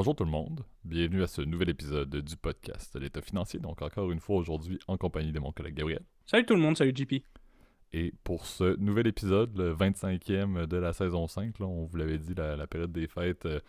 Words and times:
Bonjour 0.00 0.16
tout 0.16 0.24
le 0.24 0.30
monde, 0.30 0.64
bienvenue 0.82 1.22
à 1.22 1.26
ce 1.26 1.42
nouvel 1.42 1.68
épisode 1.68 2.08
du 2.08 2.34
podcast 2.34 2.98
l'État 2.98 3.20
financier. 3.20 3.60
Donc 3.60 3.82
encore 3.82 4.10
une 4.10 4.18
fois 4.18 4.36
aujourd'hui 4.36 4.78
en 4.88 4.96
compagnie 4.96 5.30
de 5.30 5.38
mon 5.38 5.52
collègue 5.52 5.74
Gabriel. 5.74 6.00
Salut 6.24 6.46
tout 6.46 6.54
le 6.54 6.60
monde, 6.62 6.74
salut 6.74 6.94
JP. 6.96 7.16
Et 7.92 8.14
pour 8.24 8.46
ce 8.46 8.78
nouvel 8.78 9.08
épisode, 9.08 9.54
le 9.58 9.74
25e 9.74 10.64
de 10.66 10.76
la 10.78 10.94
saison 10.94 11.26
5, 11.26 11.58
là, 11.58 11.66
on 11.66 11.84
vous 11.84 11.98
l'avait 11.98 12.16
dit, 12.16 12.32
la, 12.34 12.66
période 12.66 12.92
des 12.92 13.08
fêtes, 13.08 13.44
euh, 13.44 13.60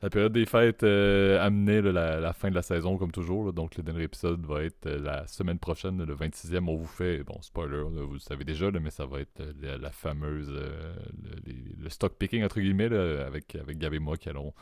la 0.00 0.08
période 0.08 0.32
des 0.32 0.46
fêtes 0.46 0.82
euh, 0.82 1.38
amenait 1.44 1.82
la, 1.82 2.32
fin 2.32 2.48
de 2.48 2.54
la 2.54 2.62
saison 2.62 2.96
comme 2.96 3.12
toujours. 3.12 3.52
donc 3.52 3.76
le 3.76 3.82
dernier 3.82 4.04
épisode 4.04 4.42
va 4.46 4.62
être 4.62 4.86
euh, 4.86 4.98
la 4.98 5.26
semaine 5.26 5.58
prochaine, 5.58 6.02
le 6.02 6.14
26e. 6.14 6.70
On 6.70 6.76
vous 6.76 6.86
fait, 6.86 7.22
bon 7.22 7.38
spoiler, 7.42 7.82
vous 7.82 8.14
le 8.14 8.18
savez 8.18 8.44
déjà, 8.44 8.70
mais 8.70 8.88
ça 8.88 9.04
va 9.04 9.20
être 9.20 9.42
la, 9.60 9.90
fameuse, 9.90 10.48
le, 10.48 11.88
stock 11.90 12.14
picking 12.14 12.44
entre 12.44 12.60
guillemets 12.60 12.86
avec, 12.86 13.56
avec 13.56 13.76
Gab 13.76 13.92
et 13.92 13.98
moi 13.98 14.16
qui 14.16 14.30
allons 14.30 14.54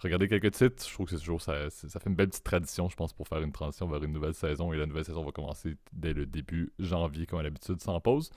regarder 0.00 0.28
quelques 0.28 0.52
titres. 0.52 0.86
Je 0.86 0.92
trouve 0.92 1.06
que 1.06 1.12
c'est 1.12 1.18
toujours 1.18 1.42
ça, 1.42 1.70
ça 1.70 2.00
fait 2.00 2.10
une 2.10 2.16
belle 2.16 2.28
petite 2.28 2.44
tradition, 2.44 2.88
je 2.88 2.96
pense, 2.96 3.12
pour 3.12 3.28
faire 3.28 3.40
une 3.42 3.52
transition 3.52 3.86
vers 3.88 4.02
une 4.02 4.12
nouvelle 4.12 4.34
saison. 4.34 4.72
Et 4.72 4.76
la 4.76 4.86
nouvelle 4.86 5.04
saison 5.04 5.24
va 5.24 5.32
commencer 5.32 5.76
dès 5.92 6.12
le 6.12 6.26
début 6.26 6.72
janvier, 6.78 7.26
comme 7.26 7.38
à 7.38 7.42
l'habitude, 7.42 7.80
sans 7.80 7.98
pause. 8.00 8.30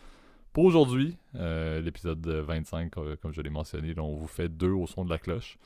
Pour 0.53 0.63
aujourd'hui, 0.63 1.17
euh, 1.35 1.81
l'épisode 1.81 2.25
25, 2.25 2.97
euh, 2.97 3.15
comme 3.21 3.31
je 3.33 3.41
l'ai 3.41 3.49
mentionné, 3.49 3.93
on 3.99 4.15
vous 4.15 4.27
fait 4.27 4.49
deux 4.49 4.71
au 4.71 4.87
son 4.87 5.05
de 5.05 5.09
la 5.09 5.19
cloche. 5.19 5.57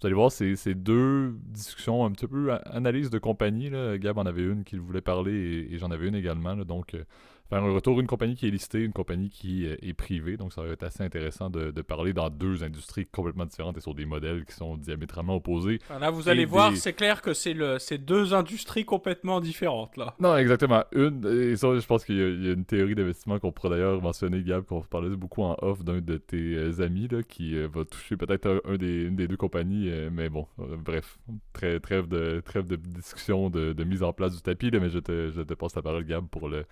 Vous 0.00 0.06
allez 0.06 0.14
voir, 0.14 0.30
c'est 0.30 0.74
deux 0.74 1.34
discussions 1.42 2.04
un 2.04 2.12
petit 2.12 2.28
peu 2.28 2.52
analyse 2.66 3.10
de 3.10 3.18
compagnie. 3.18 3.68
Là. 3.68 3.98
Gab 3.98 4.16
en 4.16 4.26
avait 4.26 4.44
une 4.44 4.62
qu'il 4.62 4.80
voulait 4.80 5.00
parler 5.00 5.66
et, 5.70 5.76
j'en 5.78 5.90
avais 5.90 6.06
une 6.06 6.14
également. 6.14 6.54
donc, 6.56 6.94
euh, 6.94 7.02
faire 7.48 7.64
un 7.64 7.72
retour, 7.72 7.98
une 8.00 8.06
compagnie 8.06 8.34
qui 8.34 8.46
est 8.46 8.50
listée, 8.50 8.80
une 8.80 8.92
compagnie 8.92 9.30
qui 9.30 9.66
euh, 9.66 9.76
est 9.82 9.94
privée. 9.94 10.36
Donc, 10.36 10.52
ça 10.52 10.62
va 10.62 10.68
être 10.68 10.82
assez 10.82 11.02
intéressant 11.02 11.50
de, 11.50 11.70
parler 11.82 12.12
dans 12.12 12.28
deux 12.28 12.64
industries 12.64 13.06
complètement 13.06 13.46
différentes 13.46 13.78
et 13.78 13.80
sur 13.80 13.94
des 13.94 14.04
modèles 14.04 14.44
qui 14.44 14.52
sont 14.52 14.76
diamétralement 14.76 15.36
opposés. 15.36 15.78
Là, 16.00 16.10
vous 16.10 16.28
allez 16.28 16.44
voir, 16.44 16.76
c'est 16.76 16.92
clair 16.92 17.22
que 17.22 17.32
c'est 17.32 17.54
le, 17.54 17.78
deux 17.98 18.34
industries 18.34 18.84
complètement 18.84 19.40
différentes. 19.40 19.96
là. 19.96 20.14
Non, 20.20 20.36
exactement. 20.36 20.84
Une, 20.92 21.24
et 21.26 21.56
ça, 21.56 21.78
je 21.78 21.86
pense 21.86 22.04
qu'il 22.04 22.16
y, 22.16 22.48
a 22.48 22.52
une 22.52 22.64
théorie 22.64 22.94
d'investissement 22.94 23.38
qu'on 23.38 23.52
pourrait 23.52 23.70
d'ailleurs 23.70 24.02
mentionner, 24.02 24.42
Gab, 24.42 24.64
qu'on 24.64 24.82
parlait 24.82 25.08
beaucoup 25.16 25.42
en 25.42 25.56
off 25.62 25.82
d'un 25.82 26.00
de 26.00 26.18
tes 26.18 26.56
euh, 26.56 26.82
amis 26.82 27.08
là, 27.08 27.22
qui 27.22 27.56
euh, 27.56 27.68
va 27.72 27.84
toucher 27.84 28.16
peut-être 28.16 28.60
un, 28.66 28.76
des, 28.76 29.04
une 29.04 29.16
des 29.16 29.28
deux 29.28 29.36
compagnies. 29.36 29.90
mais 30.12 30.28
bon, 30.28 30.46
bref, 30.58 31.18
très, 31.52 31.80
trêve, 31.80 32.08
de, 32.08 32.42
trêve 32.44 32.66
de 32.66 32.76
discussion, 32.76 33.48
de, 33.48 33.84
mise 33.84 34.02
en 34.02 34.12
place 34.12 34.34
du 34.34 34.42
tapis. 34.42 34.70
mais 34.72 34.90
je 34.90 34.98
te, 34.98 35.30
je 35.30 35.40
te 35.40 35.54
passe 35.54 35.74
la 35.74 35.82
parole, 35.82 36.04
Gab, 36.04 36.26
pour 36.26 36.48
le 36.48 36.66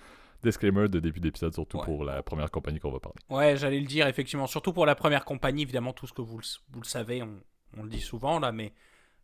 disclaimer 0.47 0.89
de 0.89 1.01
début 1.01 1.21
d'épisode, 1.21 1.53
surtout 1.53 1.79
pour 1.79 2.05
la 2.05 2.23
première 2.23 2.51
compagnie 2.51 2.79
qu'on 2.79 2.93
va 2.93 3.01
parler. 3.01 3.19
Ouais, 3.29 3.57
j'allais 3.57 3.81
le 3.81 3.87
dire, 3.87 4.07
effectivement. 4.07 4.47
Surtout 4.47 4.73
pour 4.73 4.87
la 4.87 4.95
première 4.95 5.25
compagnie, 5.25 5.63
évidemment, 5.63 5.93
tout 5.93 6.07
ce 6.07 6.13
que 6.13 6.23
vous 6.23 6.39
le, 6.39 6.45
vous 6.71 6.81
le 6.81 6.87
savez, 6.87 7.23
on, 7.23 7.83
le 7.83 7.89
dit 7.89 8.01
souvent, 8.01 8.39
là, 8.39 8.53
mais 8.53 8.73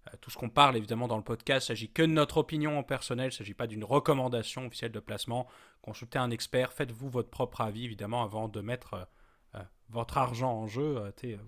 euh, 0.09 0.17
tout 0.20 0.31
ce 0.31 0.37
qu'on 0.37 0.51
parle, 0.51 0.77
évidemment, 0.77 1.09
dans 1.09 1.17
le 1.17 1.23
podcast, 1.23 1.69
s'agit 1.69 1.91
que 1.91 2.03
de 2.03 2.09
notre 2.09 2.39
opinion 2.39 2.83
personnelle, 2.83 3.27
il 3.27 3.34
ne 3.34 3.39
s'agit 3.39 3.55
pas 3.55 3.67
d'une 3.67 3.84
recommandation 3.84 4.67
officielle 4.67 4.92
de 4.92 5.01
placement. 5.01 5.47
Consultez 5.81 6.19
un 6.19 6.31
expert, 6.31 6.73
faites-vous 6.73 7.09
votre 7.09 7.31
propre 7.31 7.61
avis, 7.61 7.84
évidemment, 7.84 8.23
avant 8.23 8.48
de 8.48 8.61
mettre 8.61 8.95
euh, 8.95 9.05
euh, 9.55 9.62
votre 9.91 10.19
argent 10.19 10.53
en 10.53 10.67
jeu. 10.67 11.01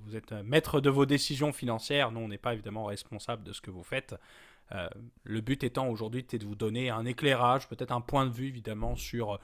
vous 0.02 0.16
êtes 0.16 0.32
maître 0.32 0.80
de 0.80 0.90
vos 0.90 1.06
décisions 1.06 1.52
financières. 1.52 2.12
Nous, 2.12 2.20
on 2.20 2.28
n'est 2.28 2.38
pas, 2.38 2.54
évidemment, 2.54 2.84
responsable 2.84 3.42
de 3.42 3.52
ce 3.52 3.60
que 3.60 3.70
vous 3.70 3.82
faites. 3.82 4.14
le 5.24 5.40
but 5.40 5.64
étant 5.64 5.88
aujourd'hui 5.88 6.24
de 6.24 6.46
vous 6.46 6.54
donner 6.54 6.90
un 6.90 7.04
éclairage, 7.04 7.68
peut-être 7.68 7.92
un 7.92 8.00
point 8.00 8.26
de 8.26 8.32
vue 8.32 8.48
évidemment 8.48 8.96
sur 8.96 9.38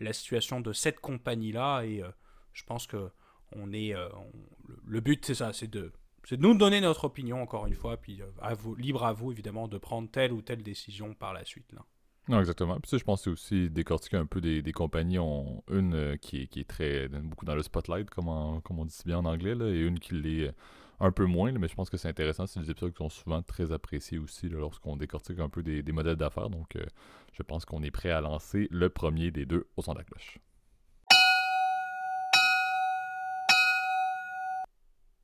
la 0.00 0.12
situation 0.12 0.60
de 0.60 0.72
cette 0.72 1.00
compagnie-là. 1.00 1.82
Et 1.82 2.02
euh, 2.02 2.08
je 2.52 2.64
pense 2.64 2.86
que 2.86 3.10
on 3.52 3.72
est, 3.72 3.94
euh, 3.94 4.08
le 4.86 5.00
but, 5.00 5.24
c'est 5.24 5.34
ça, 5.34 5.52
c'est 5.52 5.70
de, 5.70 5.92
de 6.30 6.36
nous 6.36 6.54
donner 6.56 6.80
notre 6.80 7.04
opinion, 7.04 7.40
encore 7.40 7.66
une 7.66 7.74
fois, 7.74 7.96
puis 7.96 8.20
euh, 8.20 8.54
libre 8.76 9.04
à 9.04 9.12
vous, 9.12 9.30
évidemment, 9.30 9.68
de 9.68 9.78
prendre 9.78 10.10
telle 10.10 10.32
ou 10.32 10.42
telle 10.42 10.62
décision 10.62 11.14
par 11.14 11.32
la 11.32 11.44
suite. 11.44 11.72
Là. 11.72 11.84
Non, 12.28 12.40
exactement. 12.40 12.80
Puis 12.80 12.90
ça, 12.90 12.98
je 12.98 13.04
pense 13.04 13.26
aussi 13.28 13.70
décortiquer 13.70 14.16
un 14.16 14.26
peu 14.26 14.40
des, 14.40 14.60
des 14.60 14.72
compagnies. 14.72 15.20
ont 15.20 15.62
une 15.70 16.18
qui, 16.18 16.42
est, 16.42 16.46
qui 16.48 16.58
est 16.60 16.68
très 16.68 17.08
beaucoup 17.08 17.44
dans 17.44 17.54
le 17.54 17.62
spotlight, 17.62 18.10
comme, 18.10 18.60
comme 18.62 18.80
on 18.80 18.84
dit 18.84 18.96
bien 19.04 19.18
en 19.18 19.26
anglais, 19.26 19.54
là, 19.54 19.68
et 19.68 19.78
une 19.78 20.00
qui 20.00 20.14
l'est 20.14 20.52
un 21.00 21.12
peu 21.12 21.24
moins, 21.24 21.52
mais 21.52 21.68
je 21.68 21.74
pense 21.74 21.90
que 21.90 21.96
c'est 21.96 22.08
intéressant. 22.08 22.46
C'est 22.46 22.60
des 22.60 22.70
épisodes 22.70 22.92
qui 22.92 22.98
sont 22.98 23.08
souvent 23.08 23.42
très 23.42 23.72
appréciés 23.72 24.18
aussi 24.18 24.48
lorsqu'on 24.48 24.96
décortique 24.96 25.38
un 25.38 25.48
peu 25.48 25.62
des, 25.62 25.82
modèles 25.92 26.16
d'affaires. 26.16 26.50
Donc, 26.50 26.76
euh, 26.76 26.84
je 27.32 27.42
pense 27.42 27.64
qu'on 27.64 27.82
est 27.82 27.90
prêt 27.90 28.10
à 28.10 28.20
lancer 28.20 28.68
le 28.70 28.88
premier 28.88 29.30
des 29.30 29.46
deux 29.46 29.66
au 29.76 29.82
son 29.82 29.92
de 29.92 29.98
la 29.98 30.04
cloche. 30.04 30.38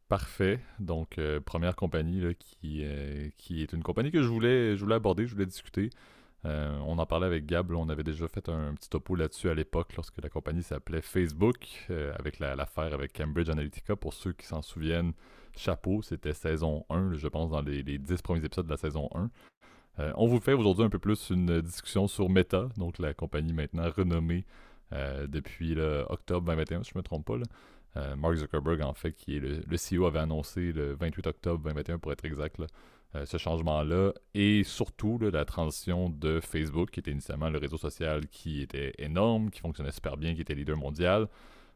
Parfait. 0.09 0.61
Donc, 0.79 1.17
euh, 1.17 1.41
première 1.41 1.75
compagnie 1.75 2.23
qui, 2.39 2.83
euh, 2.85 3.31
qui 3.39 3.63
est 3.63 3.73
une 3.73 3.83
compagnie 3.83 4.11
que 4.11 4.23
je 4.23 4.29
voulais, 4.29 4.77
je 4.77 4.85
voulais 4.85 4.97
aborder, 4.97 5.27
je 5.27 5.33
voulais 5.33 5.47
discuter. 5.47 5.89
on 6.45 6.99
en 6.99 7.07
parlait 7.07 7.27
avec 7.27 7.47
Gab, 7.47 7.71
on 7.71 7.89
avait 7.89 8.03
déjà 8.03 8.29
fait 8.29 8.49
un, 8.51 8.75
petit 8.75 8.91
topo 8.91 9.15
là-dessus 9.15 9.49
à 9.49 9.55
l'époque 9.55 9.95
lorsque 9.97 10.21
la 10.21 10.29
compagnie 10.29 10.63
s'appelait 10.63 11.01
Facebook, 11.01 11.87
avec 11.89 12.41
l'affaire 12.41 12.93
avec 12.93 13.15
Cambridge 13.15 13.49
Analytica. 13.49 13.97
Pour 13.97 14.13
ceux 14.13 14.33
qui 14.33 14.45
s'en 14.45 14.61
souviennent, 14.61 15.15
chapeau, 15.57 16.03
c'était 16.03 16.33
saison 16.33 16.85
1, 16.91 17.15
je 17.15 17.29
pense, 17.29 17.51
dans 17.51 17.63
les, 17.63 17.83
les 17.83 17.99
10 17.99 18.23
premiers 18.23 18.45
épisodes 18.45 18.67
de 18.67 18.71
la 18.71 18.77
saison 18.77 19.09
1. 19.15 19.31
Euh, 19.99 20.13
on 20.17 20.27
vous 20.27 20.41
fait 20.41 20.55
aujourd'hui 20.55 20.85
un 20.85 20.91
peu 20.91 20.99
plus 20.99 21.31
une 21.31 21.61
discussion 21.61 22.09
sur 22.09 22.29
Meta, 22.31 22.69
donc 22.77 22.99
la 22.99 23.13
compagnie 23.13 23.53
maintenant 23.53 23.91
renommée 23.95 24.45
euh, 24.93 25.27
depuis 25.27 25.77
octobre 26.09 26.47
2021, 26.47 26.83
si 26.83 26.91
je 26.91 26.99
ne 26.99 27.01
me 27.01 27.03
trompe 27.03 27.27
pas. 27.27 27.37
Euh, 27.97 28.17
Mark 28.17 28.37
Zuckerberg, 28.37 28.83
en 28.83 28.95
fait, 28.95 29.13
qui 29.13 29.37
est 29.37 29.41
le, 29.41 29.77
CEO, 29.77 30.07
avait 30.07 30.21
annoncé 30.21 30.73
le 30.73 30.95
28 30.95 31.27
octobre 31.27 31.63
2021, 31.63 31.99
pour 31.99 32.13
être 32.13 32.25
exact, 32.25 32.57
ce 33.27 33.37
changement-là. 33.37 34.13
Et 34.33 34.65
surtout, 34.65 35.19
la 35.19 35.45
transition 35.45 36.09
de 36.09 36.41
Facebook, 36.41 36.91
qui 36.91 37.01
était 37.01 37.11
initialement 37.11 37.51
le 37.51 37.59
réseau 37.59 37.77
social 37.77 38.27
qui 38.29 38.63
était 38.63 38.95
énorme, 38.97 39.51
qui 39.51 39.61
fonctionnait 39.61 39.93
super 39.93 40.17
bien, 40.17 40.35
qui 40.35 40.41
était 40.41 40.55
leader 40.55 40.79
mondial, 40.79 41.29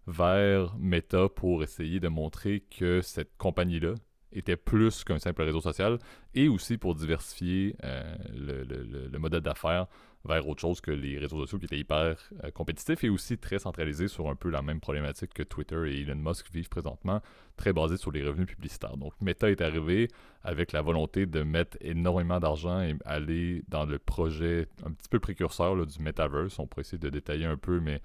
vers 0.06 0.76
Meta 0.78 1.28
pour 1.28 1.62
essayer 1.62 2.00
de 2.00 2.08
montrer 2.08 2.60
que 2.60 3.00
cette 3.00 3.36
compagnie-là 3.36 3.94
était 4.32 4.56
plus 4.56 5.04
qu'un 5.04 5.18
simple 5.18 5.42
réseau 5.42 5.60
social 5.60 5.98
et 6.34 6.48
aussi 6.48 6.78
pour 6.78 6.94
diversifier 6.94 7.76
euh, 7.84 8.16
le, 8.34 9.18
modèle 9.18 9.40
d'affaires 9.40 9.86
vers 10.24 10.46
autre 10.48 10.60
chose 10.60 10.80
que 10.80 10.90
les 10.90 11.18
réseaux 11.18 11.38
sociaux 11.38 11.58
qui 11.58 11.66
étaient 11.66 11.78
hyper 11.78 12.16
euh, 12.42 12.50
compétitifs 12.50 13.04
et 13.04 13.08
aussi 13.08 13.38
très 13.38 13.58
centralisés 13.58 14.08
sur 14.08 14.28
un 14.28 14.34
peu 14.34 14.50
la 14.50 14.60
même 14.60 14.80
problématique 14.80 15.32
que 15.32 15.44
Twitter 15.44 15.80
et 15.86 16.00
Elon 16.00 16.16
Musk 16.16 16.52
vivent 16.52 16.68
présentement, 16.68 17.20
très 17.56 17.72
basés 17.72 17.96
sur 17.96 18.10
les 18.10 18.24
revenus 18.24 18.46
publicitaires. 18.46 18.96
Donc 18.96 19.12
Meta 19.20 19.50
est 19.50 19.60
arrivé 19.60 20.08
avec 20.42 20.72
la 20.72 20.82
volonté 20.82 21.26
de 21.26 21.42
mettre 21.42 21.76
énormément 21.80 22.40
d'argent 22.40 22.80
et 22.80 22.96
aller 23.04 23.62
dans 23.68 23.86
le 23.86 23.98
projet 23.98 24.66
un 24.84 24.90
petit 24.90 25.08
peu 25.08 25.20
précurseur 25.20 25.86
du 25.86 26.02
metaverse. 26.02 26.58
On 26.58 26.66
pourrait 26.66 26.82
essayer 26.82 26.98
de 26.98 27.08
détailler 27.08 27.46
un 27.46 27.56
peu, 27.56 27.80
mais 27.80 28.02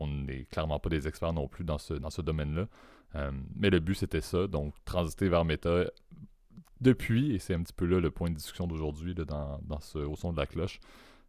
on 0.00 0.06
n'est 0.06 0.44
clairement 0.44 0.78
pas 0.78 0.88
des 0.88 1.08
experts 1.08 1.32
non 1.32 1.48
plus 1.48 1.64
dans 1.64 1.78
ce, 1.78 2.20
domaine-là. 2.20 2.68
Euh, 3.14 3.30
mais 3.56 3.70
le 3.70 3.80
but, 3.80 3.94
c'était 3.94 4.20
ça. 4.20 4.46
Donc, 4.46 4.74
transiter 4.84 5.28
vers 5.28 5.44
Meta 5.44 5.84
depuis, 6.80 7.34
et 7.34 7.38
c'est 7.38 7.54
un 7.54 7.62
petit 7.62 7.72
peu 7.72 7.86
là 7.86 8.00
le 8.00 8.10
point 8.10 8.30
de 8.30 8.36
discussion 8.36 8.66
d'aujourd'hui 8.66 9.14
au 9.94 10.16
son 10.16 10.32
de 10.32 10.36
la 10.36 10.46
cloche. 10.46 10.80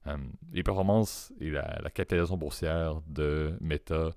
Euh, 0.07 0.17
les 0.51 0.63
performances 0.63 1.31
et 1.39 1.49
la, 1.51 1.89
capitalisation 1.93 2.37
boursière 2.37 3.01
de 3.07 3.57
Meta 3.61 4.11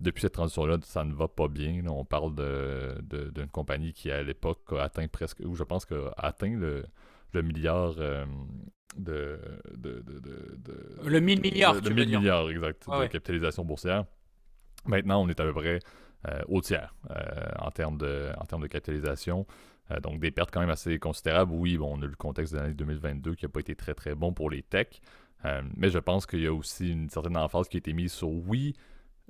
depuis 0.00 0.22
cette 0.22 0.32
transition-là, 0.32 0.78
ça 0.82 1.04
ne 1.04 1.12
va 1.12 1.28
pas 1.28 1.48
bien. 1.48 1.84
on 1.86 2.04
parle 2.04 2.34
d'une 3.34 3.48
compagnie 3.48 3.92
qui, 3.92 4.10
à 4.10 4.22
l'époque, 4.22 4.60
a 4.72 4.82
atteint 4.84 5.06
presque, 5.08 5.40
ou 5.44 5.54
je 5.54 5.64
pense 5.64 5.84
qu'a 5.84 6.14
atteint 6.16 6.56
le, 6.56 7.42
milliard 7.42 7.94
euh, 7.98 8.24
de, 8.96 9.38
de, 9.76 10.02
Le 11.04 11.20
1000 11.20 11.40
milliards, 11.40 11.74
Le 11.74 11.90
1000 11.90 12.08
milliards, 12.18 12.50
exact, 12.50 12.86
de 12.88 13.06
capitalisation 13.06 13.64
boursière. 13.64 14.04
Maintenant, 14.86 15.22
on 15.22 15.28
est 15.28 15.38
à 15.38 15.44
peu 15.44 15.52
près 15.52 15.80
euh, 16.28 16.40
au 16.48 16.60
tiers 16.60 16.94
euh, 17.10 17.14
en, 17.58 17.70
termes 17.70 17.98
de, 17.98 18.30
en 18.38 18.44
termes 18.44 18.62
de 18.62 18.66
capitalisation. 18.66 19.46
donc, 20.02 20.20
des 20.20 20.30
pertes 20.30 20.50
quand 20.50 20.60
même 20.60 20.70
assez 20.70 20.98
considérables. 20.98 21.52
Oui, 21.52 21.76
bon, 21.76 21.96
on 21.96 22.02
a 22.02 22.04
eu 22.04 22.08
le 22.08 22.16
contexte 22.16 22.54
de 22.54 22.58
l'année 22.58 22.74
2022 22.74 23.34
qui 23.34 23.44
n'a 23.44 23.48
pas 23.48 23.60
été 23.60 23.74
très, 23.74 23.94
très 23.94 24.14
bon 24.14 24.32
pour 24.32 24.50
les 24.50 24.62
techs. 24.62 25.00
mais 25.76 25.90
je 25.90 25.98
pense 25.98 26.26
qu'il 26.26 26.40
y 26.40 26.46
a 26.46 26.52
aussi 26.52 26.90
une 26.90 27.10
certaine 27.10 27.36
emphase 27.36 27.68
qui 27.68 27.76
a 27.76 27.78
été 27.78 27.92
mise 27.92 28.12
sur, 28.12 28.28
oui, 28.28 28.74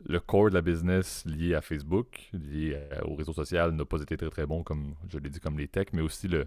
le 0.06 0.20
core 0.20 0.50
de 0.50 0.54
la 0.54 0.62
business 0.62 1.24
lié 1.26 1.54
à 1.54 1.60
Facebook, 1.60 2.30
lié 2.32 2.78
au 3.04 3.16
réseau 3.16 3.32
social, 3.32 3.72
n'a 3.72 3.84
pas 3.84 4.00
été 4.00 4.16
très, 4.16 4.30
très 4.30 4.46
bon, 4.46 4.62
comme 4.62 4.94
je 5.08 5.18
l'ai 5.18 5.28
dit, 5.28 5.40
comme 5.40 5.58
les 5.58 5.68
techs, 5.68 5.92
mais 5.92 6.02
aussi 6.02 6.28
le 6.28 6.46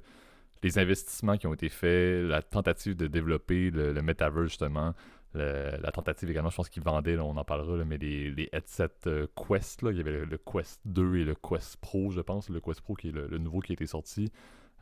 les 0.63 0.79
investissements 0.79 1.37
qui 1.37 1.47
ont 1.47 1.53
été 1.53 1.69
faits, 1.69 2.23
la 2.25 2.41
tentative 2.41 2.95
de 2.95 3.07
développer 3.07 3.71
le, 3.71 3.99
metaverse 4.01 4.49
justement, 4.49 4.93
la 5.33 5.91
tentative 5.91 6.29
également, 6.29 6.49
je 6.49 6.55
pense 6.55 6.69
qu'ils 6.69 6.83
vendaient, 6.83 7.17
on 7.17 7.37
en 7.37 7.43
parlera, 7.43 7.83
mais 7.85 7.97
les, 7.97 8.31
les 8.31 8.49
headsets 8.51 9.07
euh, 9.07 9.27
Quest, 9.35 9.81
là, 9.81 9.91
il 9.91 9.97
y 9.97 10.01
avait 10.01 10.25
le, 10.25 10.37
Quest 10.37 10.81
2 10.85 11.17
et 11.17 11.23
le 11.23 11.35
Quest 11.35 11.77
Pro, 11.77 12.11
je 12.11 12.21
pense, 12.21 12.49
le 12.49 12.59
Quest 12.59 12.81
Pro 12.81 12.95
qui 12.95 13.09
est 13.09 13.11
le, 13.11 13.37
nouveau 13.37 13.59
qui 13.59 13.71
a 13.71 13.73
été 13.73 13.85
sorti. 13.85 14.31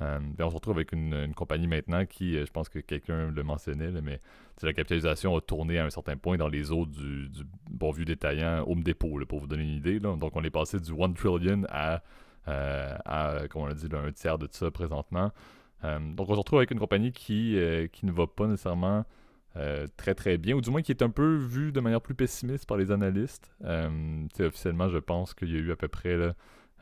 Euh, 0.01 0.19
on 0.39 0.49
se 0.49 0.55
retrouve 0.55 0.75
avec 0.75 0.93
une, 0.93 1.33
compagnie 1.35 1.67
maintenant 1.67 2.05
qui, 2.05 2.37
euh, 2.37 2.45
je 2.45 2.51
pense 2.51 2.69
que 2.69 2.79
quelqu'un 2.79 3.31
le 3.31 3.43
mentionnait, 3.43 3.91
mais 4.01 4.21
la 4.63 4.73
capitalisation 4.73 5.35
a 5.35 5.41
tourné 5.41 5.77
à 5.77 5.85
un 5.85 5.89
certain 5.89 6.15
point 6.15 6.37
dans 6.37 6.47
les 6.47 6.71
eaux 6.71 6.85
du, 6.85 7.29
bon 7.69 7.91
vieux 7.91 8.05
détaillant 8.05 8.63
Home 8.65 8.81
Depot, 8.81 9.19
pour 9.27 9.39
vous 9.39 9.47
donner 9.47 9.63
une 9.63 9.75
idée. 9.75 9.99
Donc 9.99 10.35
on 10.35 10.43
est 10.43 10.49
passé 10.49 10.79
du 10.79 10.91
1 10.91 11.13
trillion 11.13 11.63
à, 11.69 12.01
à 12.45 13.47
comment 13.49 13.65
on 13.65 13.73
dit, 13.73 13.87
un 13.93 14.11
tiers 14.11 14.37
de 14.37 14.47
ça 14.49 14.71
présentement. 14.71 15.31
Donc 15.83 16.29
on 16.29 16.33
se 16.33 16.39
retrouve 16.39 16.59
avec 16.59 16.71
une 16.71 16.79
compagnie 16.79 17.11
qui, 17.11 17.57
qui 17.91 18.05
ne 18.05 18.11
va 18.11 18.27
pas 18.27 18.47
nécessairement 18.47 19.05
très 19.97 20.13
très 20.13 20.37
bien, 20.37 20.55
ou 20.55 20.61
du 20.61 20.69
moins 20.69 20.81
qui 20.81 20.91
est 20.91 21.01
un 21.01 21.09
peu 21.09 21.35
vue 21.37 21.71
de 21.71 21.79
manière 21.79 22.01
plus 22.01 22.15
pessimiste 22.15 22.65
par 22.65 22.77
les 22.77 22.91
analystes. 22.91 23.51
officiellement, 24.39 24.89
je 24.89 24.97
pense 24.97 25.33
qu'il 25.33 25.51
y 25.51 25.55
a 25.55 25.59
eu 25.59 25.71
à 25.71 25.75
peu 25.75 25.87
près 25.87 26.33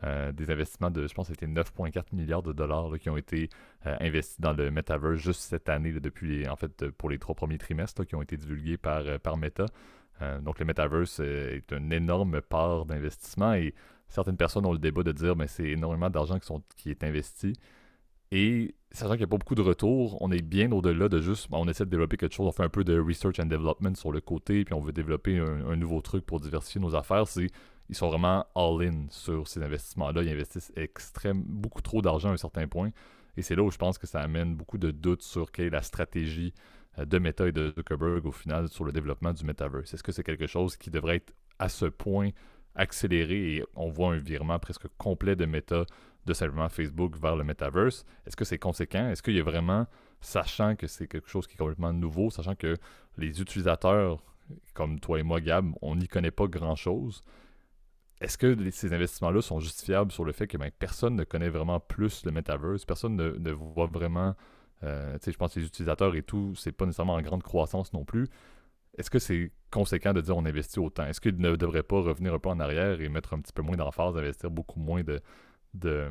euh, 0.04 0.32
des 0.32 0.52
investissements 0.52 0.92
de, 0.92 1.08
je 1.08 1.14
pense, 1.14 1.28
c'était 1.28 1.48
9,4 1.48 2.14
milliards 2.14 2.44
de 2.44 2.54
dollars 2.54 3.00
qui 3.00 3.10
ont 3.10 3.18
été 3.18 3.50
euh, 3.88 3.96
investis 4.00 4.40
dans 4.40 4.54
le 4.54 4.70
metaverse 4.70 5.16
juste 5.16 5.42
cette 5.42 5.70
année, 5.70 5.92
depuis, 5.94 6.48
en 6.48 6.56
fait, 6.56 6.92
pour 6.92 7.10
les 7.10 7.18
trois 7.18 7.34
premiers 7.34 7.58
trimestres 7.58 8.06
qui 8.06 8.14
ont 8.14 8.22
été 8.22 8.38
divulgués 8.38 8.78
par, 8.78 9.00
euh, 9.08 9.18
par 9.18 9.38
Meta. 9.38 9.66
donc, 10.42 10.60
le 10.60 10.66
metaverse 10.66 11.20
est 11.20 11.72
une 11.72 11.92
énorme 11.92 12.42
part 12.42 12.86
d'investissement 12.86 13.54
et 13.54 13.74
certaines 14.08 14.38
personnes 14.38 14.66
ont 14.66 14.74
le 14.74 14.80
débat 14.80 15.04
de 15.04 15.12
dire, 15.12 15.36
mais 15.36 15.48
c'est 15.48 15.70
énormément 15.70 16.10
d'argent 16.10 16.40
qui, 16.40 16.52
qui 16.76 16.90
est 16.92 17.04
investi. 17.04 17.54
Sachant 18.92 19.12
qu'il 19.12 19.20
n'y 19.20 19.26
a 19.26 19.28
pas 19.28 19.38
beaucoup 19.38 19.56
de 19.56 19.62
retours, 19.62 20.22
on 20.22 20.32
est 20.32 20.42
bien 20.42 20.72
au-delà 20.72 21.10
de 21.10 21.20
juste, 21.20 21.50
ben, 21.52 21.58
on 21.60 21.68
essaie 21.68 21.86
de 21.86 21.90
développer 21.90 22.18
quelque 22.18 22.34
chose, 22.34 22.48
on 22.48 22.52
fait 22.52 22.64
un 22.64 22.70
peu 22.70 22.84
de 22.84 23.00
research 23.00 23.40
and 23.40 23.46
development 23.46 23.96
sur 23.96 24.12
le 24.12 24.22
côté, 24.22 24.64
puis 24.64 24.74
on 24.74 24.80
veut 24.80 24.94
développer 24.94 25.38
un, 25.38 25.76
nouveau 25.76 26.02
truc 26.02 26.26
pour 26.26 26.40
diversifier 26.40 26.82
nos 26.82 26.96
affaires. 26.96 27.28
C'est 27.28 27.48
ils 27.90 27.96
sont 27.96 28.10
vraiment 28.10 28.46
all-in 28.56 29.06
sur 29.10 29.48
ces 29.48 29.64
investissements-là. 29.64 30.22
Ils 30.24 30.30
investissent 30.30 30.74
extrêmement, 30.76 31.46
beaucoup 31.48 31.82
trop 31.82 32.02
d'argent 32.02 32.30
à 32.30 32.34
un 32.34 32.38
certain 32.38 32.68
point. 32.68 32.92
Et 33.38 33.42
c'est 33.42 33.56
là 33.56 33.64
où 33.64 33.72
je 33.72 33.78
pense 33.78 33.98
que 33.98 34.08
ça 34.08 34.20
amène 34.20 34.56
beaucoup 34.56 34.78
de 34.78 34.92
doutes 34.92 35.22
sur 35.22 35.52
quelle 35.52 35.68
est 35.68 35.70
la 35.70 35.84
stratégie 35.84 36.54
euh, 37.00 37.06
de 37.06 37.18
Meta 37.20 37.48
et 37.48 37.52
de 37.52 37.72
Zuckerberg 37.72 38.26
au 38.26 38.32
final 38.32 38.68
sur 38.68 38.84
le 38.84 38.92
développement 38.92 39.32
du 39.32 39.46
metaverse. 39.46 39.94
Est-ce 39.94 40.04
que 40.04 40.12
c'est 40.12 40.24
quelque 40.24 40.48
chose 40.48 40.76
qui 40.76 40.90
devrait 40.90 41.18
être 41.18 41.34
à 41.60 41.70
ce 41.70 41.86
point 41.86 42.32
accéléré 42.76 43.56
et 43.56 43.64
on 43.76 43.90
voit 43.90 44.14
un 44.14 44.18
virement 44.18 44.60
presque 44.60 44.88
complet 44.98 45.36
de 45.36 45.46
Meta 45.46 45.86
de 46.28 46.34
simplement 46.34 46.70
Facebook 46.70 47.18
vers 47.18 47.36
le 47.36 47.44
metaverse? 47.44 48.06
Est-ce 48.26 48.36
que 48.36 48.46
c'est 48.46 48.60
conséquent? 48.60 49.10
Est-ce 49.10 49.24
qu'il 49.24 49.36
y 49.36 49.40
a 49.40 49.44
vraiment, 49.44 49.88
sachant 50.22 50.76
que 50.76 50.86
c'est 50.86 51.08
quelque 51.08 51.30
chose 51.30 51.48
qui 51.48 51.56
est 51.56 51.58
complètement 51.58 51.94
nouveau, 51.94 52.30
sachant 52.30 52.56
que 52.56 52.76
les 53.18 53.42
utilisateurs 53.42 54.22
comme 54.74 55.00
toi 55.00 55.20
et 55.20 55.24
moi, 55.24 55.42
Gab, 55.42 55.72
on 55.82 55.96
n'y 55.96 56.08
connaît 56.08 56.32
pas 56.32 56.48
grand-chose, 56.48 57.24
est-ce 58.20 58.38
que 58.38 58.70
ces 58.72 58.94
investissements-là 58.94 59.42
sont 59.42 59.60
justifiables 59.60 60.12
sur 60.12 60.26
le 60.26 60.32
fait 60.32 60.48
que 60.48 60.58
ben, 60.58 60.72
personne 60.78 61.16
ne 61.16 61.24
connaît 61.24 61.50
vraiment 61.50 61.80
plus 61.80 62.26
le 62.26 62.32
metaverse, 62.32 62.86
personne 62.86 63.16
ne, 63.16 63.52
voit 63.52 63.86
vraiment, 63.86 64.36
euh, 64.84 65.18
je 65.24 65.32
pense 65.38 65.54
que 65.54 65.60
les 65.60 65.66
utilisateurs 65.66 66.16
et 66.16 66.24
tout, 66.24 66.54
c'est 66.56 66.72
pas 66.72 66.86
nécessairement 66.86 67.14
en 67.14 67.22
grande 67.22 67.44
croissance 67.44 67.94
non 67.94 68.06
plus. 68.06 68.28
Est-ce 68.98 69.12
que 69.12 69.20
c'est 69.20 69.52
conséquent 69.70 70.14
de 70.14 70.22
dire 70.22 70.36
on 70.36 70.46
investit 70.46 70.80
autant? 70.80 71.06
Est-ce 71.06 71.22
qu'il 71.22 71.38
ne 71.38 71.56
devrait 71.56 71.84
pas 71.84 72.02
revenir 72.02 72.34
un 72.34 72.40
peu 72.40 72.50
en 72.50 72.60
arrière 72.60 73.00
et 73.00 73.10
mettre 73.10 73.36
un 73.36 73.40
petit 73.40 73.54
peu 73.54 73.62
moins 73.62 73.78
d'emphase, 73.78 74.18
investir 74.18 74.50
beaucoup 74.50 74.80
moins 74.80 75.04
de, 75.04 75.22
de, 75.74 76.10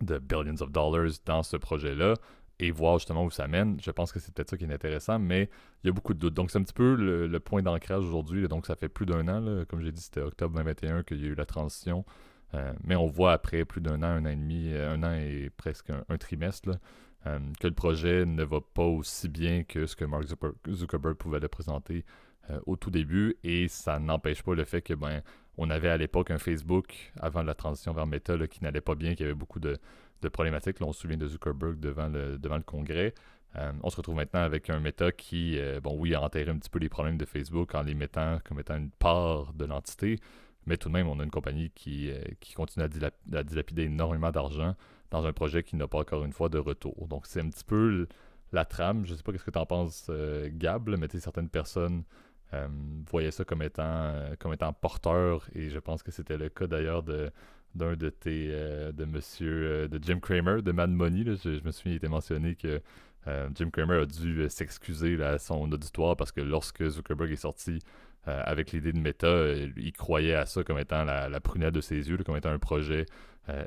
de 0.00 0.18
billions 0.18 0.60
of 0.60 0.70
dollars 0.70 1.10
dans 1.24 1.42
ce 1.42 1.56
projet-là 1.56 2.14
et 2.60 2.70
voir 2.70 2.98
justement 2.98 3.24
où 3.24 3.30
ça 3.30 3.46
mène. 3.46 3.78
Je 3.80 3.90
pense 3.90 4.12
que 4.12 4.18
c'est 4.18 4.34
peut-être 4.34 4.50
ça 4.50 4.56
qui 4.56 4.64
est 4.64 4.72
intéressant, 4.72 5.18
mais 5.18 5.48
il 5.82 5.86
y 5.86 5.90
a 5.90 5.92
beaucoup 5.92 6.14
de 6.14 6.18
doutes. 6.18 6.34
Donc 6.34 6.50
c'est 6.50 6.58
un 6.58 6.62
petit 6.62 6.72
peu 6.72 6.94
le, 6.94 7.40
point 7.40 7.62
d'ancrage 7.62 8.04
aujourd'hui. 8.04 8.48
Donc 8.48 8.66
ça 8.66 8.74
fait 8.74 8.88
plus 8.88 9.06
d'un 9.06 9.28
an, 9.28 9.64
comme 9.68 9.80
j'ai 9.80 9.92
dit, 9.92 10.00
c'était 10.00 10.20
octobre 10.20 10.56
2021 10.56 11.04
qu'il 11.04 11.20
y 11.22 11.24
a 11.24 11.28
eu 11.28 11.34
la 11.34 11.46
transition. 11.46 12.04
Euh, 12.54 12.72
mais 12.82 12.96
on 12.96 13.06
voit 13.06 13.32
après 13.32 13.64
plus 13.64 13.80
d'un 13.80 14.02
an, 14.02 14.06
un 14.06 14.24
an 14.24 14.30
et 14.30 14.36
demi, 14.36 14.72
euh, 14.72 14.94
un 14.94 15.02
an 15.02 15.12
et 15.12 15.50
presque 15.56 15.90
un, 15.90 16.16
trimestre, 16.16 16.70
euh, 17.26 17.38
que 17.60 17.66
le 17.66 17.74
projet 17.74 18.24
ne 18.24 18.42
va 18.42 18.60
pas 18.60 18.84
aussi 18.84 19.28
bien 19.28 19.64
que 19.64 19.86
ce 19.86 19.94
que 19.94 20.04
Mark 20.04 20.24
Zuckerberg 20.68 21.16
pouvait 21.16 21.40
le 21.40 21.48
présenter 21.48 22.04
au 22.64 22.76
tout 22.76 22.90
début. 22.90 23.36
Et 23.44 23.68
ça 23.68 23.98
n'empêche 23.98 24.42
pas 24.42 24.54
le 24.54 24.64
fait 24.64 24.80
que 24.80 24.94
ben 24.94 25.22
on 25.58 25.70
avait 25.70 25.88
à 25.88 25.96
l'époque 25.96 26.30
un 26.30 26.38
Facebook 26.38 27.12
avant 27.20 27.42
la 27.42 27.54
transition 27.54 27.92
vers 27.92 28.06
Meta 28.06 28.34
qui 28.46 28.62
n'allait 28.62 28.80
pas 28.80 28.94
bien, 28.94 29.14
qui 29.14 29.24
avait 29.24 29.34
beaucoup 29.34 29.58
de 29.58 29.76
problématiques. 30.28 30.76
On 30.80 30.92
se 30.92 31.00
souvient 31.00 31.16
de 31.16 31.26
Zuckerberg 31.26 31.78
devant 31.80 32.08
le, 32.08 32.62
Congrès. 32.62 33.12
Euh, 33.56 33.72
on 33.82 33.90
se 33.90 33.96
retrouve 33.96 34.14
maintenant 34.14 34.40
avec 34.40 34.70
un 34.70 34.78
Meta 34.78 35.10
qui, 35.10 35.58
euh, 35.58 35.80
bon, 35.80 35.96
oui, 35.98 36.14
a 36.14 36.22
enterré 36.22 36.50
un 36.50 36.58
petit 36.58 36.70
peu 36.70 36.78
les 36.78 36.88
problèmes 36.88 37.18
de 37.18 37.24
Facebook 37.24 37.74
en 37.74 37.82
les 37.82 37.94
mettant 37.94 38.38
comme 38.44 38.60
étant 38.60 38.76
une 38.76 38.90
part 38.90 39.52
de 39.54 39.64
l'entité, 39.64 40.20
mais 40.66 40.76
tout 40.76 40.88
de 40.88 40.94
même, 40.94 41.08
on 41.08 41.18
a 41.18 41.24
une 41.24 41.30
compagnie 41.30 41.70
qui, 41.74 42.10
euh, 42.10 42.22
continue 42.54 42.84
à, 42.84 43.42
dilapider 43.42 43.84
énormément 43.84 44.30
d'argent 44.30 44.74
dans 45.10 45.24
un 45.26 45.32
projet 45.32 45.62
qui 45.62 45.76
n'a 45.76 45.88
pas 45.88 45.98
encore 45.98 46.24
une 46.24 46.32
fois 46.32 46.50
de 46.50 46.58
retour. 46.58 47.08
Donc, 47.08 47.26
c'est 47.26 47.40
un 47.40 47.48
petit 47.48 47.64
peu 47.64 48.06
la 48.52 48.64
trame. 48.64 49.06
Je 49.06 49.12
ne 49.12 49.16
sais 49.16 49.22
pas 49.22 49.32
ce 49.32 49.42
que 49.42 49.50
tu 49.50 49.58
en 49.58 49.66
penses, 49.66 50.10
Gab, 50.52 50.90
mais 50.90 51.08
certaines 51.18 51.48
personnes 51.48 52.04
voyaient 53.10 53.30
ça 53.30 53.44
comme 53.44 53.62
étant, 53.62 54.14
comme 54.38 54.52
étant 54.52 54.72
porteur, 54.72 55.46
et 55.54 55.70
je 55.70 55.78
pense 55.78 56.02
que 56.02 56.10
c'était 56.10 56.38
le 56.38 56.48
cas 56.48 56.66
d'ailleurs 56.66 57.02
de 57.02 57.30
d'un 57.74 57.96
de 57.96 58.08
tes 58.10 58.48
euh, 58.50 58.92
de 58.92 59.04
monsieur 59.04 59.52
euh, 59.52 59.88
de 59.88 60.02
Jim 60.02 60.20
Cramer 60.20 60.62
de 60.62 60.72
Mad 60.72 60.90
Money 60.90 61.24
je, 61.24 61.62
me 61.64 61.70
souviens 61.70 61.92
il 61.92 61.96
était 61.96 62.08
mentionné 62.08 62.54
que 62.54 62.80
euh, 63.26 63.48
Jim 63.54 63.70
Cramer 63.70 64.02
a 64.02 64.06
dû 64.06 64.48
s'excuser 64.48 65.22
à 65.22 65.38
son 65.38 65.70
auditoire 65.70 66.16
parce 66.16 66.32
que 66.32 66.40
lorsque 66.40 66.86
Zuckerberg 66.88 67.32
est 67.32 67.36
sorti 67.36 67.78
avec 68.24 68.72
l'idée 68.72 68.92
de 68.92 68.98
Meta 68.98 69.54
il 69.76 69.92
croyait 69.92 70.34
à 70.34 70.44
ça 70.44 70.62
comme 70.62 70.78
étant 70.78 71.02
la, 71.02 71.30
la 71.30 71.40
prunelle 71.40 71.70
de 71.70 71.80
ses 71.80 72.10
yeux 72.10 72.18
comme 72.18 72.36
étant 72.36 72.50
un 72.50 72.58
projet 72.58 73.06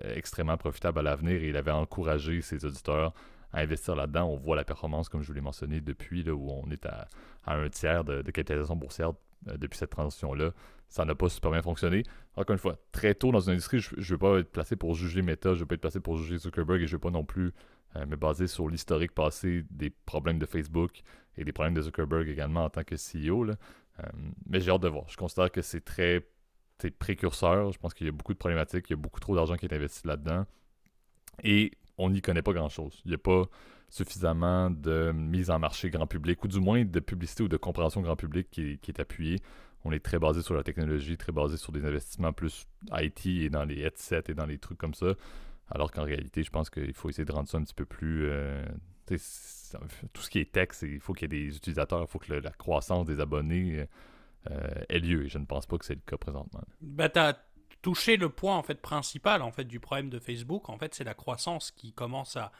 extrêmement 0.03 0.57
profitable 0.57 0.99
à 0.99 1.01
l'avenir 1.01 1.41
et 1.41 1.49
il 1.49 1.57
avait 1.57 1.71
encouragé 1.71 2.41
ses 2.41 2.63
auditeurs 2.63 3.13
à 3.53 3.59
investir 3.61 3.95
là-dedans. 3.95 4.25
On 4.25 4.37
voit 4.37 4.55
la 4.55 4.63
performance, 4.63 5.09
comme 5.09 5.21
je 5.21 5.27
vous 5.27 5.33
l'ai 5.33 5.41
mentionné, 5.41 5.81
depuis 5.81 6.23
là, 6.23 6.33
où 6.33 6.49
on 6.49 6.69
est 6.71 6.85
à, 6.85 7.07
un 7.45 7.69
tiers 7.69 8.03
de, 8.03 8.21
capitalisation 8.23 8.75
boursière 8.75 9.13
depuis 9.45 9.77
cette 9.77 9.89
transition-là 9.89 10.51
ça 10.91 11.05
n'a 11.05 11.15
pas 11.15 11.29
super 11.29 11.51
bien 11.51 11.61
fonctionné. 11.61 12.03
Encore 12.35 12.53
une 12.53 12.59
fois, 12.59 12.77
très 12.91 13.15
tôt 13.15 13.31
dans 13.31 13.39
une 13.39 13.53
industrie, 13.53 13.79
je 13.79 13.95
ne 13.95 14.03
veux 14.03 14.17
pas 14.17 14.39
être 14.39 14.51
placé 14.51 14.75
pour 14.75 14.93
juger 14.93 15.21
Meta, 15.21 15.51
je 15.51 15.55
ne 15.55 15.59
veux 15.61 15.65
pas 15.65 15.75
être 15.75 15.81
placé 15.81 16.01
pour 16.01 16.17
juger 16.17 16.37
Zuckerberg 16.37 16.81
et 16.81 16.85
je 16.85 16.91
ne 16.91 16.95
veux 16.97 16.99
pas 16.99 17.11
non 17.11 17.23
plus 17.23 17.53
euh, 17.95 18.05
me 18.05 18.17
baser 18.17 18.45
sur 18.45 18.67
l'historique 18.67 19.13
passé 19.13 19.63
des 19.71 19.89
problèmes 19.89 20.37
de 20.37 20.45
Facebook 20.45 21.01
et 21.37 21.45
des 21.45 21.53
problèmes 21.53 21.75
de 21.75 21.81
Zuckerberg 21.81 22.27
également 22.27 22.65
en 22.65 22.69
tant 22.69 22.83
que 22.83 22.95
CEO. 22.95 23.45
Euh, 23.45 24.03
mais 24.49 24.59
j'ai 24.59 24.69
hâte 24.69 24.81
de 24.81 24.89
voir. 24.89 25.05
Je 25.07 25.15
considère 25.15 25.49
que 25.49 25.61
c'est 25.61 25.79
très 25.79 26.27
précurseur. 26.99 27.71
Je 27.71 27.79
pense 27.79 27.93
qu'il 27.93 28.05
y 28.05 28.09
a 28.09 28.13
beaucoup 28.13 28.33
de 28.33 28.37
problématiques, 28.37 28.89
il 28.89 28.93
y 28.93 28.95
a 28.95 28.97
beaucoup 28.97 29.21
trop 29.21 29.33
d'argent 29.33 29.55
qui 29.55 29.67
est 29.67 29.73
investi 29.73 30.05
là-dedans. 30.05 30.45
Et 31.41 31.71
on 32.01 32.09
n'y 32.09 32.21
connaît 32.21 32.41
pas 32.41 32.53
grand-chose. 32.53 33.01
Il 33.05 33.09
n'y 33.09 33.15
a 33.15 33.19
pas 33.19 33.43
suffisamment 33.89 34.69
de 34.69 35.11
mise 35.11 35.49
en 35.49 35.59
marché 35.59 35.89
grand 35.89 36.07
public, 36.07 36.43
ou 36.43 36.47
du 36.47 36.59
moins 36.59 36.83
de 36.83 36.99
publicité 36.99 37.43
ou 37.43 37.47
de 37.47 37.57
compréhension 37.57 38.01
grand 38.01 38.15
public 38.15 38.47
qui, 38.49 38.79
est 38.87 38.99
appuyée 38.99 39.39
on 39.83 39.91
est 39.91 39.99
très 39.99 40.19
basé 40.19 40.41
sur 40.41 40.53
la 40.53 40.63
technologie, 40.63 41.17
très 41.17 41.31
basé 41.31 41.57
sur 41.57 41.71
des 41.71 41.85
investissements 41.85 42.33
plus 42.33 42.67
IT 42.91 43.25
et 43.25 43.49
dans 43.49 43.65
les 43.65 43.81
headsets 43.81 44.29
et 44.29 44.33
dans 44.33 44.45
les 44.45 44.57
trucs 44.57 44.77
comme 44.77 44.93
ça. 44.93 45.13
Alors 45.69 45.91
qu'en 45.91 46.03
réalité, 46.03 46.43
je 46.43 46.51
pense 46.51 46.69
qu'il 46.69 46.93
faut 46.93 47.09
essayer 47.09 47.25
de 47.25 47.31
rendre 47.31 47.49
ça 47.49 47.57
un 47.57 47.63
petit 47.63 47.73
peu 47.73 47.85
plus. 47.85 48.27
Euh, 48.29 48.63
tout 49.07 50.21
ce 50.21 50.29
qui 50.29 50.39
est 50.39 50.51
tech, 50.51 50.69
il 50.83 50.99
faut 50.99 51.13
qu'il 51.13 51.33
y 51.33 51.35
ait 51.35 51.47
des 51.47 51.55
utilisateurs, 51.55 52.01
il 52.01 52.07
faut 52.07 52.19
que 52.19 52.31
la 52.33 52.51
croissance 52.51 53.05
des 53.05 53.19
abonnés 53.19 53.87
euh, 54.49 54.83
ait 54.89 54.99
lieu. 54.99 55.25
Et 55.25 55.29
je 55.29 55.37
ne 55.37 55.45
pense 55.45 55.65
pas 55.65 55.77
que 55.77 55.85
c'est 55.85 55.95
le 55.95 56.01
cas 56.05 56.17
présentement. 56.17 56.61
Bah, 56.81 57.09
touché 57.81 58.17
le 58.17 58.29
point 58.29 58.57
en 58.57 58.63
fait, 58.63 58.81
principal 58.81 59.41
en 59.41 59.51
fait, 59.51 59.65
du 59.65 59.79
problème 59.79 60.09
de 60.09 60.19
Facebook. 60.19 60.69
En 60.69 60.77
fait, 60.77 60.93
c'est 60.93 61.03
la 61.03 61.13
croissance 61.13 61.71
qui 61.71 61.93
commence 61.93 62.37
à, 62.37 62.51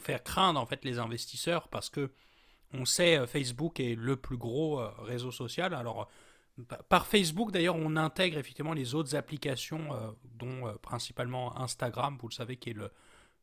faire 0.00 0.22
craindre 0.22 0.60
en 0.60 0.66
fait, 0.66 0.84
les 0.84 0.98
investisseurs 0.98 1.68
parce 1.68 1.90
que 1.90 2.10
on 2.72 2.84
sait 2.84 3.18
euh, 3.18 3.26
Facebook 3.26 3.80
est 3.80 3.94
le 3.94 4.16
plus 4.16 4.36
gros 4.36 4.80
réseau 4.98 5.30
social. 5.30 5.74
Alors 5.74 6.08
par 6.88 7.06
Facebook, 7.06 7.52
d'ailleurs, 7.52 7.76
on 7.76 7.96
intègre 7.96 8.38
effectivement 8.38 8.72
les 8.72 8.94
autres 8.94 9.16
applications, 9.16 9.92
euh, 9.92 10.10
dont 10.38 10.66
euh, 10.66 10.74
principalement 10.82 11.58
Instagram, 11.58 12.16
vous 12.20 12.28
le 12.28 12.34
savez, 12.34 12.56
qui 12.56 12.70
est 12.70 12.74
le, 12.74 12.90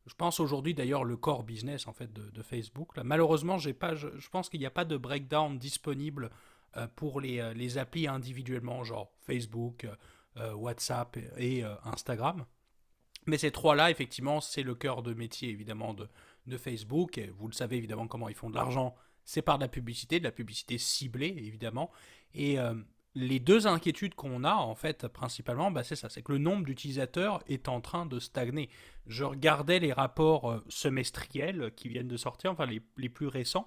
je 0.06 0.14
pense 0.14 0.40
aujourd'hui 0.40 0.74
d'ailleurs 0.74 1.04
le 1.04 1.16
core 1.16 1.42
business 1.42 1.86
de, 2.00 2.42
Facebook. 2.42 2.96
Malheureusement, 3.02 3.58
j'ai 3.58 3.74
pas, 3.74 3.94
je, 3.94 4.08
pense 4.30 4.48
qu'il 4.48 4.60
n'y 4.60 4.66
a 4.66 4.70
pas 4.70 4.84
de 4.84 4.96
breakdown 4.96 5.58
disponible 5.58 6.30
euh, 6.76 6.86
pour 6.96 7.20
les, 7.20 7.52
les, 7.54 7.78
applis 7.78 8.06
individuellement, 8.06 8.84
genre 8.84 9.10
Facebook, 9.20 9.86
WhatsApp 10.54 11.16
et, 11.36 11.64
Instagram. 11.84 12.44
Mais 13.26 13.38
ces 13.38 13.50
trois-là, 13.50 13.90
effectivement, 13.90 14.40
c'est 14.40 14.62
le 14.62 14.74
cœur 14.74 15.02
de 15.02 15.12
métier 15.14 15.50
évidemment 15.50 15.94
de, 15.94 16.08
de 16.46 16.56
Facebook. 16.56 17.20
Vous 17.36 17.48
le 17.48 17.52
savez 17.52 17.76
évidemment 17.76 18.06
comment 18.06 18.28
ils 18.28 18.34
font 18.34 18.50
de 18.50 18.54
l'argent. 18.54 18.94
C'est 19.24 19.42
par 19.42 19.58
de 19.58 19.64
la 19.64 19.68
publicité, 19.68 20.18
de 20.18 20.24
la 20.24 20.32
publicité 20.32 20.78
ciblée 20.78 21.34
évidemment. 21.36 21.90
Et 22.34 22.58
les 23.18 23.40
deux 23.40 23.66
inquiétudes 23.66 24.14
qu'on 24.14 24.44
a, 24.44 24.54
en 24.54 24.74
fait, 24.74 25.08
principalement, 25.08 25.70
bah, 25.70 25.82
c'est 25.82 25.96
ça, 25.96 26.08
c'est 26.08 26.22
que 26.22 26.32
le 26.32 26.38
nombre 26.38 26.64
d'utilisateurs 26.64 27.42
est 27.48 27.68
en 27.68 27.80
train 27.80 28.06
de 28.06 28.20
stagner. 28.20 28.68
Je 29.06 29.24
regardais 29.24 29.80
les 29.80 29.92
rapports 29.92 30.50
euh, 30.50 30.64
semestriels 30.68 31.72
qui 31.74 31.88
viennent 31.88 32.08
de 32.08 32.16
sortir, 32.16 32.52
enfin 32.52 32.66
les, 32.66 33.08
plus 33.08 33.26
récents. 33.26 33.66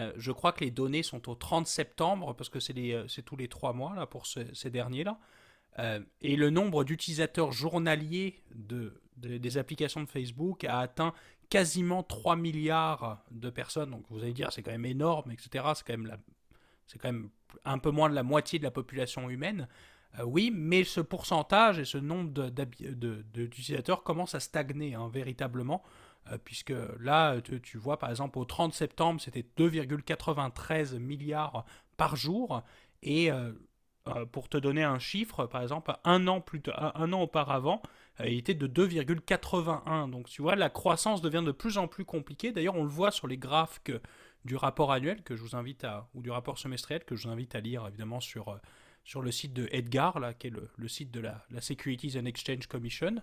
Euh, 0.00 0.12
je 0.16 0.32
crois 0.32 0.52
que 0.52 0.64
les 0.64 0.70
données 0.70 1.02
sont 1.02 1.30
au 1.30 1.34
30 1.34 1.66
septembre, 1.66 2.34
parce 2.34 2.50
que 2.50 2.60
c'est, 2.60 2.74
euh, 2.76 3.06
tous 3.24 3.36
les 3.36 3.48
trois 3.48 3.72
mois 3.72 3.94
là, 3.94 4.06
pour 4.06 4.26
ces 4.26 4.70
derniers-là. 4.70 5.18
Et 5.78 6.36
le 6.36 6.50
nombre 6.50 6.84
d'utilisateurs 6.84 7.52
journaliers 7.52 8.36
de, 8.54 9.00
des 9.16 9.58
applications 9.58 10.02
de 10.02 10.08
Facebook 10.08 10.64
a 10.64 10.78
atteint 10.78 11.14
quasiment 11.48 12.02
3 12.02 12.36
milliards 12.36 13.24
de 13.30 13.50
personnes. 13.50 13.90
Donc 13.90 14.04
vous 14.10 14.18
allez 14.18 14.32
dire, 14.32 14.52
c'est 14.52 14.62
quand 14.62 14.70
même 14.70 14.84
énorme, 14.84 15.30
etc. 15.30 15.64
C'est 15.74 15.84
quand 16.98 17.12
même 17.12 17.28
un 17.64 17.78
peu 17.78 17.90
moins 17.90 18.08
de 18.08 18.14
la 18.14 18.22
moitié 18.22 18.58
de 18.58 18.64
la 18.64 18.70
population 18.70 19.30
humaine. 19.30 19.68
Euh, 20.18 20.24
oui, 20.24 20.52
mais 20.54 20.84
ce 20.84 21.00
pourcentage 21.00 21.78
et 21.78 21.84
ce 21.84 21.98
nombre 21.98 22.30
d'utilisateurs 23.32 24.02
commencent 24.02 24.34
à 24.34 24.40
stagner 24.40 24.94
hein, 24.94 25.08
véritablement. 25.12 25.82
puisque 26.44 26.72
là, 27.00 27.40
tu, 27.40 27.78
vois, 27.78 27.98
par 27.98 28.10
exemple, 28.10 28.38
au 28.38 28.44
30 28.44 28.72
septembre, 28.72 29.20
c'était 29.20 29.44
2,93 29.58 30.98
milliards 30.98 31.66
par 31.96 32.16
jour. 32.16 32.62
Et 33.02 33.30
pour 34.32 34.48
te 34.48 34.56
donner 34.56 34.82
un 34.82 34.98
chiffre, 34.98 35.46
par 35.46 35.62
exemple, 35.62 35.92
un 36.04 36.26
an, 36.28 36.40
plus 36.40 36.60
un 36.76 37.12
an 37.12 37.22
auparavant, 37.22 37.80
il 38.20 38.34
était 38.34 38.54
de 38.54 38.66
2,81. 38.66 40.10
Donc 40.10 40.28
tu 40.28 40.42
vois, 40.42 40.56
la 40.56 40.70
croissance 40.70 41.22
devient 41.22 41.42
de 41.44 41.52
plus 41.52 41.78
en 41.78 41.88
plus 41.88 42.04
compliquée. 42.04 42.52
D'ailleurs, 42.52 42.76
on 42.76 42.84
le 42.84 42.90
voit 42.90 43.10
sur 43.10 43.26
les 43.26 43.38
graphes 43.38 43.80
du 44.44 44.56
rapport 44.56 44.92
annuel 44.92 45.22
que 45.22 45.36
je 45.36 45.42
vous 45.42 45.56
invite 45.56 45.84
à, 45.84 46.08
ou 46.14 46.22
du 46.22 46.30
rapport 46.30 46.58
semestriel 46.58 47.04
que 47.04 47.16
je 47.16 47.26
vous 47.26 47.32
invite 47.32 47.54
à 47.54 47.60
lire 47.60 47.86
évidemment 47.88 48.20
sur, 48.20 48.60
sur 49.04 49.22
le 49.22 49.30
site 49.30 49.52
de 49.52 49.68
Edgar, 49.70 50.18
là, 50.18 50.34
qui 50.34 50.48
est 50.48 50.52
le, 50.76 50.88
site 50.88 51.10
de 51.10 51.20
la, 51.20 51.44
Securities 51.60 52.18
and 52.18 52.26
Exchange 52.26 52.66
Commission. 52.66 53.16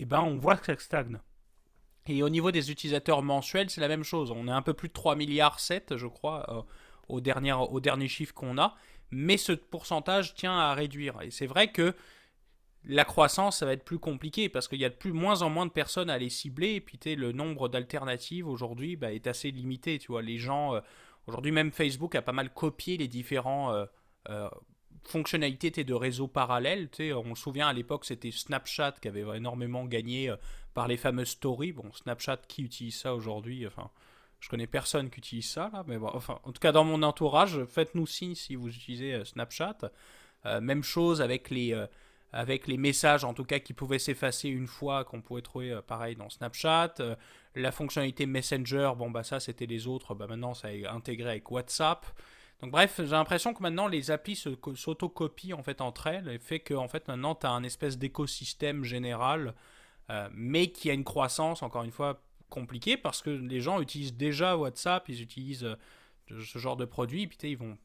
Et 0.00 0.02
eh 0.02 0.04
ben, 0.04 0.20
on 0.20 0.36
voit 0.36 0.56
que 0.56 0.66
ça 0.66 0.78
stagne. 0.78 1.18
Et 2.06 2.22
au 2.22 2.28
niveau 2.28 2.52
des 2.52 2.70
utilisateurs 2.70 3.22
mensuels, 3.22 3.68
c'est 3.68 3.80
la 3.80 3.88
même 3.88 4.04
chose. 4.04 4.30
On 4.30 4.46
est 4.46 4.52
un 4.52 4.62
peu 4.62 4.74
plus 4.74 4.88
de 4.88 4.92
3 4.92 5.16
milliards 5.16 5.58
7, 5.58 5.96
je 5.96 6.06
crois, 6.06 6.46
euh, 6.48 6.62
au, 7.08 7.20
dernier, 7.20 7.52
au 7.52 7.80
dernier 7.80 8.08
chiffre 8.08 8.32
qu'on 8.32 8.58
a. 8.58 8.76
Mais 9.10 9.36
ce 9.36 9.52
pourcentage 9.52 10.34
tient 10.34 10.58
à 10.58 10.74
réduire. 10.74 11.20
Et 11.22 11.30
c'est 11.30 11.46
vrai 11.46 11.72
que 11.72 11.94
la 12.84 13.04
croissance, 13.04 13.58
ça 13.58 13.66
va 13.66 13.72
être 13.72 13.84
plus 13.84 13.98
compliqué 13.98 14.48
parce 14.48 14.68
qu'il 14.68 14.80
y 14.80 14.84
a 14.84 14.88
de 14.88 14.94
plus, 14.94 15.12
moins 15.12 15.42
en 15.42 15.50
moins 15.50 15.66
de 15.66 15.70
personnes 15.70 16.10
à 16.10 16.18
les 16.18 16.30
cibler. 16.30 16.74
Et 16.74 16.80
puis 16.80 16.98
le 17.14 17.32
nombre 17.32 17.68
d'alternatives 17.68 18.46
aujourd'hui 18.46 18.96
bah, 18.96 19.12
est 19.12 19.26
assez 19.26 19.50
limité. 19.50 19.98
Tu 19.98 20.08
vois, 20.08 20.22
les 20.22 20.38
gens, 20.38 20.74
euh, 20.74 20.80
aujourd'hui 21.26 21.52
même 21.52 21.72
Facebook 21.72 22.14
a 22.14 22.22
pas 22.22 22.32
mal 22.32 22.52
copié 22.52 22.96
les 22.96 23.08
différents 23.08 23.72
euh, 24.28 24.48
fonctionnalités 25.04 25.70
de 25.84 25.94
réseaux 25.94 26.28
parallèles. 26.28 26.88
On 27.00 27.34
se 27.34 27.42
souvient 27.42 27.68
à 27.68 27.72
l'époque, 27.72 28.04
c'était 28.04 28.30
Snapchat 28.30 28.92
qui 29.00 29.08
avait 29.08 29.24
énormément 29.36 29.84
gagné 29.84 30.32
par 30.74 30.86
les 30.86 30.96
fameuses 30.96 31.30
stories. 31.30 31.72
Bon, 31.72 31.90
Snapchat, 31.92 32.38
qui 32.48 32.62
utilise 32.62 32.98
ça 32.98 33.14
aujourd'hui 33.14 33.66
Enfin, 33.66 33.90
je 34.40 34.48
connais 34.48 34.66
personne 34.66 35.10
qui 35.10 35.18
utilise 35.18 35.48
ça, 35.48 35.70
là, 35.72 35.84
mais 35.86 35.98
bon, 35.98 36.10
enfin, 36.12 36.38
en 36.44 36.52
tout 36.52 36.60
cas, 36.60 36.72
dans 36.72 36.84
mon 36.84 37.02
entourage, 37.02 37.64
faites-nous 37.64 38.06
signe 38.06 38.34
si 38.34 38.54
vous 38.54 38.68
utilisez 38.68 39.14
euh, 39.14 39.24
Snapchat. 39.24 39.78
Euh, 40.46 40.60
même 40.60 40.84
chose 40.84 41.20
avec 41.20 41.50
les, 41.50 41.74
euh, 41.74 41.86
avec 42.32 42.68
les 42.68 42.76
messages, 42.76 43.24
en 43.24 43.34
tout 43.34 43.44
cas, 43.44 43.58
qui 43.58 43.72
pouvaient 43.72 43.98
s'effacer 43.98 44.48
une 44.48 44.68
fois, 44.68 45.04
qu'on 45.04 45.20
pouvait 45.20 45.42
trouver 45.42 45.80
pareil 45.86 46.14
dans 46.14 46.30
Snapchat. 46.30 46.94
la 47.54 47.72
fonctionnalité 47.72 48.26
Messenger, 48.26 48.92
bon, 48.96 49.10
bah 49.10 49.24
ça, 49.24 49.40
c'était 49.40 49.66
les 49.66 49.88
autres. 49.88 50.14
Bah, 50.14 50.26
maintenant, 50.28 50.54
ça 50.54 50.72
est 50.72 50.86
intégré 50.86 51.30
avec 51.30 51.50
WhatsApp. 51.50 52.06
Donc 52.60 52.72
bref, 52.72 52.96
j'ai 52.98 53.06
l'impression 53.06 53.54
que 53.54 53.62
maintenant 53.62 53.86
les 53.86 54.10
applis 54.10 54.34
s'autocopient 54.34 55.56
en 55.56 55.62
fait 55.62 55.80
entre 55.80 56.08
elles 56.08 56.28
et 56.28 56.40
fait 56.40 56.58
que 56.58 56.74
fait 56.88 57.06
maintenant 57.06 57.36
tu 57.36 57.46
as 57.46 57.50
un 57.50 57.62
espèce 57.62 57.98
d'écosystème 57.98 58.82
général 58.82 59.54
mais 60.32 60.72
qui 60.72 60.90
a 60.90 60.92
une 60.92 61.04
croissance, 61.04 61.62
encore 61.62 61.84
une 61.84 61.92
fois, 61.92 62.20
compliquée 62.48 62.96
parce 62.96 63.22
que 63.22 63.30
les 63.30 63.60
gens 63.60 63.80
utilisent 63.80 64.16
déjà 64.16 64.56
WhatsApp, 64.56 65.08
ils 65.08 65.22
utilisent 65.22 65.64
euh, 65.64 65.76
ce 66.42 66.58
genre 66.58 66.76
de 66.76 66.84
produit, 66.84 67.22
et 67.22 67.26
puis 67.26 67.38
ils 67.42 67.56
vont. 67.56 67.76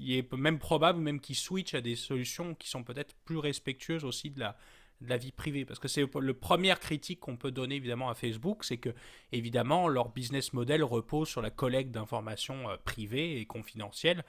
Il 0.00 0.12
est 0.12 0.32
même 0.32 0.60
probable 0.60 1.00
même 1.00 1.18
qu'ils 1.18 1.36
switchent 1.36 1.74
à 1.74 1.80
des 1.80 1.96
solutions 1.96 2.54
qui 2.54 2.68
sont 2.68 2.84
peut-être 2.84 3.16
plus 3.24 3.38
respectueuses 3.38 4.04
aussi 4.04 4.30
de 4.30 4.38
la, 4.38 4.56
de 5.00 5.08
la 5.08 5.16
vie 5.16 5.32
privée. 5.32 5.64
Parce 5.64 5.80
que 5.80 5.88
c'est 5.88 6.04
le 6.14 6.34
première 6.34 6.78
critique 6.78 7.18
qu'on 7.18 7.36
peut 7.36 7.50
donner 7.50 7.76
évidemment 7.76 8.08
à 8.08 8.14
Facebook, 8.14 8.64
c'est 8.64 8.76
que 8.76 8.90
évidemment 9.32 9.88
leur 9.88 10.10
business 10.10 10.52
model 10.52 10.84
repose 10.84 11.28
sur 11.28 11.42
la 11.42 11.50
collecte 11.50 11.90
d'informations 11.90 12.70
euh, 12.70 12.76
privées 12.84 13.40
et 13.40 13.46
confidentielles. 13.46 14.24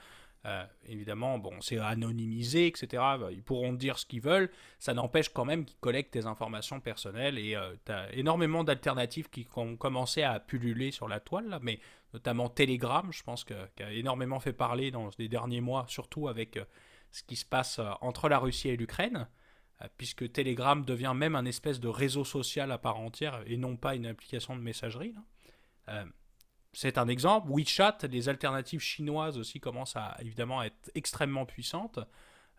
Euh, 0.45 0.65
évidemment, 0.85 1.37
bon, 1.37 1.59
c'est 1.59 1.79
anonymisé, 1.79 2.67
etc. 2.67 2.87
Bah, 2.91 3.29
ils 3.31 3.43
pourront 3.43 3.73
dire 3.73 3.99
ce 3.99 4.05
qu'ils 4.05 4.21
veulent. 4.21 4.49
Ça 4.79 4.93
n'empêche 4.93 5.29
quand 5.29 5.45
même 5.45 5.65
qu'ils 5.65 5.79
collectent 5.79 6.11
tes 6.11 6.25
informations 6.25 6.79
personnelles. 6.79 7.37
Et 7.37 7.55
euh, 7.55 7.75
tu 7.85 7.91
as 7.91 8.13
énormément 8.13 8.63
d'alternatives 8.63 9.29
qui 9.29 9.47
ont 9.55 9.75
commencé 9.75 10.23
à 10.23 10.39
pulluler 10.39 10.91
sur 10.91 11.07
la 11.07 11.19
toile, 11.19 11.59
mais 11.61 11.79
notamment 12.13 12.49
Telegram, 12.49 13.07
je 13.11 13.23
pense, 13.23 13.43
que, 13.43 13.53
qui 13.75 13.83
a 13.83 13.91
énormément 13.91 14.39
fait 14.39 14.53
parler 14.53 14.91
dans 14.91 15.09
les 15.17 15.27
derniers 15.27 15.61
mois, 15.61 15.85
surtout 15.89 16.29
avec 16.29 16.57
euh, 16.57 16.65
ce 17.11 17.23
qui 17.23 17.35
se 17.35 17.45
passe 17.45 17.81
entre 18.01 18.29
la 18.29 18.37
Russie 18.37 18.69
et 18.69 18.77
l'Ukraine, 18.77 19.27
puisque 19.97 20.31
Telegram 20.31 20.85
devient 20.85 21.13
même 21.15 21.35
un 21.35 21.45
espèce 21.45 21.79
de 21.79 21.87
réseau 21.87 22.23
social 22.23 22.71
à 22.71 22.77
part 22.77 22.99
entière 22.99 23.41
et 23.47 23.57
non 23.57 23.77
pas 23.77 23.95
une 23.95 24.05
application 24.05 24.55
de 24.55 24.61
messagerie 24.61 25.15
c'est 26.73 26.97
un 26.97 27.07
exemple. 27.07 27.49
WeChat, 27.51 27.97
les 28.09 28.29
alternatives 28.29 28.79
chinoises 28.79 29.37
aussi 29.37 29.59
commencent 29.59 29.95
à 29.95 30.17
évidemment 30.21 30.61
être 30.61 30.91
extrêmement 30.95 31.45
puissantes. 31.45 31.99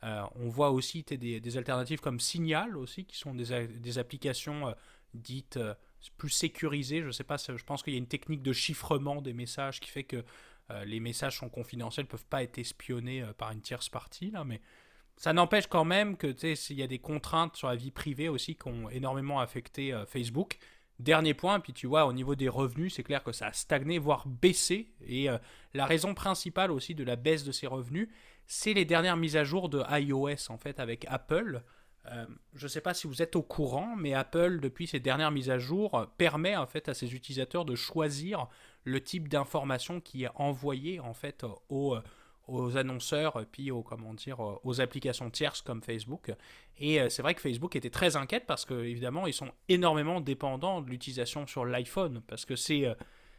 Euh, 0.03 0.23
on 0.37 0.49
voit 0.49 0.71
aussi 0.71 1.03
des, 1.03 1.57
alternatives 1.57 2.01
comme 2.01 2.21
Signal 2.21 2.77
aussi, 2.77 3.05
qui 3.05 3.17
sont 3.17 3.35
des, 3.35 3.99
applications 3.99 4.69
euh, 4.69 4.73
dites 5.15 5.59
euh, 5.59 5.75
plus 6.17 6.31
sécurisées. 6.31 7.03
Je 7.03 7.11
sais 7.11 7.25
pas, 7.25 7.37
je 7.37 7.65
pense 7.65 7.83
qu'il 7.83 7.93
y 7.93 7.97
a 7.97 7.99
une 7.99 8.07
technique 8.07 8.43
de 8.43 8.53
chiffrement 8.53 9.21
des 9.23 9.35
messages 9.35 9.81
qui 9.81 9.91
fait 9.91 10.05
que 10.05 10.25
les 10.85 11.01
messages 11.01 11.39
sont 11.39 11.49
confidentiels, 11.49 12.07
ne 12.07 12.11
peuvent 12.11 12.27
pas 12.27 12.45
être 12.45 12.57
espionnés 12.59 13.25
par 13.37 13.51
une 13.51 13.61
tierce 13.61 13.89
partie. 13.89 14.31
Là, 14.31 14.45
mais 14.45 14.61
ça 15.17 15.33
n'empêche 15.33 15.67
quand 15.67 15.85
même 15.85 16.17
que 16.17 16.29
il 16.71 16.77
y 16.77 16.85
a 16.85 16.87
des 16.87 17.01
contraintes 17.01 17.57
sur 17.57 17.67
la 17.67 17.75
vie 17.75 17.91
privée 17.91 18.29
aussi 18.29 18.55
qui 18.55 18.69
ont 18.69 18.89
énormément 18.89 19.41
affecté 19.41 19.93
Facebook. 20.07 20.59
Dernier 21.01 21.33
point, 21.33 21.61
puis 21.61 21.73
tu 21.73 21.87
vois, 21.87 22.05
au 22.05 22.13
niveau 22.13 22.35
des 22.35 22.51
revenus, 22.51 22.95
c'est 22.95 23.03
clair 23.03 23.25
que 23.25 23.33
ça 23.33 23.47
a 23.47 23.53
stagné, 23.55 23.99
voire 23.99 24.29
baissé. 24.29 24.93
Et 25.07 25.31
euh, 25.31 25.39
la 25.73 25.87
raison 25.87 26.13
principale 26.13 26.71
aussi 26.71 26.95
de 26.95 27.05
la 27.05 27.17
baisse 27.17 27.43
de 27.43 27.53
ces 27.53 27.67
revenus, 27.67 28.11
c'est 28.47 28.75
les 28.75 28.85
dernières 28.85 29.17
mises 29.17 29.37
à 29.37 29.45
jour 29.45 29.71
de 29.71 29.83
iOS, 29.91 30.51
en 30.51 30.59
fait, 30.59 30.79
avec 30.79 31.07
Apple. 31.09 31.63
Euh, 32.13 32.27
je 32.55 32.67
ne 32.67 32.69
sais 32.69 32.83
pas 32.83 32.93
si 32.93 33.07
vous 33.07 33.23
êtes 33.23 33.35
au 33.35 33.43
courant, 33.43 33.97
mais 33.97 34.13
Apple, 34.13 34.61
depuis 34.61 34.87
ces 34.87 35.01
dernières 35.01 35.31
mises 35.31 35.49
à 35.49 35.59
jour, 35.59 36.07
permet 36.19 36.55
en 36.55 36.67
fait 36.67 36.87
à 36.91 36.93
ses 36.93 37.15
utilisateurs 37.15 37.65
de 37.65 37.75
choisir 37.77 38.49
le 38.85 39.03
type 39.03 39.29
d'information 39.29 40.03
qui 40.03 40.25
est 40.25 40.31
envoyé 40.35 41.01
en 41.01 41.15
fait 41.15 41.47
au 41.71 41.97
aux 42.51 42.77
annonceurs, 42.77 43.45
puis 43.53 43.71
aux, 43.71 43.83
comment 43.83 44.15
dire, 44.15 44.41
aux 44.41 44.81
applications 44.81 45.31
tierces 45.31 45.63
comme 45.63 45.83
Facebook. 45.83 46.33
Et 46.79 47.01
euh, 47.01 47.09
c'est 47.09 47.23
vrai 47.23 47.35
que 47.35 47.41
Facebook 47.41 47.77
était 47.77 47.91
très 47.91 48.17
inquiète 48.17 48.45
parce 48.47 48.65
que 48.65 48.75
évidemment 48.75 49.27
ils 49.27 49.35
sont 49.35 49.51
énormément 49.69 50.21
dépendants 50.21 50.81
de 50.81 50.91
l'utilisation 50.91 51.47
sur 51.47 51.65
l'iPhone 51.65 52.23
parce 52.27 52.45
que 52.45 52.57
c'est 52.57 52.87
euh, 52.87 52.95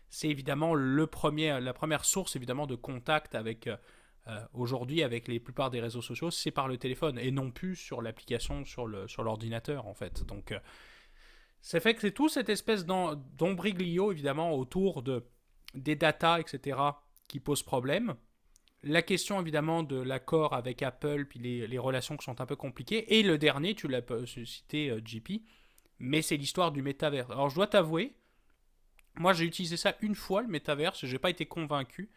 c'est 0.09 0.27
évidemment 0.27 0.73
le 0.73 1.07
premier, 1.07 1.59
la 1.61 1.73
première 1.73 2.03
source 2.03 2.35
évidemment 2.35 2.67
de 2.67 2.75
contact 2.75 3.33
avec 3.33 3.67
euh, 3.67 3.77
aujourd'hui 4.53 5.03
avec 5.03 5.27
les 5.27 5.39
plupart 5.39 5.69
des 5.69 5.79
réseaux 5.79 6.01
sociaux, 6.01 6.31
c'est 6.31 6.51
par 6.51 6.67
le 6.67 6.77
téléphone 6.77 7.17
et 7.17 7.31
non 7.31 7.49
plus 7.49 7.75
sur 7.75 8.01
l'application 8.01 8.65
sur 8.65 8.87
le 8.87 9.07
sur 9.07 9.23
l'ordinateur 9.23 9.87
en 9.87 9.93
fait. 9.93 10.25
Donc 10.25 10.53
ça 11.61 11.79
fait 11.79 11.93
que 11.93 12.01
c'est 12.01 12.11
tout 12.11 12.29
cette 12.29 12.49
espèce 12.49 12.85
d'ombriglio 12.85 14.11
évidemment 14.11 14.53
autour 14.53 15.01
de 15.01 15.25
des 15.73 15.95
datas 15.95 16.39
etc 16.39 16.77
qui 17.27 17.39
pose 17.39 17.63
problème 17.63 18.15
la 18.83 19.01
question 19.01 19.39
évidemment 19.39 19.83
de 19.83 20.01
l'accord 20.01 20.53
avec 20.53 20.81
Apple, 20.81 21.25
puis 21.25 21.39
les, 21.39 21.77
relations 21.77 22.17
qui 22.17 22.25
sont 22.25 22.41
un 22.41 22.45
peu 22.45 22.55
compliquées. 22.55 23.17
Et 23.17 23.23
le 23.23 23.37
dernier, 23.37 23.75
tu 23.75 23.87
l'as 23.87 24.01
cité, 24.25 24.89
euh, 24.89 25.01
JP, 25.03 25.43
mais 25.99 26.21
c'est 26.21 26.37
l'histoire 26.37 26.71
du 26.71 26.81
métaverse. 26.81 27.29
Alors 27.29 27.49
je 27.49 27.55
dois 27.55 27.67
t'avouer, 27.67 28.15
moi 29.15 29.33
j'ai 29.33 29.45
utilisé 29.45 29.77
ça 29.77 29.95
une 30.01 30.15
fois, 30.15 30.41
le 30.41 30.47
métaverse, 30.47 31.05
j'ai 31.05 31.19
pas 31.19 31.29
été 31.29 31.45
convaincu, 31.45 32.09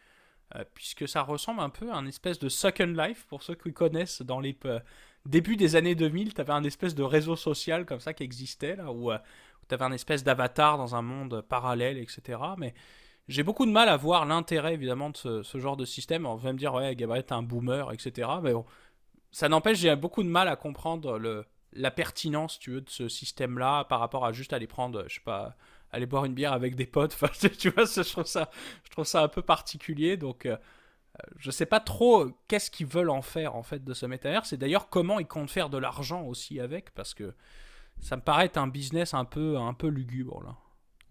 euh, 0.55 0.63
puisque 0.73 1.07
ça 1.07 1.21
ressemble 1.21 1.59
un 1.59 1.69
peu 1.69 1.91
à 1.91 1.95
un 1.95 2.07
espèce 2.07 2.39
de 2.39 2.49
Second 2.49 2.85
Life, 2.97 3.25
pour 3.27 3.43
ceux 3.43 3.55
qui 3.55 3.71
connaissent 3.71 4.21
dans 4.21 4.39
les 4.39 4.57
euh, 4.65 4.79
débuts 5.25 5.57
des 5.57 5.75
années 5.75 5.95
2000, 5.95 6.33
tu 6.33 6.41
avais 6.41 6.53
un 6.53 6.63
espèce 6.63 6.95
de 6.95 7.03
réseau 7.03 7.35
social 7.35 7.85
comme 7.85 7.99
ça 7.99 8.13
qui 8.13 8.23
existait, 8.23 8.75
là, 8.75 8.91
où, 8.91 9.11
où 9.11 9.65
tu 9.67 9.73
avais 9.75 9.85
un 9.85 9.91
espèce 9.91 10.23
d'avatar 10.23 10.79
dans 10.79 10.95
un 10.95 11.01
monde 11.03 11.41
parallèle, 11.47 11.97
etc. 11.99 12.39
Mais 12.57 12.73
j'ai 13.27 13.43
beaucoup 13.43 13.65
de 13.65 13.71
mal 13.71 13.89
à 13.89 13.97
voir 13.97 14.25
l'intérêt 14.25 14.73
évidemment 14.73 15.09
de 15.09 15.43
ce, 15.43 15.57
genre 15.59 15.77
de 15.77 15.85
système. 15.85 16.25
On 16.25 16.35
va 16.35 16.53
me 16.53 16.57
dire, 16.57 16.73
ouais, 16.73 16.95
Gabriel, 16.95 17.25
t'es 17.25 17.33
un 17.33 17.43
boomer, 17.43 17.91
etc. 17.91 18.29
Mais 18.43 18.53
bon, 18.53 18.65
ça 19.31 19.49
n'empêche, 19.49 19.79
j'ai 19.79 19.95
beaucoup 19.95 20.23
de 20.23 20.29
mal 20.29 20.47
à 20.47 20.55
comprendre 20.55 21.45
la 21.73 21.91
pertinence, 21.91 22.59
tu 22.59 22.71
veux, 22.71 22.81
de 22.81 22.89
ce 22.89 23.09
système-là 23.09 23.85
par 23.85 23.99
rapport 23.99 24.25
à 24.25 24.31
juste 24.31 24.53
aller 24.53 24.67
prendre, 24.67 25.05
je 25.07 25.15
sais 25.15 25.21
pas, 25.21 25.55
aller 25.91 26.05
boire 26.05 26.25
une 26.25 26.33
bière 26.33 26.53
avec 26.53 26.75
des 26.75 26.85
potes. 26.85 27.13
Enfin, 27.21 27.27
tu 27.57 27.69
vois, 27.69 27.85
je 27.85 28.01
trouve 28.09 28.25
ça, 28.25 28.49
je 28.83 28.89
trouve 28.91 29.05
ça 29.05 29.23
un 29.23 29.27
peu 29.27 29.41
particulier. 29.41 30.17
Donc, 30.17 30.45
euh, 30.45 30.57
je 31.37 31.51
sais 31.51 31.65
pas 31.65 31.79
trop 31.79 32.27
qu'est-ce 32.47 32.69
qu'ils 32.71 32.87
veulent 32.87 33.09
en 33.09 33.21
faire 33.21 33.55
en 33.55 33.63
fait 33.63 33.83
de 33.83 33.93
ce 33.93 34.05
métavers. 34.05 34.45
C'est 34.45 34.57
d'ailleurs 34.57 34.89
comment 34.89 35.19
ils 35.19 35.27
comptent 35.27 35.51
faire 35.51 35.69
de 35.69 35.77
l'argent 35.77 36.23
aussi 36.23 36.59
avec, 36.59 36.91
parce 36.91 37.13
que 37.13 37.33
ça 38.01 38.17
me 38.17 38.21
paraît 38.21 38.45
être 38.45 38.57
un 38.57 38.67
business 38.67 39.13
un 39.13 39.25
peu, 39.25 39.57
un 39.57 39.73
peu 39.73 39.87
lugubre 39.87 40.43
là. 40.43 40.55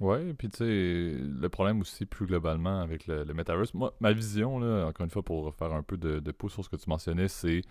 Ouais, 0.01 0.35
puis 0.35 0.49
tu 0.49 0.59
sais, 0.59 0.65
le 0.65 1.49
problème 1.49 1.81
aussi 1.81 2.05
plus 2.05 2.27
globalement 2.27 2.81
avec 2.81 3.07
le, 3.07 3.25
Metaverse, 3.33 3.75
moi, 3.75 3.95
ma 4.01 4.13
vision, 4.13 4.59
là, 4.59 4.87
encore 4.87 5.05
une 5.05 5.11
fois, 5.11 5.23
pour 5.23 5.55
faire 5.55 5.73
un 5.73 5.83
peu 5.83 5.97
de, 5.97 6.19
de 6.19 6.33
pouce 6.33 6.53
sur 6.53 6.65
ce 6.65 6.69
que 6.69 6.77
tu 6.77 6.89
mentionnais, 6.89 7.29
c'est 7.29 7.63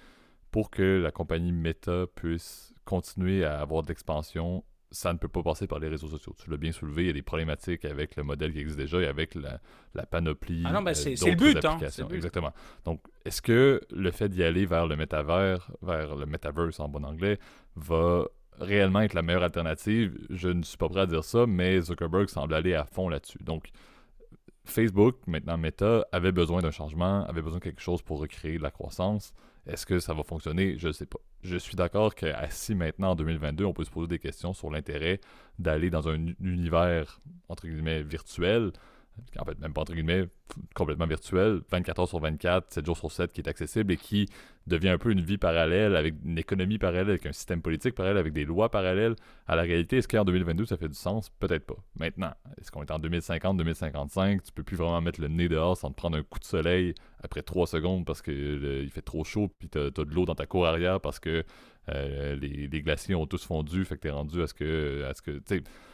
pour 0.51 0.69
que 0.69 1.01
la 1.03 1.11
compagnie 1.11 1.51
Meta 1.51 2.05
puisse 2.15 2.73
continuer 2.85 3.43
à 3.43 3.59
avoir 3.59 3.81
de 3.81 3.87
l'expansion, 3.89 4.63
ça 4.93 5.11
ne 5.11 5.17
peut 5.17 5.27
pas 5.27 5.41
passer 5.41 5.65
par 5.65 5.79
les 5.79 5.87
réseaux 5.87 6.07
sociaux. 6.07 6.35
Tu 6.37 6.49
l'as 6.49 6.57
bien 6.57 6.71
soulevé, 6.71 7.03
il 7.03 7.07
y 7.07 7.09
a 7.09 7.13
des 7.13 7.23
problématiques 7.23 7.83
avec 7.83 8.15
le 8.15 8.23
modèle 8.23 8.53
qui 8.53 8.59
existe 8.59 8.77
déjà 8.77 8.99
et 9.01 9.07
avec 9.07 9.33
la, 9.33 9.59
la 9.95 10.05
panoplie. 10.05 10.63
Ah 10.65 10.71
non, 10.71 10.83
ben 10.83 10.93
c'est 10.93 11.15
le 11.15 11.35
but, 11.35 11.65
hein, 11.65 11.79
Exactement. 12.11 12.53
Donc, 12.85 13.01
est-ce 13.25 13.41
que 13.41 13.81
le 13.91 14.11
fait 14.11 14.29
d'y 14.29 14.43
aller 14.43 14.65
vers 14.65 14.85
le 14.85 14.95
métavers, 14.95 15.71
vers 15.81 16.15
le 16.15 16.27
metaverse 16.27 16.79
en 16.79 16.87
bon 16.87 17.03
anglais, 17.03 17.39
va 17.75 18.25
réellement 18.59 19.01
être 19.01 19.13
la 19.13 19.21
meilleure 19.21 19.43
alternative, 19.43 20.17
je 20.29 20.49
ne 20.49 20.63
suis 20.63 20.77
pas 20.77 20.89
prêt 20.89 21.01
à 21.01 21.05
dire 21.05 21.23
ça, 21.23 21.45
mais 21.47 21.81
Zuckerberg 21.81 22.29
semble 22.29 22.53
aller 22.53 22.73
à 22.73 22.85
fond 22.85 23.09
là-dessus. 23.09 23.39
Donc, 23.43 23.69
Facebook, 24.65 25.17
maintenant 25.27 25.57
Meta, 25.57 26.05
avait 26.11 26.31
besoin 26.31 26.61
d'un 26.61 26.71
changement, 26.71 27.25
avait 27.25 27.41
besoin 27.41 27.59
de 27.59 27.63
quelque 27.63 27.81
chose 27.81 28.01
pour 28.01 28.19
recréer 28.19 28.57
de 28.57 28.63
la 28.63 28.71
croissance. 28.71 29.33
Est-ce 29.65 29.85
que 29.85 29.99
ça 29.99 30.13
va 30.13 30.23
fonctionner? 30.23 30.77
Je 30.77 30.87
ne 30.87 30.93
sais 30.93 31.05
pas. 31.05 31.19
Je 31.41 31.57
suis 31.57 31.75
d'accord 31.75 32.15
qu'assis 32.15 32.75
maintenant 32.75 33.11
en 33.11 33.15
2022, 33.15 33.65
on 33.65 33.73
peut 33.73 33.83
se 33.83 33.91
poser 33.91 34.07
des 34.07 34.19
questions 34.19 34.53
sur 34.53 34.69
l'intérêt 34.69 35.19
d'aller 35.59 35.89
dans 35.89 36.07
un 36.09 36.27
univers, 36.41 37.19
entre 37.49 37.67
guillemets, 37.67 38.03
virtuel, 38.03 38.71
en 39.39 39.45
fait, 39.45 39.59
même 39.59 39.73
pas 39.73 39.81
entre 39.81 39.93
guillemets, 39.93 40.27
complètement 40.75 41.07
virtuel, 41.07 41.61
24 41.71 41.99
heures 41.99 42.07
sur 42.07 42.19
24, 42.19 42.71
7 42.71 42.85
jours 42.85 42.97
sur 42.97 43.11
7, 43.11 43.31
qui 43.31 43.41
est 43.41 43.47
accessible 43.47 43.93
et 43.93 43.97
qui 43.97 44.27
devient 44.67 44.89
un 44.89 44.97
peu 44.97 45.11
une 45.11 45.21
vie 45.21 45.37
parallèle, 45.37 45.95
avec 45.95 46.15
une 46.23 46.37
économie 46.37 46.77
parallèle, 46.77 47.09
avec 47.09 47.25
un 47.25 47.31
système 47.31 47.61
politique 47.61 47.95
parallèle, 47.95 48.17
avec 48.17 48.33
des 48.33 48.45
lois 48.45 48.69
parallèles 48.69 49.15
à 49.47 49.55
la 49.55 49.63
réalité. 49.63 49.97
Est-ce 49.97 50.07
qu'en 50.07 50.23
2022, 50.23 50.65
ça 50.65 50.77
fait 50.77 50.87
du 50.87 50.95
sens? 50.95 51.29
Peut-être 51.29 51.65
pas. 51.65 51.75
Maintenant, 51.99 52.33
est-ce 52.59 52.71
qu'on 52.71 52.83
est 52.83 52.91
en 52.91 52.99
2050, 52.99 53.57
2055? 53.57 54.43
Tu 54.43 54.51
peux 54.51 54.63
plus 54.63 54.77
vraiment 54.77 55.01
mettre 55.01 55.21
le 55.21 55.27
nez 55.27 55.49
dehors 55.49 55.77
sans 55.77 55.89
te 55.89 55.95
prendre 55.95 56.17
un 56.17 56.23
coup 56.23 56.39
de 56.39 56.45
soleil 56.45 56.93
après 57.21 57.41
3 57.41 57.67
secondes 57.67 58.05
parce 58.05 58.21
qu'il 58.21 58.89
fait 58.91 59.01
trop 59.01 59.23
chaud, 59.23 59.49
puis 59.59 59.69
tu 59.69 59.79
as, 59.79 59.89
de 59.89 60.13
l'eau 60.13 60.25
dans 60.25 60.35
ta 60.35 60.45
cour 60.45 60.65
arrière 60.65 61.01
parce 61.01 61.19
que 61.19 61.43
euh, 61.89 62.35
les, 62.37 62.67
les, 62.67 62.81
glaciers 62.81 63.15
ont 63.15 63.25
tous 63.27 63.43
fondu, 63.43 63.83
fait 63.83 63.95
que 63.95 64.01
tu 64.01 64.07
es 64.07 64.11
rendu 64.11 64.41
à 64.41 64.47
ce 64.47 64.53
que... 64.53 65.03
À 65.03 65.13
ce 65.13 65.21
que 65.21 65.41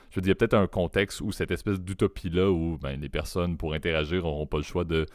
je 0.09 0.15
veux 0.15 0.21
dire, 0.21 0.29
il 0.29 0.29
y 0.29 0.31
a 0.31 0.35
peut-être 0.35 0.55
un 0.55 0.67
contexte 0.67 1.21
où 1.21 1.31
cette 1.31 1.51
espèce 1.51 1.79
d'utopie-là, 1.79 2.49
où 2.49 2.77
ben, 2.77 2.99
les 2.99 3.09
personnes, 3.09 3.57
pour 3.57 3.73
interagir, 3.73 4.23
n'auront 4.23 4.47
pas 4.47 4.57
le 4.57 4.63
choix 4.63 4.83
de 4.83 5.05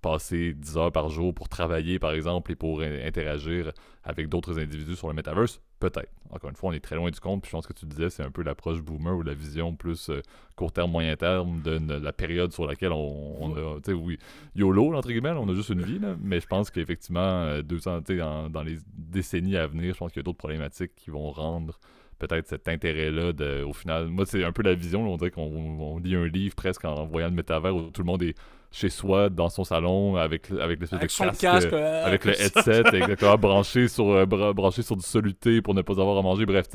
passer 0.00 0.54
10 0.54 0.76
heures 0.76 0.92
par 0.92 1.08
jour 1.08 1.34
pour 1.34 1.48
travailler, 1.48 1.98
par 1.98 2.12
exemple, 2.12 2.52
et 2.52 2.56
pour 2.56 2.80
interagir 2.82 3.72
avec 4.04 4.28
d'autres 4.28 4.58
individus 4.58 4.96
sur 4.96 5.08
le 5.08 5.14
metaverse, 5.14 5.60
peut-être. 5.80 6.10
Encore 6.30 6.50
une 6.50 6.56
fois, 6.56 6.70
on 6.70 6.72
est 6.72 6.80
très 6.80 6.96
loin 6.96 7.10
du 7.10 7.18
compte, 7.20 7.42
puis 7.42 7.50
je 7.50 7.56
pense 7.56 7.66
que 7.66 7.72
tu 7.72 7.84
disais, 7.84 8.08
c'est 8.08 8.22
un 8.22 8.30
peu 8.30 8.42
l'approche 8.42 8.80
boomer 8.80 9.16
ou 9.16 9.22
la 9.22 9.34
vision 9.34 9.74
plus 9.74 10.10
euh, 10.10 10.22
court 10.56 10.72
terme, 10.72 10.90
moyen 10.90 11.16
terme 11.16 11.62
de, 11.62 11.78
la 11.94 12.12
période 12.12 12.52
sur 12.52 12.66
laquelle 12.66 12.92
on, 12.92 13.54
a, 13.54 13.76
tu 13.80 13.86
sais, 13.86 13.92
oui, 13.92 14.18
YOLO, 14.54 14.94
entre 14.94 15.08
guillemets, 15.08 15.30
on 15.30 15.48
a 15.48 15.54
juste 15.54 15.70
une 15.70 15.82
vie, 15.82 16.00
mais 16.20 16.40
je 16.40 16.46
pense 16.46 16.70
qu'effectivement, 16.70 17.60
200, 17.60 18.02
euh, 18.10 18.48
dans 18.48 18.62
les 18.62 18.78
décennies 18.96 19.56
à 19.56 19.66
venir, 19.66 19.94
je 19.94 19.98
pense 19.98 20.12
qu'il 20.12 20.20
y 20.20 20.22
a 20.22 20.24
d'autres 20.24 20.38
problématiques 20.38 20.94
qui 20.94 21.10
vont 21.10 21.30
rendre 21.30 21.78
peut-être 22.18 22.48
cet 22.48 22.68
intérêt-là 22.68 23.32
de, 23.32 23.62
au 23.62 23.72
final. 23.72 24.08
Moi, 24.08 24.26
c'est 24.26 24.44
un 24.44 24.52
peu 24.52 24.62
la 24.62 24.74
vision. 24.74 25.10
on 25.10 25.16
dirait 25.16 25.30
qu'on 25.30 25.98
lit 25.98 26.16
un 26.16 26.26
livre 26.26 26.54
presque 26.54 26.84
en 26.84 27.06
voyant 27.06 27.28
le 27.28 27.34
métavers 27.34 27.74
où 27.74 27.90
tout 27.90 28.02
le 28.02 28.06
monde 28.06 28.22
est 28.22 28.34
chez 28.70 28.90
soi, 28.90 29.30
dans 29.30 29.48
son 29.48 29.64
salon, 29.64 30.16
avec, 30.16 30.50
avec 30.50 30.80
l'espèce 30.80 31.00
de 31.00 31.06
casque, 31.06 31.72
euh, 31.72 32.04
avec 32.04 32.24
le 32.24 32.32
headset, 32.40 32.82
exactement, 32.92 33.38
branché 33.38 33.88
sur, 33.88 34.10
euh, 34.10 34.26
branché 34.26 34.82
sur 34.82 34.96
du 34.96 35.04
soluté 35.04 35.62
pour 35.62 35.74
ne 35.74 35.82
pas 35.82 35.94
avoir 35.94 36.18
à 36.18 36.22
manger. 36.22 36.44
Bref, 36.44 36.66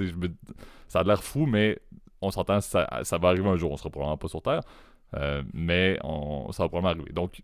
ça 0.87 0.99
a 0.99 1.03
l'air 1.03 1.23
fou, 1.23 1.45
mais 1.45 1.77
on 2.21 2.31
s'entend, 2.31 2.61
ça, 2.61 3.01
ça 3.03 3.17
va 3.17 3.29
arriver 3.29 3.47
un 3.47 3.57
jour. 3.57 3.71
On 3.71 3.77
sera 3.77 3.89
probablement 3.89 4.17
pas 4.17 4.27
sur 4.27 4.41
Terre, 4.41 4.61
euh, 5.15 5.43
mais 5.53 5.99
on, 6.03 6.51
ça 6.51 6.63
va 6.63 6.69
probablement 6.69 6.99
arriver. 6.99 7.13
Donc, 7.13 7.43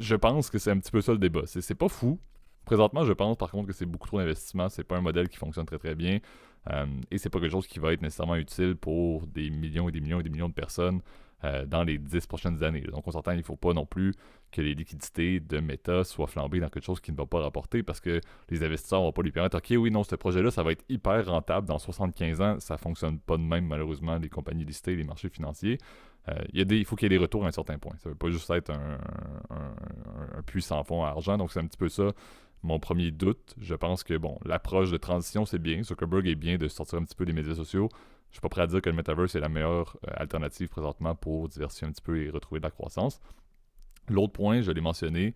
je 0.00 0.16
pense 0.16 0.50
que 0.50 0.58
c'est 0.58 0.70
un 0.70 0.78
petit 0.78 0.90
peu 0.90 1.00
ça 1.00 1.12
le 1.12 1.18
débat. 1.18 1.42
C'est 1.46 1.74
pas 1.74 1.88
fou. 1.88 2.18
Présentement, 2.68 3.02
je 3.02 3.14
pense 3.14 3.38
par 3.38 3.50
contre 3.50 3.68
que 3.68 3.72
c'est 3.72 3.86
beaucoup 3.86 4.08
trop 4.08 4.18
d'investissement. 4.18 4.68
C'est 4.68 4.84
pas 4.84 4.98
un 4.98 5.00
modèle 5.00 5.30
qui 5.30 5.38
fonctionne 5.38 5.64
très 5.64 5.78
très 5.78 5.94
bien. 5.94 6.18
Euh, 6.70 6.84
et 7.10 7.16
c'est 7.16 7.30
pas 7.30 7.40
quelque 7.40 7.52
chose 7.52 7.66
qui 7.66 7.78
va 7.78 7.94
être 7.94 8.02
nécessairement 8.02 8.36
utile 8.36 8.76
pour 8.76 9.26
des 9.26 9.48
millions 9.48 9.88
et 9.88 9.92
des 9.92 10.02
millions 10.02 10.20
et 10.20 10.22
des 10.22 10.28
millions 10.28 10.50
de 10.50 10.54
personnes 10.54 11.00
euh, 11.44 11.64
dans 11.64 11.82
les 11.82 11.96
dix 11.96 12.26
prochaines 12.26 12.62
années. 12.62 12.82
Donc 12.82 13.08
on 13.08 13.10
s'entend, 13.10 13.30
il 13.32 13.38
ne 13.38 13.42
faut 13.42 13.56
pas 13.56 13.72
non 13.72 13.86
plus 13.86 14.12
que 14.52 14.60
les 14.60 14.74
liquidités 14.74 15.40
de 15.40 15.60
Meta 15.60 16.04
soient 16.04 16.26
flambées 16.26 16.60
dans 16.60 16.68
quelque 16.68 16.84
chose 16.84 17.00
qui 17.00 17.10
ne 17.10 17.16
va 17.16 17.24
pas 17.24 17.40
rapporter 17.40 17.82
parce 17.82 18.00
que 18.00 18.20
les 18.50 18.62
investisseurs 18.62 19.00
ne 19.00 19.06
vont 19.06 19.12
pas 19.12 19.22
lui 19.22 19.32
permettre, 19.32 19.56
OK, 19.56 19.70
oui, 19.70 19.90
non, 19.90 20.04
ce 20.04 20.14
projet-là, 20.16 20.50
ça 20.50 20.62
va 20.62 20.72
être 20.72 20.84
hyper 20.90 21.24
rentable 21.24 21.66
dans 21.66 21.78
75 21.78 22.42
ans. 22.42 22.60
Ça 22.60 22.74
ne 22.74 22.78
fonctionne 22.78 23.18
pas 23.18 23.38
de 23.38 23.42
même, 23.42 23.66
malheureusement, 23.66 24.18
les 24.18 24.28
compagnies 24.28 24.66
listées, 24.66 24.94
les 24.94 25.04
marchés 25.04 25.30
financiers. 25.30 25.78
Euh, 26.28 26.34
il, 26.52 26.58
y 26.58 26.60
a 26.60 26.66
des, 26.66 26.76
il 26.76 26.84
faut 26.84 26.96
qu'il 26.96 27.06
y 27.06 27.14
ait 27.14 27.16
des 27.16 27.22
retours 27.22 27.46
à 27.46 27.48
un 27.48 27.52
certain 27.52 27.78
point. 27.78 27.94
Ça 27.96 28.10
ne 28.10 28.12
veut 28.12 28.18
pas 28.18 28.28
juste 28.28 28.50
être 28.50 28.68
un, 28.68 28.98
un, 29.48 30.38
un 30.38 30.42
puits 30.42 30.60
sans 30.60 30.84
fond 30.84 31.02
à 31.02 31.08
argent. 31.08 31.38
Donc 31.38 31.50
c'est 31.50 31.60
un 31.60 31.66
petit 31.66 31.78
peu 31.78 31.88
ça 31.88 32.12
mon 32.62 32.78
premier 32.78 33.10
doute. 33.10 33.54
Je 33.58 33.74
pense 33.74 34.04
que, 34.04 34.16
bon, 34.16 34.38
l'approche 34.44 34.90
de 34.90 34.96
transition, 34.96 35.44
c'est 35.44 35.58
bien. 35.58 35.82
Zuckerberg 35.82 36.26
est 36.26 36.34
bien 36.34 36.58
de 36.58 36.68
sortir 36.68 36.98
un 36.98 37.04
petit 37.04 37.14
peu 37.14 37.24
des 37.24 37.32
médias 37.32 37.54
sociaux. 37.54 37.88
Je 38.30 38.36
suis 38.36 38.40
pas 38.40 38.48
prêt 38.48 38.62
à 38.62 38.66
dire 38.66 38.82
que 38.82 38.90
le 38.90 38.96
metaverse 38.96 39.34
est 39.34 39.40
la 39.40 39.48
meilleure 39.48 39.96
euh, 40.06 40.12
alternative 40.16 40.68
présentement 40.68 41.14
pour 41.14 41.48
diversifier 41.48 41.88
un 41.88 41.92
petit 41.92 42.02
peu 42.02 42.22
et 42.22 42.30
retrouver 42.30 42.60
de 42.60 42.64
la 42.64 42.70
croissance. 42.70 43.20
L'autre 44.08 44.32
point, 44.32 44.60
je 44.60 44.70
l'ai 44.70 44.80
mentionné, 44.80 45.34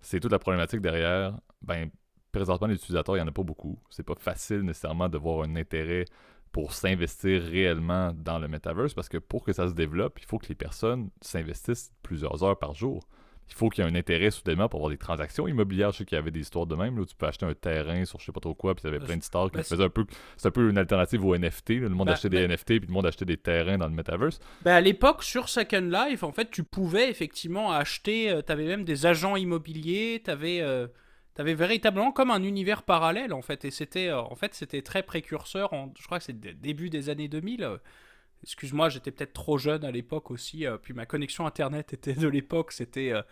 c'est 0.00 0.20
toute 0.20 0.32
la 0.32 0.38
problématique 0.38 0.80
derrière. 0.80 1.38
Ben, 1.62 1.90
présentement, 2.32 2.66
les 2.66 2.74
utilisateurs, 2.74 3.16
il 3.16 3.20
n'y 3.20 3.24
en 3.24 3.28
a 3.28 3.32
pas 3.32 3.42
beaucoup. 3.42 3.78
C'est 3.90 4.02
pas 4.02 4.14
facile 4.16 4.62
nécessairement 4.62 5.08
de 5.08 5.18
voir 5.18 5.44
un 5.44 5.56
intérêt 5.56 6.04
pour 6.50 6.72
s'investir 6.72 7.42
réellement 7.42 8.12
dans 8.12 8.38
le 8.38 8.48
metaverse 8.48 8.92
parce 8.92 9.08
que 9.08 9.18
pour 9.18 9.44
que 9.44 9.52
ça 9.52 9.68
se 9.68 9.72
développe, 9.72 10.18
il 10.20 10.26
faut 10.26 10.38
que 10.38 10.48
les 10.48 10.54
personnes 10.54 11.10
s'investissent 11.20 11.92
plusieurs 12.02 12.44
heures 12.44 12.58
par 12.58 12.74
jour 12.74 13.02
il 13.48 13.54
faut 13.54 13.68
qu'il 13.68 13.84
y 13.84 13.86
ait 13.86 13.90
un 13.90 13.94
intérêt 13.94 14.30
soudainement 14.30 14.68
pour 14.68 14.80
avoir 14.80 14.90
des 14.90 14.96
transactions 14.96 15.46
immobilières. 15.46 15.92
Je 15.92 15.98
sais 15.98 16.04
qu'il 16.04 16.16
y 16.16 16.18
avait 16.18 16.30
des 16.30 16.40
histoires 16.40 16.66
de 16.66 16.74
même, 16.74 16.96
là, 16.96 17.02
où 17.02 17.06
tu 17.06 17.14
peux 17.14 17.26
acheter 17.26 17.44
un 17.44 17.54
terrain 17.54 18.04
sur 18.04 18.18
je 18.18 18.26
sais 18.26 18.32
pas 18.32 18.40
trop 18.40 18.54
quoi, 18.54 18.74
puis 18.74 18.82
il 18.84 18.92
y 18.92 18.94
avait 18.94 19.04
plein 19.04 19.16
de 19.16 19.22
stars 19.22 19.50
qui 19.50 19.58
ben, 19.58 19.62
faisaient 19.62 19.84
un 19.84 19.90
peu. 19.90 20.06
C'est 20.36 20.48
un 20.48 20.52
peu 20.52 20.70
une 20.70 20.78
alternative 20.78 21.24
au 21.24 21.36
NFT. 21.36 21.70
Le 21.70 21.88
monde 21.90 22.06
ben, 22.06 22.14
achetait 22.14 22.30
des 22.30 22.46
ben 22.46 22.52
NFT, 22.52 22.66
puis 22.66 22.86
le 22.86 22.92
monde 22.92 23.06
achetait 23.06 23.24
des 23.24 23.36
terrains 23.36 23.78
dans 23.78 23.88
le 23.88 23.94
metaverse. 23.94 24.40
Ben 24.62 24.72
à 24.72 24.80
l'époque, 24.80 25.22
sur 25.22 25.48
Second 25.48 25.90
Life, 25.90 26.22
en 26.22 26.32
fait, 26.32 26.50
tu 26.50 26.64
pouvais 26.64 27.10
effectivement 27.10 27.72
acheter. 27.72 28.30
Euh, 28.30 28.42
tu 28.44 28.52
avais 28.52 28.66
même 28.66 28.84
des 28.84 29.06
agents 29.06 29.36
immobiliers, 29.36 30.22
tu 30.24 30.30
avais. 30.30 30.60
Euh, 30.60 30.86
avais 31.38 31.54
véritablement 31.54 32.12
comme 32.12 32.30
un 32.30 32.42
univers 32.42 32.82
parallèle 32.82 33.32
en 33.32 33.40
fait 33.40 33.64
et 33.64 33.70
c'était 33.70 34.08
euh, 34.08 34.20
en 34.20 34.34
fait 34.34 34.52
c'était 34.52 34.82
très 34.82 35.02
précurseur 35.02 35.72
en, 35.72 35.90
je 35.98 36.04
crois 36.04 36.18
que 36.18 36.24
c'est 36.24 36.38
début 36.38 36.90
des 36.90 37.08
années 37.08 37.28
2000 37.28 37.78
Excuse-moi, 38.42 38.88
j'étais 38.88 39.10
peut-être 39.10 39.32
trop 39.32 39.58
jeune 39.58 39.84
à 39.84 39.90
l'époque 39.90 40.30
aussi, 40.30 40.66
euh, 40.66 40.76
puis 40.76 40.94
ma 40.94 41.06
connexion 41.06 41.46
internet 41.46 41.92
était 41.92 42.14
de 42.14 42.28
l'époque, 42.28 42.72
c'était 42.72 43.12
euh, 43.12 43.22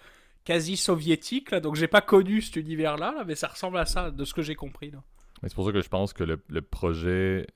quasi 0.44 0.76
soviétique, 0.76 1.50
là, 1.50 1.60
donc 1.60 1.74
j'ai 1.74 1.88
pas 1.88 2.00
connu 2.00 2.40
cet 2.42 2.56
univers-là, 2.56 3.24
mais 3.26 3.34
ça 3.34 3.48
ressemble 3.48 3.78
à 3.78 3.86
ça, 3.86 4.10
de 4.10 4.24
ce 4.24 4.34
que 4.34 4.42
j'ai 4.42 4.54
compris. 4.54 4.90
Là. 4.90 5.02
C'est 5.42 5.54
pour 5.54 5.64
ça 5.64 5.72
que 5.72 5.80
je 5.80 5.88
pense 5.88 6.12
que 6.12 6.22
le, 6.22 6.42
le 6.48 6.60
projet 6.60 7.46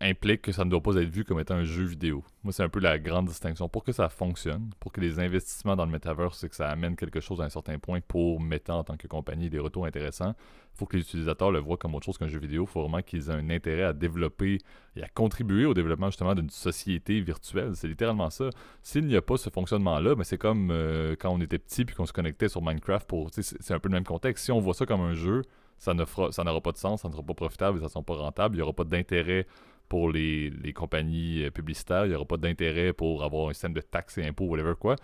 implique 0.00 0.42
que 0.42 0.52
ça 0.52 0.64
ne 0.64 0.70
doit 0.70 0.82
pas 0.82 0.94
être 0.96 1.08
vu 1.08 1.24
comme 1.24 1.40
étant 1.40 1.54
un 1.54 1.64
jeu 1.64 1.84
vidéo. 1.84 2.22
Moi, 2.42 2.52
c'est 2.52 2.62
un 2.62 2.68
peu 2.68 2.80
la 2.80 2.98
grande 2.98 3.26
distinction. 3.26 3.68
Pour 3.68 3.84
que 3.84 3.92
ça 3.92 4.08
fonctionne, 4.08 4.70
pour 4.80 4.92
que 4.92 5.00
les 5.00 5.18
investissements 5.18 5.76
dans 5.76 5.84
le 5.84 5.90
metaverse, 5.90 6.38
c'est 6.38 6.48
que 6.48 6.56
ça 6.56 6.68
amène 6.68 6.96
quelque 6.96 7.20
chose 7.20 7.40
à 7.40 7.44
un 7.44 7.48
certain 7.48 7.78
point 7.78 8.00
pour 8.00 8.40
Meta 8.40 8.74
en 8.74 8.84
tant 8.84 8.96
que 8.96 9.06
compagnie 9.06 9.50
des 9.50 9.58
retours 9.58 9.86
intéressants, 9.86 10.34
il 10.74 10.78
faut 10.78 10.86
que 10.86 10.96
les 10.96 11.02
utilisateurs 11.02 11.52
le 11.52 11.60
voient 11.60 11.76
comme 11.76 11.94
autre 11.94 12.06
chose 12.06 12.18
qu'un 12.18 12.28
jeu 12.28 12.38
vidéo. 12.38 12.64
Il 12.64 12.70
faut 12.70 12.82
vraiment 12.82 13.02
qu'ils 13.02 13.28
aient 13.28 13.34
un 13.34 13.50
intérêt 13.50 13.84
à 13.84 13.92
développer 13.92 14.58
et 14.96 15.02
à 15.02 15.08
contribuer 15.08 15.66
au 15.66 15.74
développement 15.74 16.10
justement 16.10 16.34
d'une 16.34 16.50
société 16.50 17.20
virtuelle. 17.20 17.72
C'est 17.74 17.88
littéralement 17.88 18.30
ça. 18.30 18.50
S'il 18.82 19.06
n'y 19.06 19.16
a 19.16 19.22
pas 19.22 19.36
ce 19.36 19.50
fonctionnement-là, 19.50 20.10
mais 20.10 20.16
ben, 20.16 20.24
c'est 20.24 20.38
comme 20.38 20.70
euh, 20.70 21.14
quand 21.18 21.30
on 21.30 21.40
était 21.40 21.58
petit 21.58 21.84
puis 21.84 21.94
qu'on 21.94 22.06
se 22.06 22.12
connectait 22.12 22.48
sur 22.48 22.62
Minecraft 22.62 23.06
pour. 23.06 23.30
C'est 23.32 23.74
un 23.74 23.78
peu 23.78 23.88
le 23.88 23.94
même 23.94 24.04
contexte. 24.04 24.44
Si 24.44 24.52
on 24.52 24.60
voit 24.60 24.74
ça 24.74 24.86
comme 24.86 25.00
un 25.00 25.14
jeu, 25.14 25.42
ça 25.78 25.94
n'aura 25.94 26.60
pas 26.60 26.72
de 26.72 26.76
sens, 26.76 27.02
ça 27.02 27.08
ne 27.08 27.12
sera 27.12 27.22
pas 27.22 27.34
profitable, 27.34 27.78
ça 27.78 27.84
ne 27.84 27.88
sera 27.90 28.02
pas 28.02 28.14
rentable, 28.14 28.56
il 28.56 28.58
n'y 28.58 28.62
aura 28.62 28.72
pas 28.72 28.84
d'intérêt 28.84 29.46
pour 29.88 30.10
les, 30.10 30.72
compagnies 30.74 31.44
euh, 31.44 31.50
publicitaires, 31.50 32.06
il 32.06 32.10
n'y 32.10 32.14
aura 32.14 32.24
pas 32.24 32.36
d'intérêt 32.36 32.92
pour 32.92 33.22
avoir 33.22 33.50
un 33.50 33.52
système 33.52 33.74
de 33.74 33.80
taxes 33.80 34.18
et 34.18 34.26
impôts, 34.26 34.46
whatever 34.46 34.74
quoi. 34.78 34.96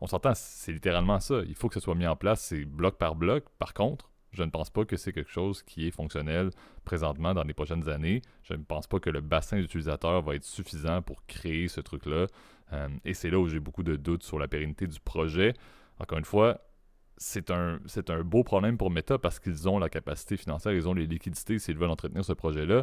On 0.00 0.06
s'entend, 0.06 0.32
c'est 0.34 0.72
littéralement 0.72 1.18
ça. 1.18 1.40
Il 1.48 1.56
faut 1.56 1.68
que 1.68 1.74
ce 1.74 1.80
soit 1.80 1.96
mis 1.96 2.06
en 2.06 2.14
place, 2.14 2.40
c'est 2.40 2.64
bloc 2.64 2.98
par 2.98 3.16
bloc. 3.16 3.44
Par 3.58 3.74
contre, 3.74 4.08
je 4.32 4.42
ne 4.44 4.50
pense 4.50 4.70
pas 4.70 4.84
que 4.84 4.96
c'est 4.96 5.12
quelque 5.12 5.30
chose 5.30 5.62
qui 5.62 5.88
est 5.88 5.90
fonctionnel 5.90 6.50
présentement 6.84 7.34
dans 7.34 7.42
les 7.42 7.54
prochaines 7.54 7.88
années. 7.88 8.22
Je 8.42 8.54
ne 8.54 8.62
pense 8.62 8.86
pas 8.86 9.00
que 9.00 9.10
le 9.10 9.20
bassin 9.20 9.58
d'utilisateurs 9.58 10.22
va 10.22 10.36
être 10.36 10.44
suffisant 10.44 11.02
pour 11.02 11.24
créer 11.26 11.66
ce 11.66 11.80
truc-là. 11.80 12.26
Euh, 12.72 12.88
et 13.04 13.14
c'est 13.14 13.30
là 13.30 13.38
où 13.38 13.48
j'ai 13.48 13.58
beaucoup 13.58 13.82
de 13.82 13.96
doutes 13.96 14.22
sur 14.22 14.38
la 14.38 14.46
pérennité 14.46 14.86
du 14.86 15.00
projet. 15.00 15.54
Encore 15.98 16.18
une 16.18 16.24
fois, 16.24 16.60
c'est 17.18 17.50
un, 17.50 17.80
c'est 17.86 18.10
un 18.10 18.22
beau 18.22 18.44
problème 18.44 18.78
pour 18.78 18.90
Meta 18.90 19.18
parce 19.18 19.40
qu'ils 19.40 19.68
ont 19.68 19.78
la 19.78 19.88
capacité 19.88 20.36
financière, 20.36 20.72
ils 20.72 20.88
ont 20.88 20.94
les 20.94 21.06
liquidités 21.06 21.58
s'ils 21.58 21.76
veulent 21.76 21.90
entretenir 21.90 22.24
ce 22.24 22.32
projet-là. 22.32 22.82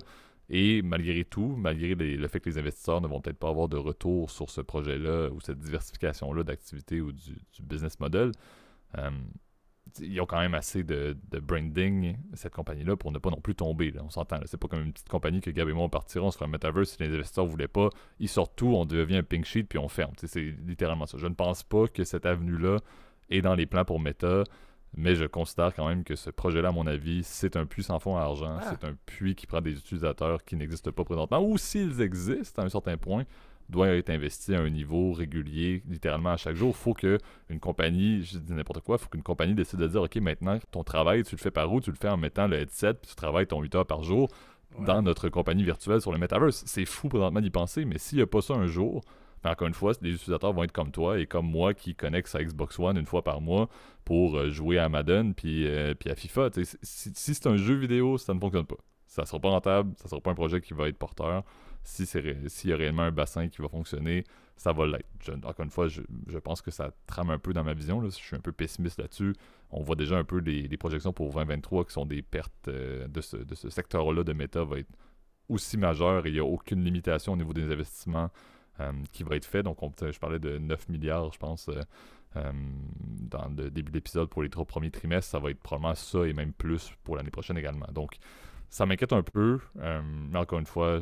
Et 0.49 0.81
malgré 0.83 1.25
tout, 1.25 1.55
malgré 1.57 1.95
le 1.95 2.27
fait 2.27 2.39
que 2.39 2.49
les 2.49 2.57
investisseurs 2.59 3.01
ne 3.01 3.07
vont 3.07 3.19
peut-être 3.19 3.39
pas 3.39 3.49
avoir 3.49 3.67
de 3.67 3.77
retour 3.77 4.29
sur 4.29 4.49
ce 4.51 4.61
projet-là 4.61 5.29
ou 5.29 5.41
cette 5.41 5.59
diversification-là 5.59 6.43
d'activité 6.43 7.01
ou 7.01 7.11
du, 7.11 7.35
business 7.63 7.99
model, 7.99 8.31
euh, 8.97 9.09
ils 9.99 10.19
ont 10.21 10.25
quand 10.25 10.39
même 10.39 10.53
assez 10.53 10.83
de, 10.83 11.15
branding, 11.41 12.17
cette 12.33 12.53
compagnie-là, 12.53 12.95
pour 12.95 13.11
ne 13.11 13.17
pas 13.17 13.29
non 13.29 13.39
plus 13.39 13.55
tomber. 13.55 13.93
On 14.03 14.09
s'entend. 14.09 14.39
C'est 14.45 14.59
pas 14.59 14.67
comme 14.67 14.83
une 14.83 14.93
petite 14.93 15.09
compagnie 15.09 15.41
que 15.41 15.49
Gab 15.49 15.69
et 15.69 15.73
moi 15.73 15.85
on 15.85 15.89
partiront, 15.89 16.27
on 16.27 16.31
se 16.31 16.43
un 16.43 16.47
metaverse 16.47 16.91
si 16.91 17.03
les 17.03 17.13
investisseurs 17.13 17.45
ne 17.45 17.49
voulaient 17.49 17.67
pas. 17.67 17.89
Ils 18.19 18.29
sortent 18.29 18.55
tout, 18.55 18.67
on 18.67 18.85
devient 18.85 19.17
un 19.17 19.23
pink 19.23 19.45
sheet 19.45 19.63
puis 19.63 19.79
on 19.79 19.87
ferme. 19.87 20.13
c'est 20.17 20.41
littéralement 20.41 21.05
ça. 21.05 21.17
Je 21.17 21.27
ne 21.27 21.33
pense 21.33 21.63
pas 21.63 21.87
que 21.87 22.03
cette 22.03 22.25
avenue-là 22.25 22.77
est 23.29 23.41
dans 23.41 23.55
les 23.55 23.65
plans 23.65 23.85
pour 23.85 23.99
Meta. 23.99 24.43
Mais 24.97 25.15
je 25.15 25.25
considère 25.25 25.73
quand 25.73 25.89
même 25.89 26.05
que 26.05 26.15
ce 26.15 26.29
projet-là, 26.29 26.69
à 26.69 26.71
mon 26.71 26.87
avis, 26.87 27.21
c'est 27.23 27.57
un 27.57 27.65
puits 27.65 27.83
sans 27.83 27.99
fond 27.99 28.15
à 28.15 28.21
argent. 28.21 28.57
Ah. 28.61 28.69
C'est 28.69 28.87
un 28.87 28.95
puits 29.05 29.35
qui 29.35 29.45
prend 29.45 29.59
des 29.59 29.73
utilisateurs 29.77 30.43
qui 30.45 30.55
n'existent 30.55 30.91
pas 30.91 31.03
présentement, 31.03 31.41
ou 31.41 31.57
s'ils 31.57 32.01
existent 32.01 32.61
à 32.61 32.65
un 32.65 32.69
certain 32.69 32.95
point, 32.95 33.25
doit 33.67 33.89
être 33.89 34.09
investi 34.09 34.55
à 34.55 34.61
un 34.61 34.69
niveau 34.69 35.11
régulier, 35.11 35.83
littéralement 35.89 36.29
à 36.29 36.37
chaque 36.37 36.55
jour. 36.55 36.69
Il 36.69 36.81
faut 36.81 36.93
qu'une 36.93 37.59
compagnie, 37.59 38.23
je 38.23 38.37
dis 38.37 38.53
n'importe 38.53 38.81
quoi, 38.81 38.97
il 38.97 39.03
faut 39.03 39.09
qu'une 39.09 39.23
compagnie 39.23 39.53
décide 39.53 39.79
de 39.79 39.87
dire, 39.87 40.01
OK, 40.01 40.15
maintenant, 40.17 40.59
ton 40.71 40.83
travail, 40.83 41.23
tu 41.23 41.35
le 41.35 41.41
fais 41.41 41.51
par 41.51 41.71
où? 41.73 41.81
Tu 41.81 41.89
le 41.89 41.97
fais 41.97 42.09
en 42.09 42.17
mettant 42.17 42.47
le 42.47 42.57
headset, 42.57 42.93
puis 42.93 43.09
tu 43.09 43.15
travailles 43.15 43.47
ton 43.47 43.61
8 43.61 43.75
heures 43.75 43.87
par 43.87 44.03
jour 44.03 44.29
dans 44.79 45.01
notre 45.01 45.29
compagnie 45.29 45.63
virtuelle 45.63 46.01
sur 46.01 46.11
le 46.11 46.17
Metaverse. 46.17 46.63
C'est 46.65 46.85
fou 46.85 47.09
présentement 47.09 47.41
d'y 47.41 47.49
penser, 47.49 47.85
mais 47.85 47.97
s'il 47.97 48.17
n'y 48.17 48.21
a 48.21 48.27
pas 48.27 48.41
ça 48.41 48.53
un 48.53 48.67
jour, 48.67 49.03
ben, 49.45 49.51
encore 49.51 49.67
une 49.67 49.75
fois, 49.75 49.91
les 50.01 50.15
utilisateurs 50.15 50.53
vont 50.53 50.63
être 50.63 50.71
comme 50.71 50.89
toi 50.89 51.19
et 51.19 51.27
comme 51.27 51.45
moi 51.45 51.75
qui 51.75 51.93
connecte 51.93 52.29
sa 52.29 52.43
Xbox 52.43 52.79
One 52.79 52.97
une 52.97 53.05
fois 53.05 53.23
par 53.23 53.41
mois 53.41 53.69
pour 54.03 54.35
euh, 54.35 54.49
jouer 54.49 54.79
à 54.79 54.89
Madden 54.89 55.35
puis, 55.35 55.67
euh, 55.67 55.93
puis 55.93 56.09
à 56.09 56.15
FIFA. 56.15 56.49
Si, 56.81 57.11
c'est 57.13 57.45
un 57.45 57.55
jeu 57.55 57.75
vidéo, 57.75 58.17
ça 58.17 58.33
ne 58.33 58.39
fonctionne 58.39 58.65
pas. 58.65 58.79
Ça 59.05 59.21
ne 59.21 59.27
sera 59.27 59.39
pas 59.39 59.49
rentable, 59.49 59.93
ça 59.97 60.05
ne 60.05 60.09
sera 60.09 60.19
pas 60.21 60.31
un 60.31 60.35
projet 60.35 60.61
qui 60.61 60.73
va 60.73 60.87
être 60.87 60.97
porteur. 60.97 61.43
Si 61.83 62.07
s'il 62.07 62.69
y 62.71 62.73
a 62.73 62.75
réellement 62.75 63.03
un 63.03 63.11
bassin 63.11 63.47
qui 63.47 63.61
va 63.61 63.69
fonctionner, 63.69 64.23
ça 64.57 64.73
va 64.73 64.87
l'être. 64.87 65.05
Encore 65.43 65.63
une 65.63 65.69
fois, 65.69 65.87
je, 65.89 66.01
pense 66.39 66.63
que 66.63 66.71
ça 66.71 66.89
trame 67.05 67.29
un 67.29 67.37
peu 67.37 67.53
dans 67.53 67.63
ma 67.63 67.75
vision. 67.75 68.03
Je 68.03 68.09
suis 68.09 68.35
un 68.35 68.39
peu 68.39 68.51
pessimiste 68.51 68.99
là-dessus. 68.99 69.35
On 69.69 69.83
voit 69.83 69.95
déjà 69.95 70.17
un 70.17 70.23
peu 70.23 70.39
les, 70.39 70.75
projections 70.77 71.13
pour 71.13 71.31
2023 71.31 71.85
qui 71.85 71.93
sont 71.93 72.07
des 72.07 72.23
pertes 72.23 72.67
euh, 72.67 73.07
de 73.07 73.21
ce, 73.21 73.37
de 73.37 73.53
ce 73.53 73.69
secteur-là 73.69 74.23
de 74.23 74.33
méta 74.33 74.63
va 74.63 74.79
être 74.79 74.89
aussi 75.49 75.77
majeures 75.77 76.25
et 76.25 76.29
il 76.29 76.33
n'y 76.33 76.39
a 76.39 76.45
aucune 76.45 76.83
limitation 76.83 77.33
au 77.33 77.37
niveau 77.37 77.53
des 77.53 77.71
investissements 77.71 78.31
qui 79.11 79.23
va 79.23 79.35
être 79.35 79.45
fait. 79.45 79.63
Donc, 79.63 79.81
on, 79.83 79.91
je 79.99 80.19
parlais 80.19 80.39
de 80.39 80.57
9 80.57 80.89
milliards, 80.89 81.31
je 81.31 81.39
pense, 81.39 81.69
euh, 81.69 82.51
dans 83.21 83.47
le 83.55 83.69
début 83.69 83.91
de 83.91 83.97
l'épisode 83.97 84.29
pour 84.29 84.43
les 84.43 84.49
trois 84.49 84.65
premiers 84.65 84.91
trimestres. 84.91 85.31
Ça 85.31 85.39
va 85.39 85.51
être 85.51 85.59
probablement 85.59 85.95
ça 85.95 86.25
et 86.25 86.33
même 86.33 86.53
plus 86.53 86.91
pour 87.03 87.15
l'année 87.15 87.31
prochaine 87.31 87.57
également. 87.57 87.87
Donc, 87.91 88.17
ça 88.69 88.85
m'inquiète 88.85 89.13
un 89.13 89.23
peu. 89.23 89.59
mais 89.75 90.37
encore 90.37 90.59
une 90.59 90.65
fois, 90.65 91.01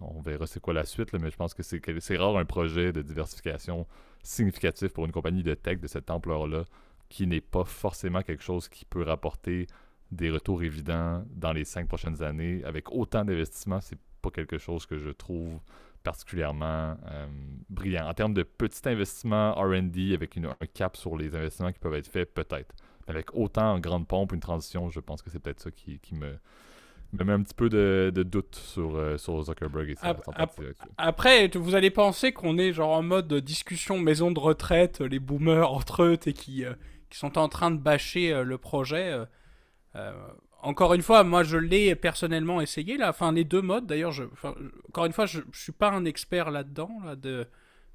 on 0.00 0.20
verra 0.20 0.46
c'est 0.46 0.60
quoi 0.60 0.74
la 0.74 0.84
suite, 0.84 1.12
mais 1.14 1.30
je 1.30 1.36
pense 1.36 1.54
que 1.54 1.62
c'est 1.62 2.16
rare 2.16 2.36
un 2.36 2.44
projet 2.44 2.92
de 2.92 3.02
diversification 3.02 3.86
significatif 4.22 4.92
pour 4.92 5.04
une 5.04 5.12
compagnie 5.12 5.42
de 5.42 5.54
tech 5.54 5.80
de 5.80 5.86
cette 5.86 6.10
ampleur-là 6.10 6.64
qui 7.08 7.26
n'est 7.26 7.40
pas 7.40 7.64
forcément 7.64 8.22
quelque 8.22 8.42
chose 8.42 8.68
qui 8.68 8.84
peut 8.84 9.02
rapporter 9.02 9.66
des 10.10 10.30
retours 10.30 10.62
évidents 10.62 11.24
dans 11.30 11.52
les 11.52 11.64
cinq 11.64 11.88
prochaines 11.88 12.22
années. 12.22 12.62
Avec 12.64 12.90
autant 12.92 13.24
d'investissements, 13.24 13.80
c'est 13.80 13.98
pas 14.22 14.30
quelque 14.30 14.58
chose 14.58 14.86
que 14.86 14.98
je 14.98 15.10
trouve 15.10 15.58
particulièrement 16.08 16.96
euh, 17.10 17.26
brillant. 17.68 18.08
En 18.08 18.14
termes 18.14 18.32
de 18.32 18.42
petits 18.42 18.88
investissements 18.88 19.52
RD, 19.52 20.14
avec 20.14 20.36
une, 20.36 20.46
un 20.46 20.66
cap 20.72 20.96
sur 20.96 21.18
les 21.18 21.34
investissements 21.36 21.70
qui 21.70 21.78
peuvent 21.78 21.92
être 21.92 22.08
faits, 22.08 22.32
peut-être. 22.32 22.74
Avec 23.06 23.34
autant 23.34 23.74
en 23.74 23.78
grande 23.78 24.08
pompe, 24.08 24.32
une 24.32 24.40
transition, 24.40 24.88
je 24.88 25.00
pense 25.00 25.20
que 25.20 25.28
c'est 25.28 25.38
peut-être 25.38 25.60
ça 25.60 25.70
qui, 25.70 25.98
qui 25.98 26.14
me, 26.14 26.38
me 27.12 27.24
met 27.24 27.32
un 27.34 27.42
petit 27.42 27.54
peu 27.54 27.68
de, 27.68 28.10
doute 28.22 28.56
sur, 28.56 28.96
euh, 28.96 29.18
sur 29.18 29.42
Zuckerberg 29.42 29.90
et 29.90 29.94
après, 30.96 31.48
vous 31.48 31.74
allez 31.74 31.90
penser 31.90 32.32
qu'on 32.32 32.56
est 32.56 32.72
genre 32.72 32.96
en 32.96 33.02
mode 33.02 33.34
discussion 33.34 33.98
maison 33.98 34.30
de 34.30 34.40
retraite, 34.40 35.02
les 35.02 35.18
boomers 35.18 35.70
entre 35.70 36.04
eux, 36.04 36.18
et 36.24 36.32
qui, 36.32 36.64
euh, 36.64 36.72
qui 37.10 37.18
sont 37.18 37.36
en 37.36 37.50
train 37.50 37.70
de 37.70 37.78
bâcher 37.78 38.42
le 38.42 38.56
projet. 38.56 39.14
Encore 40.60 40.94
une 40.94 41.02
fois, 41.02 41.22
moi 41.24 41.42
je 41.42 41.56
l'ai 41.56 41.94
personnellement 41.94 42.60
essayé 42.60 42.96
là. 42.96 43.10
Enfin, 43.10 43.32
les 43.32 43.44
deux 43.44 43.62
modes 43.62 43.86
d'ailleurs. 43.86 44.12
Encore 44.88 45.06
une 45.06 45.12
fois, 45.12 45.26
je, 45.26 45.40
je 45.52 45.60
suis 45.60 45.72
pas 45.72 45.90
un 45.90 46.04
expert 46.04 46.50
là-dedans 46.50 46.90
là, 47.04 47.16
de 47.16 47.46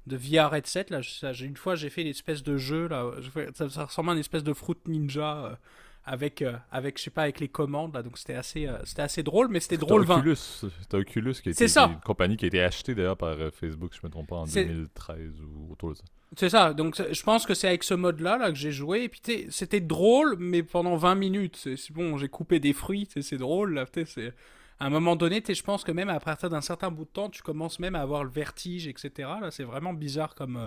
de 0.06 0.16
VR 0.16 0.54
headset 0.54 0.86
là. 0.90 1.00
Une 1.40 1.56
fois 1.56 1.76
j'ai 1.76 1.90
fait 1.90 2.02
l'espèce 2.02 2.42
de 2.42 2.56
jeu 2.56 2.88
là. 2.88 3.10
Ça, 3.54 3.68
ça, 3.68 3.84
ressemble 3.84 4.10
à 4.10 4.12
une 4.14 4.18
espèce 4.18 4.44
de 4.44 4.52
fruit 4.52 4.76
ninja 4.86 5.58
avec, 6.06 6.42
euh, 6.42 6.52
avec, 6.70 6.98
je 6.98 7.04
sais 7.04 7.10
pas, 7.10 7.22
avec 7.22 7.40
les 7.40 7.48
commandes. 7.48 7.94
Là, 7.94 8.02
donc 8.02 8.18
c'était 8.18 8.34
assez, 8.34 8.66
euh, 8.66 8.76
c'était 8.84 9.02
assez 9.02 9.22
drôle, 9.22 9.48
mais 9.48 9.60
c'était 9.60 9.78
drôle. 9.78 10.02
Oculus, 10.02 10.36
c'était 10.36 10.96
Oculus 10.96 11.34
qui 11.34 11.50
était 11.50 11.66
une 11.66 12.00
compagnie 12.04 12.36
qui 12.36 12.44
a 12.44 12.48
été 12.48 12.62
achetée 12.62 12.94
d'ailleurs 12.94 13.16
par 13.16 13.30
euh, 13.30 13.50
Facebook, 13.50 13.92
je 13.94 14.06
me 14.06 14.10
trompe 14.10 14.28
pas, 14.28 14.36
en 14.36 14.44
2013 14.44 15.18
ou 15.40 15.72
autour 15.72 15.90
de 15.90 15.94
ça. 15.94 16.04
C'est 16.36 16.48
ça, 16.48 16.74
donc 16.74 17.00
je 17.12 17.22
pense 17.22 17.46
que 17.46 17.54
c'est 17.54 17.68
avec 17.68 17.84
ce 17.84 17.94
mode-là 17.94 18.38
là, 18.38 18.50
que 18.50 18.56
j'ai 18.56 18.72
joué. 18.72 19.04
Et 19.04 19.08
puis 19.08 19.20
c'était 19.50 19.80
drôle, 19.80 20.36
mais 20.38 20.62
pendant 20.62 20.96
20 20.96 21.14
minutes. 21.14 21.56
C'est 21.56 21.92
bon, 21.92 22.18
j'ai 22.18 22.28
coupé 22.28 22.58
des 22.58 22.72
fruits, 22.72 23.08
c'est 23.08 23.36
drôle. 23.36 23.74
Là, 23.74 23.86
c'est 24.04 24.34
à 24.80 24.86
un 24.86 24.90
moment 24.90 25.14
donné, 25.14 25.42
je 25.46 25.62
pense 25.62 25.84
que 25.84 25.92
même 25.92 26.08
à 26.08 26.18
partir 26.18 26.50
d'un 26.50 26.60
certain 26.60 26.90
bout 26.90 27.04
de 27.04 27.10
temps, 27.10 27.30
tu 27.30 27.40
commences 27.40 27.78
même 27.78 27.94
à 27.94 28.00
avoir 28.00 28.24
le 28.24 28.30
vertige, 28.30 28.88
etc. 28.88 29.10
Là, 29.40 29.52
c'est 29.52 29.62
vraiment 29.62 29.94
bizarre 29.94 30.34
comme, 30.34 30.66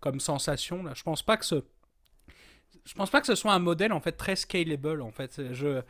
comme 0.00 0.18
sensation. 0.18 0.82
Là, 0.82 0.92
je 0.94 1.02
pense 1.02 1.22
pas 1.22 1.36
que 1.36 1.44
ce 1.44 1.62
je 2.84 2.94
pense 2.94 3.10
pas 3.10 3.20
que 3.20 3.26
ce 3.26 3.34
soit 3.34 3.52
un 3.52 3.58
modèle 3.58 3.92
en 3.92 4.00
fait 4.00 4.12
très 4.12 4.36
scalable 4.36 5.02
en 5.02 5.10
fait. 5.10 5.52
Je 5.52 5.82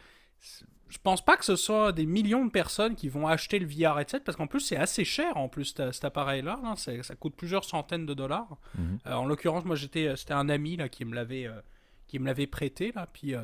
je 0.92 0.98
pense 0.98 1.24
pas 1.24 1.38
que 1.38 1.44
ce 1.46 1.57
soit 1.57 1.92
des 1.92 2.05
millions 2.05 2.44
de 2.44 2.50
personnes 2.50 2.94
qui 2.96 3.09
vont 3.09 3.26
acheter 3.26 3.59
le 3.59 3.66
VR 3.66 3.98
headset 3.98 4.20
parce 4.20 4.37
qu'en 4.37 4.46
plus 4.46 4.61
c'est 4.61 4.76
assez 4.76 5.05
cher 5.05 5.38
en 5.38 5.48
plus 5.48 5.74
cet 5.74 6.05
appareil 6.05 6.42
là, 6.42 6.61
ça 6.76 7.14
coûte 7.14 7.35
plusieurs 7.35 7.64
centaines 7.64 8.05
de 8.05 8.12
dollars. 8.12 8.59
Mhm. 8.76 8.98
Euh, 9.07 9.14
en 9.14 9.24
l'occurrence 9.24 9.64
moi 9.64 9.74
j'étais 9.74 10.09
euh, 10.09 10.16
c'était 10.16 10.35
un 10.35 10.50
ami 10.50 10.76
là 10.76 10.90
qui 10.90 11.07
me 11.07 11.14
l'avait 11.14 11.46
euh, 11.46 11.62
qui 12.09 12.18
me 12.18 12.26
l'avait 12.26 12.46
prêté 12.46 12.92
là 12.94 13.09
puis 13.11 13.35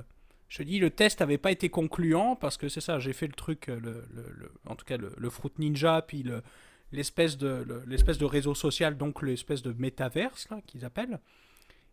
je 0.48 0.62
dis 0.62 0.78
le 0.78 0.90
test 0.90 1.22
avait 1.22 1.38
pas 1.38 1.50
été 1.50 1.70
concluant 1.70 2.36
parce 2.36 2.58
que 2.58 2.68
c'est 2.68 2.82
ça 2.82 2.98
j'ai 2.98 3.14
fait 3.14 3.26
le 3.26 3.32
truc 3.32 3.68
le, 3.68 3.78
le, 4.12 4.52
en 4.66 4.76
tout 4.76 4.84
cas 4.84 4.98
le, 4.98 5.30
Fruit 5.30 5.52
Ninja 5.58 6.02
puis 6.02 6.22
le 6.22 6.42
l'espèce 6.92 7.38
de 7.38 7.82
l'espèce 7.86 8.18
de 8.18 8.26
réseau 8.26 8.54
social 8.54 8.98
donc 8.98 9.22
l'espèce 9.22 9.62
de 9.62 9.72
métaverse 9.72 10.50
là 10.50 10.60
qu'ils 10.66 10.84
appellent 10.84 11.18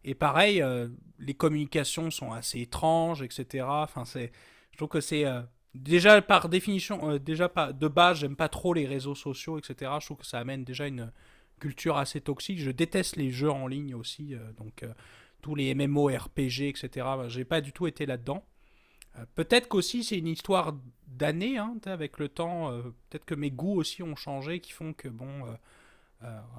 et 0.05 0.13
pareil, 0.13 0.61
euh, 0.61 0.87
les 1.19 1.33
communications 1.33 2.11
sont 2.11 2.31
assez 2.31 2.61
étranges, 2.61 3.23
etc. 3.23 3.65
Enfin, 3.67 4.03
je 4.05 4.77
trouve 4.77 4.87
que 4.87 5.01
c'est 5.01 5.25
euh, 5.25 5.41
déjà 5.73 6.21
par 6.21 6.47
définition, 6.47 7.09
euh, 7.09 7.19
déjà 7.19 7.49
pas 7.49 7.73
de 7.73 7.87
base, 7.87 8.19
j'aime 8.19 8.35
pas 8.35 8.47
trop 8.47 8.73
les 8.75 8.85
réseaux 8.85 9.15
sociaux, 9.15 9.57
etc. 9.57 9.91
Je 9.99 10.05
trouve 10.05 10.17
que 10.17 10.25
ça 10.27 10.37
amène 10.37 10.63
déjà 10.63 10.85
une 10.85 11.11
culture 11.59 11.97
assez 11.97 12.21
toxique. 12.21 12.59
Je 12.59 12.69
déteste 12.69 13.15
les 13.15 13.31
jeux 13.31 13.49
en 13.49 13.65
ligne 13.65 13.95
aussi, 13.95 14.35
donc 14.57 14.85
tous 15.41 15.55
les 15.55 15.73
MMO, 15.73 16.07
RPG, 16.07 16.67
etc. 16.67 17.07
J'ai 17.27 17.45
pas 17.45 17.61
du 17.61 17.71
tout 17.71 17.87
été 17.87 18.05
là-dedans. 18.05 18.45
Peut-être 19.33 19.69
qu'aussi 19.69 20.03
c'est 20.03 20.17
une 20.17 20.27
histoire 20.27 20.75
d'années, 21.07 21.57
hein, 21.57 21.77
avec 21.85 22.19
le 22.19 22.27
temps. 22.27 22.69
Peut-être 23.09 23.23
que 23.23 23.35
mes 23.35 23.51
goûts 23.51 23.79
aussi 23.79 24.03
ont 24.03 24.17
changé, 24.17 24.59
qui 24.59 24.73
font 24.73 24.91
que 24.91 25.07
bon, 25.07 25.45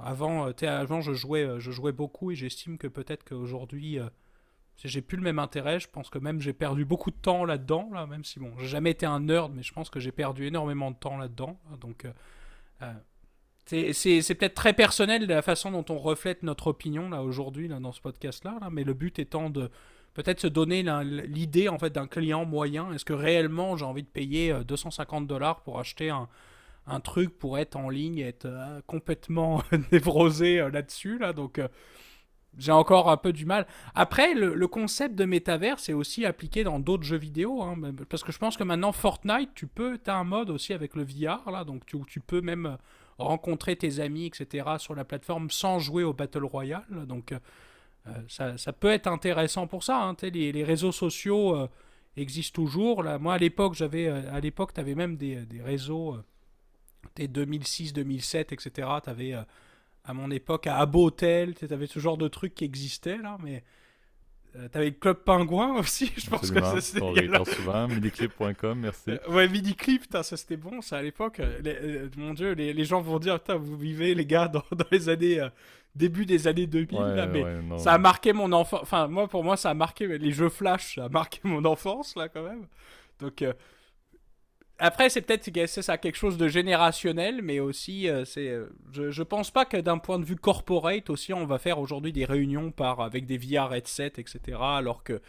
avant, 0.02 0.48
euh, 0.48 0.52
avant 0.62 1.00
je, 1.00 1.12
jouais, 1.12 1.44
euh, 1.44 1.60
je 1.60 1.70
jouais 1.70 1.92
beaucoup 1.92 2.30
et 2.30 2.34
j'estime 2.34 2.78
que 2.78 2.86
peut-être 2.86 3.24
qu'aujourd'hui, 3.24 3.98
j'ai 4.84 5.02
plus 5.02 5.16
le 5.16 5.22
même 5.22 5.38
intérêt. 5.38 5.80
Je 5.80 5.88
pense 5.88 6.10
que 6.10 6.18
même 6.18 6.40
j'ai 6.40 6.52
perdu 6.52 6.84
beaucoup 6.84 7.10
de 7.10 7.16
temps 7.16 7.44
là-dedans, 7.44 7.90
là, 7.92 8.06
même 8.06 8.24
si 8.24 8.38
bon, 8.38 8.52
j'ai 8.58 8.68
jamais 8.68 8.90
été 8.90 9.06
un 9.06 9.20
nerd, 9.20 9.52
mais 9.54 9.62
je 9.62 9.72
pense 9.72 9.90
que 9.90 10.00
j'ai 10.00 10.12
perdu 10.12 10.46
énormément 10.46 10.90
de 10.90 10.96
temps 10.96 11.16
là-dedans. 11.16 11.58
Donc, 11.80 12.06
c'est 13.64 14.34
peut-être 14.34 14.54
très 14.54 14.72
personnel 14.72 15.26
la 15.26 15.42
façon 15.42 15.70
dont 15.70 15.84
on 15.88 15.98
reflète 15.98 16.42
notre 16.42 16.68
opinion 16.68 17.08
là 17.08 17.22
aujourd'hui 17.22 17.68
là, 17.68 17.80
dans 17.80 17.92
ce 17.92 18.00
podcast-là, 18.00 18.58
là, 18.60 18.68
mais 18.70 18.84
le 18.84 18.94
but 18.94 19.18
étant 19.18 19.50
de 19.50 19.70
peut-être 20.14 20.40
se 20.40 20.46
donner 20.46 20.82
l'idée 21.02 21.68
en 21.68 21.78
fait 21.78 21.90
d'un 21.90 22.06
client 22.06 22.46
moyen. 22.46 22.92
Est-ce 22.92 23.04
que 23.04 23.12
réellement 23.12 23.76
j'ai 23.76 23.84
envie 23.84 24.02
de 24.02 24.08
payer 24.08 24.54
250 24.66 25.26
dollars 25.26 25.62
pour 25.62 25.78
acheter 25.78 26.10
un, 26.10 26.28
un 26.86 27.00
truc 27.00 27.38
pour 27.38 27.58
être 27.58 27.76
en 27.76 27.88
ligne, 27.88 28.18
être 28.18 28.46
euh, 28.46 28.80
complètement 28.86 29.62
névrosé 29.92 30.60
euh, 30.60 30.70
là-dessus. 30.70 31.18
Là, 31.18 31.32
donc, 31.32 31.58
euh, 31.58 31.68
j'ai 32.56 32.72
encore 32.72 33.10
un 33.10 33.16
peu 33.16 33.32
du 33.32 33.44
mal. 33.44 33.66
Après, 33.94 34.34
le, 34.34 34.66
concept 34.68 35.14
de 35.14 35.24
métavers 35.24 35.76
est 35.88 35.92
aussi 35.92 36.24
appliqué 36.24 36.64
dans 36.64 36.78
d'autres 36.78 37.02
jeux 37.02 37.18
vidéo. 37.18 37.62
Hein, 37.62 37.76
parce 38.08 38.22
que 38.22 38.32
je 38.32 38.38
pense 38.38 38.56
que 38.56 38.64
maintenant, 38.64 38.92
Fortnite, 38.92 39.50
tu 39.54 39.66
peux, 39.66 39.98
as 40.06 40.14
un 40.14 40.24
mode 40.24 40.50
aussi 40.50 40.72
avec 40.72 40.94
le 40.94 41.04
VR, 41.04 41.50
là, 41.50 41.64
donc 41.64 41.84
tu, 41.84 42.20
peux 42.20 42.40
même 42.40 42.78
rencontrer 43.18 43.76
tes 43.76 44.00
amis, 44.00 44.26
etc., 44.26 44.66
sur 44.78 44.94
la 44.94 45.04
plateforme 45.04 45.50
sans 45.50 45.80
jouer 45.80 46.02
au 46.02 46.14
Battle 46.14 46.44
Royale. 46.44 46.86
Donc, 47.06 47.34
ça, 48.28 48.56
ça, 48.56 48.72
peut 48.72 48.90
être 48.90 49.06
intéressant 49.06 49.66
pour 49.66 49.84
ça. 49.84 50.02
Hein, 50.02 50.16
les, 50.22 50.50
les, 50.50 50.64
réseaux 50.64 50.92
sociaux 50.92 51.68
existent 52.16 52.62
toujours. 52.62 53.02
Là. 53.02 53.18
Moi, 53.18 53.34
à 53.34 53.38
l'époque, 53.38 53.74
j'avais, 53.74 54.08
à 54.08 54.40
l'époque, 54.40 54.72
tu 54.72 54.80
avais 54.80 54.94
même 54.94 55.18
des, 55.18 55.44
des 55.44 55.60
réseaux 55.60 56.16
2006, 57.18 57.92
2007, 57.92 58.52
etc. 58.52 58.88
Tu 59.02 59.10
avais, 59.10 59.34
à 60.04 60.14
mon 60.14 60.30
époque, 60.30 60.66
à 60.66 60.78
Abo 60.78 61.06
Hotel, 61.06 61.54
tu 61.54 61.72
avais 61.72 61.86
ce 61.86 61.98
genre 61.98 62.16
de 62.16 62.28
trucs 62.28 62.54
qui 62.54 62.64
existaient, 62.64 63.18
là, 63.18 63.36
mais 63.42 63.64
euh, 64.56 64.68
tu 64.70 64.78
avais 64.78 64.86
le 64.86 64.92
Club 64.92 65.18
Pingouin 65.24 65.74
aussi, 65.78 66.12
je 66.16 66.30
pense 66.30 66.50
que 66.50 66.80
c'était... 66.80 67.02
On 67.02 67.44
souvent, 67.44 67.88
miniclip.com, 67.88 68.78
merci. 68.78 69.10
Euh, 69.10 69.18
ouais, 69.28 69.48
miniclip, 69.48 70.04
ça 70.10 70.22
c'était 70.22 70.56
bon, 70.56 70.80
ça, 70.80 70.98
à 70.98 71.02
l'époque. 71.02 71.40
Euh, 71.40 72.08
mon 72.16 72.34
Dieu, 72.34 72.52
les, 72.52 72.72
les, 72.72 72.84
gens 72.84 73.00
vont 73.00 73.18
dire, 73.18 73.38
vous 73.58 73.76
vivez, 73.76 74.14
les 74.14 74.26
gars, 74.26 74.48
dans, 74.48 74.64
dans 74.70 74.86
les 74.90 75.08
années... 75.08 75.46
début 75.94 76.26
des 76.26 76.46
années 76.46 76.66
2000, 76.66 76.98
là, 76.98 77.26
mais 77.26 77.44
ça 77.78 77.92
a 77.94 77.98
marqué 77.98 78.32
mon 78.32 78.52
enfance. 78.52 78.80
Enfin, 78.82 79.08
moi, 79.08 79.26
pour 79.28 79.42
moi, 79.42 79.56
ça 79.56 79.70
a 79.70 79.74
marqué 79.74 80.18
les 80.18 80.30
jeux 80.30 80.50
Flash, 80.50 80.96
ça 80.96 81.06
a 81.06 81.08
marqué 81.08 81.40
mon 81.42 81.64
enfance, 81.64 82.14
là, 82.16 82.28
quand 82.28 82.42
même. 82.42 82.66
Donc, 83.18 83.42
après, 84.78 85.08
c'est 85.08 85.22
peut-être 85.22 85.66
ça 85.66 85.96
quelque 85.96 86.16
chose 86.16 86.36
de 86.36 86.48
générationnel, 86.48 87.40
mais 87.42 87.60
aussi, 87.60 88.08
euh, 88.08 88.24
euh, 88.36 88.66
je, 88.92 89.10
je 89.10 89.22
pense 89.22 89.50
pas 89.50 89.64
que 89.64 89.78
d'un 89.78 89.96
point 89.96 90.18
de 90.18 90.24
vue 90.24 90.36
corporate 90.36 91.08
aussi, 91.08 91.32
on 91.32 91.46
va 91.46 91.58
faire 91.58 91.78
aujourd'hui 91.78 92.12
des 92.12 92.26
réunions 92.26 92.70
par 92.70 93.00
avec 93.00 93.24
des 93.24 93.38
VR 93.38 93.72
headset, 93.72 94.12
etc. 94.18 94.58
Alors 94.60 95.02
que 95.02 95.22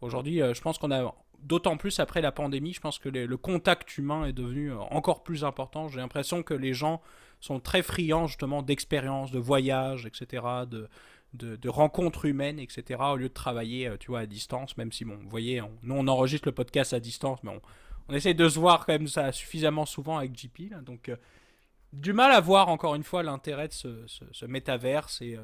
aujourd'hui, 0.00 0.40
euh, 0.40 0.54
je 0.54 0.62
pense 0.62 0.78
qu'on 0.78 0.90
a 0.90 1.14
d'autant 1.42 1.76
plus 1.76 2.00
après 2.00 2.22
la 2.22 2.32
pandémie, 2.32 2.72
je 2.72 2.80
pense 2.80 2.98
que 2.98 3.10
le 3.10 3.36
contact 3.36 3.98
humain 3.98 4.24
est 4.24 4.32
devenu 4.32 4.72
encore 4.72 5.22
plus 5.22 5.44
important. 5.44 5.88
J'ai 5.88 5.98
l'impression 5.98 6.42
que 6.42 6.54
les 6.54 6.72
gens 6.72 7.02
sont 7.40 7.60
très 7.60 7.82
friands 7.82 8.26
justement 8.26 8.62
d'expériences, 8.62 9.30
de 9.30 9.38
voyages, 9.38 10.06
etc., 10.06 10.42
de, 11.34 11.68
rencontres 11.68 12.24
humaines, 12.24 12.58
etc., 12.58 12.98
au 13.12 13.16
lieu 13.16 13.28
de 13.28 13.34
travailler, 13.34 13.92
tu 14.00 14.10
vois, 14.10 14.20
à 14.20 14.26
distance, 14.26 14.78
même 14.78 14.90
si, 14.90 15.04
bon, 15.04 15.18
vous 15.22 15.28
voyez, 15.28 15.60
nous 15.82 15.94
on 15.94 16.08
enregistre 16.08 16.48
le 16.48 16.52
podcast 16.52 16.94
à 16.94 17.00
distance, 17.00 17.38
mais 17.42 17.50
on, 17.50 17.60
on 18.08 18.14
essaie 18.14 18.34
de 18.34 18.48
se 18.48 18.58
voir 18.58 18.86
quand 18.86 18.92
même 18.92 19.08
ça 19.08 19.32
suffisamment 19.32 19.86
souvent 19.86 20.18
avec 20.18 20.36
JP. 20.36 20.74
donc, 20.82 21.10
du 21.92 22.12
mal 22.12 22.32
à 22.32 22.40
voir 22.40 22.68
encore 22.68 22.94
une 22.94 23.04
fois 23.04 23.22
l'intérêt 23.22 23.68
de 23.68 23.72
ce, 23.72 24.04
ce, 24.06 24.44
métaverse. 24.44 25.22
Et 25.22 25.38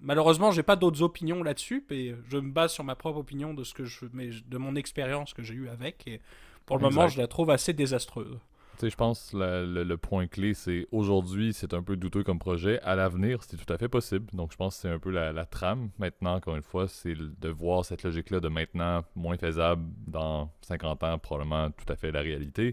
malheureusement, 0.00 0.52
j'ai 0.52 0.62
pas 0.62 0.76
d'autres 0.76 1.02
opinions 1.02 1.42
là-dessus. 1.42 1.84
Et 1.90 2.14
je 2.28 2.36
me 2.36 2.52
base 2.52 2.72
sur 2.72 2.84
ma 2.84 2.94
propre 2.94 3.18
opinion 3.18 3.54
de, 3.54 3.64
ce 3.64 3.74
que 3.74 3.84
je, 3.84 4.06
de 4.06 4.58
mon 4.58 4.76
expérience 4.76 5.34
que 5.34 5.42
j'ai 5.42 5.54
eue 5.54 5.68
avec. 5.68 6.06
Et 6.06 6.20
pour 6.64 6.76
le 6.76 6.82
moment, 6.82 7.08
je 7.08 7.18
la 7.18 7.26
trouve 7.26 7.50
assez 7.50 7.72
désastreuse 7.72 8.38
je 8.88 8.96
pense 8.96 9.30
que 9.30 9.36
le, 9.36 9.96
point 9.96 10.26
clé, 10.26 10.54
c'est 10.54 10.86
aujourd'hui, 10.92 11.52
c'est 11.52 11.74
un 11.74 11.82
peu 11.82 11.96
douteux 11.96 12.22
comme 12.22 12.38
projet. 12.38 12.80
À 12.80 12.94
l'avenir, 12.96 13.42
c'est 13.42 13.56
tout 13.56 13.72
à 13.72 13.78
fait 13.78 13.88
possible. 13.88 14.26
Donc, 14.32 14.52
je 14.52 14.56
pense 14.56 14.76
que 14.76 14.82
c'est 14.82 14.88
un 14.88 14.98
peu 14.98 15.10
la, 15.10 15.44
trame. 15.44 15.90
Maintenant, 15.98 16.36
encore 16.36 16.56
une 16.56 16.62
fois, 16.62 16.88
c'est 16.88 17.14
de 17.14 17.48
voir 17.48 17.84
cette 17.84 18.02
logique-là 18.02 18.40
de 18.40 18.48
maintenant 18.48 19.02
moins 19.14 19.36
faisable 19.36 19.82
dans 20.06 20.50
50 20.62 21.02
ans, 21.04 21.18
probablement 21.18 21.70
tout 21.70 21.92
à 21.92 21.96
fait 21.96 22.10
la 22.10 22.20
réalité. 22.20 22.72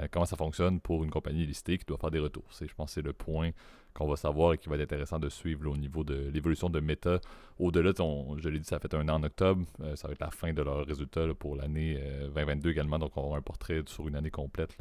Euh, 0.00 0.06
comment 0.10 0.24
ça 0.24 0.36
fonctionne 0.36 0.80
pour 0.80 1.04
une 1.04 1.10
compagnie 1.10 1.46
listée 1.46 1.78
qui 1.78 1.84
doit 1.84 1.98
faire 1.98 2.10
des 2.10 2.18
retours. 2.18 2.44
Je 2.58 2.72
pense 2.74 2.90
que 2.90 2.94
c'est 2.94 3.02
le 3.02 3.12
point 3.12 3.50
qu'on 3.94 4.08
va 4.08 4.16
savoir 4.16 4.54
et 4.54 4.58
qui 4.58 4.68
va 4.68 4.76
être 4.76 4.82
intéressant 4.82 5.18
de 5.18 5.28
suivre 5.28 5.70
au 5.70 5.76
niveau 5.76 6.02
de 6.02 6.30
l'évolution 6.32 6.70
de 6.70 6.80
Meta. 6.80 7.20
Au-delà, 7.58 7.92
je 8.38 8.48
l'ai 8.48 8.58
dit, 8.58 8.64
ça 8.64 8.78
fait 8.78 8.94
un 8.94 9.08
an 9.08 9.16
en 9.16 9.22
octobre. 9.22 9.64
Euh, 9.82 9.94
ça 9.96 10.08
va 10.08 10.12
être 10.12 10.20
la 10.20 10.30
fin 10.30 10.52
de 10.52 10.62
leurs 10.62 10.86
résultats 10.86 11.26
pour 11.38 11.56
l'année 11.56 11.98
2022 12.34 12.68
euh, 12.68 12.72
également. 12.72 12.98
Donc, 12.98 13.12
on 13.16 13.22
avoir 13.22 13.38
un 13.38 13.42
portrait 13.42 13.82
sur 13.86 14.08
une 14.08 14.16
année 14.16 14.30
complète 14.30 14.76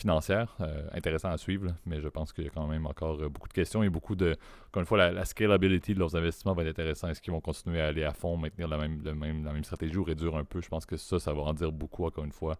financière. 0.00 0.56
Euh, 0.60 0.88
intéressant 0.92 1.30
à 1.30 1.38
suivre, 1.38 1.74
mais 1.86 2.00
je 2.00 2.08
pense 2.08 2.32
qu'il 2.32 2.44
y 2.44 2.46
a 2.46 2.50
quand 2.50 2.66
même 2.66 2.86
encore 2.86 3.18
beaucoup 3.30 3.48
de 3.48 3.52
questions 3.52 3.82
et 3.82 3.88
beaucoup 3.88 4.16
de. 4.16 4.36
Encore 4.68 4.80
une 4.80 4.86
fois, 4.86 5.10
la, 5.10 5.24
scalability 5.24 5.94
de 5.94 5.98
leurs 5.98 6.16
investissements 6.16 6.54
va 6.54 6.62
être 6.62 6.70
intéressant. 6.70 7.08
Est-ce 7.08 7.20
qu'ils 7.20 7.32
vont 7.32 7.40
continuer 7.40 7.80
à 7.80 7.88
aller 7.88 8.04
à 8.04 8.12
fond, 8.12 8.36
maintenir 8.36 8.68
la 8.68 8.78
même, 8.78 9.44
la 9.44 9.62
stratégie 9.62 9.96
ou 9.96 10.04
réduire 10.04 10.34
un 10.36 10.44
peu? 10.44 10.60
Je 10.60 10.68
pense 10.68 10.86
que 10.86 10.96
ça, 10.96 11.18
ça 11.18 11.32
va 11.32 11.42
en 11.42 11.54
dire 11.54 11.72
beaucoup, 11.72 12.04
encore 12.04 12.24
une 12.24 12.32
fois, 12.32 12.56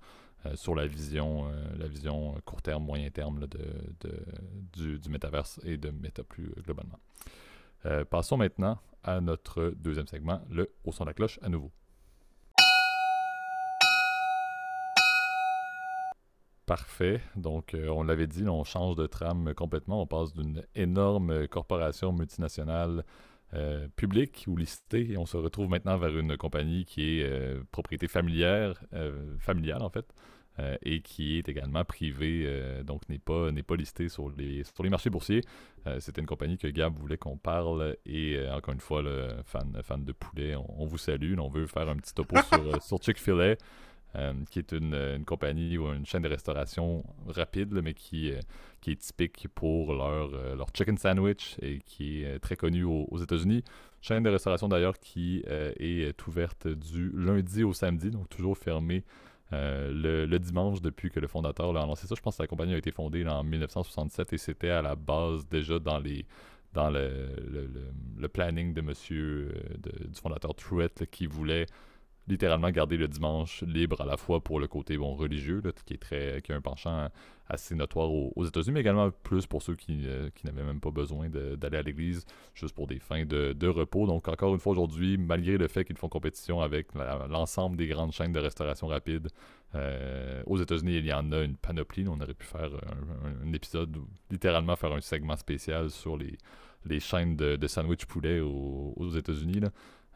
sur 0.55 0.75
la 0.75 0.87
vision, 0.87 1.51
la 1.79 1.87
vision 1.87 2.35
court 2.45 2.63
terme, 2.63 2.85
moyen 2.85 3.11
terme 3.11 3.47
de, 3.47 3.61
du, 4.73 4.99
du 4.99 5.09
métaverse 5.09 5.61
et 5.65 5.77
de 5.77 5.91
Meta 5.91 6.23
plus 6.23 6.51
globalement. 6.65 6.99
Euh, 7.87 8.05
passons 8.05 8.37
maintenant 8.37 8.79
à 9.03 9.21
notre 9.21 9.73
deuxième 9.77 10.07
segment, 10.07 10.43
le 10.51 10.71
Au 10.85 10.93
son 10.93 11.05
de 11.05 11.11
la 11.11 11.15
cloche 11.15 11.39
à 11.43 11.49
nouveau. 11.49 11.71
Parfait. 16.71 17.21
Donc, 17.35 17.75
euh, 17.75 17.89
on 17.89 18.05
l'avait 18.05 18.29
dit, 18.29 18.47
on 18.47 18.63
change 18.63 18.95
de 18.95 19.09
trame 19.09 19.55
complètement. 19.55 20.03
On 20.03 20.07
passe 20.07 20.33
d'une 20.33 20.63
énorme 20.77 21.49
corporation 21.49 22.13
multinationale 22.13 23.05
euh, 23.55 23.89
publique 23.97 24.45
ou 24.47 24.57
listée 24.57 25.11
et 25.11 25.19
on 25.19 25.27
se 25.27 25.37
retrouve 25.37 25.69
maintenant 25.69 25.99
vers 25.99 26.17
une 26.17 26.37
compagnie 26.37 26.85
qui 26.85 27.19
est 27.19 27.61
propriété 27.73 28.07
familière, 28.07 28.81
familiale 29.41 29.83
en 29.83 29.91
fait, 29.91 30.15
euh, 30.61 30.77
et 30.83 31.01
qui 31.01 31.39
est 31.39 31.49
également 31.49 31.85
privé, 31.85 32.43
euh, 32.45 32.83
donc 32.83 33.09
n'est 33.09 33.19
pas, 33.21 33.51
pas 33.67 33.77
listé 33.77 34.09
sur 34.09 34.31
les, 34.37 34.65
sur 34.65 34.83
les 34.83 34.91
marchés 34.91 35.09
boursiers. 35.09 35.43
Euh, 35.87 36.01
c'était 36.01 36.21
une 36.21 36.27
compagnie 36.27 36.59
que 36.59 36.67
Gab 36.67 36.93
voulait 36.99 37.17
qu'on 37.17 37.39
parle 37.39 37.97
et 38.05 38.39
encore 38.51 38.75
une 38.75 38.81
fois, 38.81 39.01
le 39.01 39.29
fan, 39.45 39.81
fan 39.83 40.05
de 40.05 40.13
poulet, 40.13 40.57
on, 40.57 40.85
vous 40.85 40.99
salue. 40.99 41.39
On 41.39 41.49
veut 41.49 41.67
faire 41.67 41.89
un 41.89 41.97
petit 41.97 42.13
topo 42.13 42.37
sur, 42.43 42.83
sur 42.83 43.03
Chick-fil-A. 43.03 43.55
Qui 44.51 44.59
est 44.59 44.73
une, 44.73 45.25
compagnie 45.25 45.79
ou 45.79 45.93
une 45.93 46.05
chaîne 46.05 46.23
de 46.23 46.29
restauration 46.29 47.05
rapide, 47.29 47.81
mais 47.83 47.95
qui, 47.95 48.33
qui 48.81 48.93
est 48.93 49.01
typique 49.01 49.47
pour 49.55 49.95
leur, 49.95 50.31
leur 50.57 50.67
chicken 50.75 50.99
sandwich 50.99 51.57
et 51.63 51.79
qui 51.79 52.25
est 52.25 52.41
très 52.41 52.57
connue 52.57 52.85
aux, 52.85 53.19
États-Unis. 53.23 53.63
Chaîne 54.01 54.23
de 54.23 54.31
restauration 54.31 54.69
d'ailleurs 54.69 54.99
qui 54.99 55.45
est 55.47 56.27
ouverte 56.27 56.67
du 56.67 57.13
lundi 57.15 57.63
au 57.63 57.73
samedi, 57.73 58.11
donc 58.11 58.29
toujours 58.29 58.59
fermée 58.59 59.05
euh, 59.53 60.27
le, 60.27 60.39
dimanche 60.39 60.81
depuis 60.81 61.11
que 61.11 61.19
le 61.19 61.27
fondateur 61.27 61.71
a 61.77 61.87
lancé 61.87 62.07
ça. 62.07 62.15
Je 62.15 62.21
pense 62.21 62.37
que 62.37 62.43
la 62.43 62.47
compagnie 62.47 62.75
a 62.75 62.79
été 62.79 62.93
fondée 62.93 63.27
en 63.27 63.43
1967 63.43 64.33
et 64.33 64.39
c'était 64.39 64.71
à 64.71 64.81
la 64.81 64.95
base 64.95 65.47
déjà 65.49 65.79
dans 65.79 65.99
les 65.99 66.25
dans 66.73 66.89
le, 66.89 67.35
le, 68.17 68.29
planning 68.29 68.73
de 68.73 68.81
monsieur 68.81 69.53
euh, 69.53 70.07
du 70.07 70.21
fondateur 70.21 70.55
Truett 70.55 71.05
qui 71.11 71.27
voulait 71.27 71.67
littéralement 72.31 72.71
garder 72.71 72.97
le 72.97 73.09
dimanche 73.09 73.63
libre 73.63 74.01
à 74.01 74.07
la 74.07 74.17
fois 74.17 74.41
pour 74.41 74.61
le 74.61 74.69
côté 74.69 74.97
bon, 74.97 75.15
religieux, 75.15 75.63
qui, 75.85 75.95
est 75.95 75.99
très, 75.99 76.41
qui 76.43 76.53
a 76.53 76.57
un 76.57 76.61
penchant 76.61 77.09
assez 77.51 77.75
notoire 77.75 78.11
aux, 78.11 78.45
États-Unis, 78.45 78.75
mais 78.75 78.81
également 78.81 79.11
plus 79.11 79.47
pour 79.47 79.61
ceux 79.63 79.75
qui, 79.75 80.03
euh, 80.07 80.31
qui 80.35 80.47
n'avaient 80.47 80.63
même 80.63 80.81
pas 80.81 80.93
besoin 80.93 81.29
d'aller 81.29 81.79
à 81.79 81.83
l'église, 81.83 82.25
juste 82.55 82.75
pour 82.75 82.87
des 82.87 83.01
fins 83.01 83.25
de, 83.25 83.53
de, 83.53 83.69
repos. 83.69 84.07
Donc 84.07 84.29
encore 84.29 84.55
une 84.55 84.61
fois 84.61 84.73
aujourd'hui, 84.73 85.19
malgré 85.19 85.59
le 85.59 85.67
fait 85.67 85.85
qu'ils 85.85 85.99
font 85.99 86.09
compétition 86.09 86.61
avec 86.61 86.87
l'ensemble 87.29 87.77
des 87.77 87.89
grandes 87.89 88.13
chaînes 88.13 88.33
de 88.33 88.39
restauration 88.39 88.87
rapide, 88.87 89.29
euh, 89.75 90.43
aux 90.47 90.59
États-Unis, 90.59 90.99
il 90.99 91.07
y 91.07 91.13
en 91.13 91.33
a 91.33 91.43
une 91.43 91.57
panoplie. 91.57 92.07
On 92.09 92.21
aurait 92.21 92.35
pu 92.35 92.47
faire 92.47 92.71
un, 93.45 93.53
épisode, 93.53 93.97
littéralement 94.31 94.77
faire 94.77 94.93
un 94.93 95.01
segment 95.01 95.37
spécial 95.37 95.91
sur 95.91 96.17
les, 96.17 96.39
les 96.85 97.01
chaînes 97.01 97.37
de, 97.37 97.57
de 97.57 97.67
sandwich 97.67 98.07
poulet 98.07 98.41
aux, 98.41 98.95
aux 98.97 99.11
États-Unis. 99.11 99.61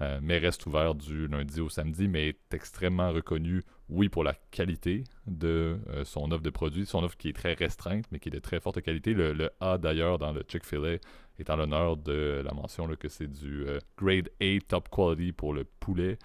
Euh, 0.00 0.18
mais 0.20 0.38
reste 0.38 0.66
ouvert 0.66 0.94
du 0.94 1.28
lundi 1.28 1.60
au 1.60 1.68
samedi, 1.68 2.08
mais 2.08 2.30
est 2.30 2.54
extrêmement 2.54 3.12
reconnu, 3.12 3.62
oui, 3.88 4.08
pour 4.08 4.24
la 4.24 4.34
qualité 4.50 5.04
de 5.26 5.78
euh, 5.88 6.04
son 6.04 6.32
offre 6.32 6.42
de 6.42 6.50
produits, 6.50 6.84
son 6.84 7.04
offre 7.04 7.16
qui 7.16 7.28
est 7.28 7.32
très 7.32 7.54
restreinte, 7.54 8.04
mais 8.10 8.18
qui 8.18 8.28
est 8.28 8.32
de 8.32 8.40
très 8.40 8.58
forte 8.58 8.80
qualité. 8.80 9.14
Le, 9.14 9.50
A 9.60 9.78
d'ailleurs 9.78 10.18
dans 10.18 10.32
le 10.32 10.42
Chick-fil-A 10.48 10.98
est 11.38 11.50
en 11.50 11.56
l'honneur 11.56 11.96
de 11.96 12.42
la 12.44 12.52
mention 12.52 12.88
que 12.96 13.08
c'est 13.08 13.28
du 13.28 13.66
euh, 13.66 13.78
Grade 13.96 14.30
A 14.40 14.58
Top 14.66 14.88
Quality 14.88 15.32
pour 15.32 15.54
le 15.54 15.64
poulet. 15.64 16.18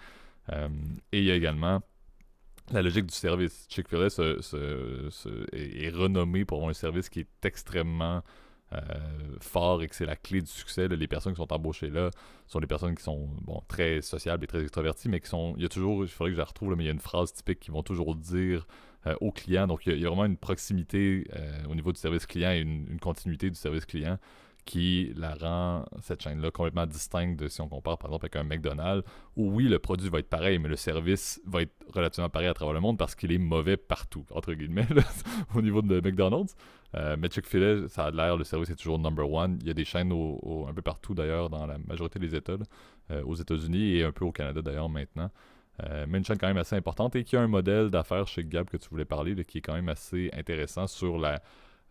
et 1.12 1.18
il 1.18 1.24
y 1.24 1.30
a 1.30 1.36
également 1.36 1.80
la 2.72 2.82
logique 2.82 3.06
du 3.06 3.14
service. 3.14 3.66
Chick-fil-A 3.68 4.08
est, 5.52 5.90
renommé 5.90 6.44
pour 6.44 6.68
un 6.68 6.72
service 6.72 7.08
qui 7.08 7.20
est 7.20 7.44
extrêmement 7.44 8.22
fort 9.40 9.82
et 9.82 9.88
que 9.88 9.96
c'est 9.96 10.06
la 10.06 10.16
clé 10.16 10.40
du 10.40 10.50
succès. 10.50 10.88
les 10.88 11.08
personnes 11.08 11.32
qui 11.32 11.38
sont 11.38 11.52
embauchées 11.52 11.90
là 11.90 12.10
sont 12.46 12.60
des 12.60 12.66
personnes 12.66 12.94
qui 12.94 13.02
sont 13.02 13.28
bon, 13.42 13.62
très 13.68 14.00
sociables 14.00 14.44
et 14.44 14.46
très 14.46 14.62
extraverties, 14.62 15.08
mais 15.08 15.20
qui 15.20 15.28
sont. 15.28 15.54
Il 15.56 15.62
y 15.62 15.66
a 15.66 15.68
toujours, 15.68 16.04
il 16.04 16.08
faudrait 16.08 16.30
que 16.30 16.36
je 16.36 16.40
la 16.40 16.44
retrouve, 16.44 16.74
mais 16.76 16.84
il 16.84 16.86
y 16.86 16.90
a 16.90 16.92
une 16.92 17.00
phrase 17.00 17.32
typique 17.32 17.60
qu'ils 17.60 17.72
vont 17.72 17.82
toujours 17.82 18.14
dire 18.14 18.66
euh, 19.06 19.14
aux 19.20 19.32
clients. 19.32 19.66
Donc 19.66 19.86
il 19.86 19.98
y, 19.98 20.04
a, 20.04 20.08
vraiment 20.08 20.26
une 20.26 20.36
proximité 20.36 21.26
euh, 21.34 21.62
au 21.70 21.74
niveau 21.74 21.90
du 21.90 21.98
service 21.98 22.26
client 22.26 22.50
et 22.50 22.58
une, 22.58 22.98
continuité 23.00 23.48
du 23.48 23.56
service 23.56 23.86
client 23.86 24.18
qui 24.66 25.14
la 25.16 25.34
rend, 25.34 25.86
cette 26.02 26.22
chaîne-là, 26.22 26.50
complètement 26.50 26.86
distincte 26.86 27.40
de 27.40 27.48
si 27.48 27.62
on 27.62 27.68
compare 27.68 27.96
par 27.96 28.10
exemple 28.10 28.26
avec 28.26 28.36
un 28.36 28.44
McDonald's, 28.44 29.08
où 29.36 29.50
oui, 29.50 29.68
le 29.68 29.78
produit 29.78 30.10
va 30.10 30.18
être 30.18 30.28
pareil, 30.28 30.58
mais 30.58 30.68
le 30.68 30.76
service 30.76 31.40
va 31.46 31.62
être 31.62 31.72
relativement 31.94 32.28
pareil 32.28 32.48
à 32.48 32.52
travers 32.52 32.74
le 32.74 32.80
monde 32.80 32.98
parce 32.98 33.14
qu'il 33.14 33.32
est 33.32 33.38
mauvais 33.38 33.78
partout, 33.78 34.26
entre 34.32 34.52
guillemets, 34.52 34.86
au 35.54 35.62
niveau 35.62 35.80
de 35.80 36.00
McDonald's. 36.00 36.54
Euh, 36.96 37.16
mais 37.18 37.28
Chick-fil-A, 37.30 37.88
ça 37.88 38.06
a 38.06 38.10
l'air, 38.10 38.36
le 38.36 38.44
service 38.44 38.70
est 38.70 38.76
toujours 38.76 38.98
number 38.98 39.30
one. 39.30 39.58
Il 39.60 39.66
y 39.66 39.70
a 39.70 39.74
des 39.74 39.84
chaînes 39.84 40.12
un 40.12 40.74
peu 40.74 40.82
partout 40.82 41.14
d'ailleurs, 41.14 41.50
dans 41.50 41.66
la 41.66 41.78
majorité 41.78 42.18
des 42.18 42.34
États, 42.34 42.56
euh, 43.10 43.22
aux 43.24 43.36
États-Unis 43.36 43.96
et 43.96 44.04
un 44.04 44.12
peu 44.12 44.24
au 44.24 44.32
Canada 44.32 44.60
d'ailleurs 44.62 44.88
maintenant. 44.88 45.30
Euh, 45.84 46.04
mais 46.08 46.18
une 46.18 46.24
chaîne 46.24 46.38
quand 46.38 46.48
même 46.48 46.58
assez 46.58 46.76
importante 46.76 47.16
et 47.16 47.24
qui 47.24 47.36
a 47.36 47.40
un 47.40 47.46
modèle 47.46 47.90
d'affaires 47.90 48.26
chez 48.26 48.44
Gab 48.44 48.68
que 48.68 48.76
tu 48.76 48.88
voulais 48.90 49.04
parler, 49.04 49.44
qui 49.44 49.58
est 49.58 49.60
quand 49.62 49.72
même 49.72 49.88
assez 49.88 50.30
intéressant 50.34 50.86
sur 50.86 51.18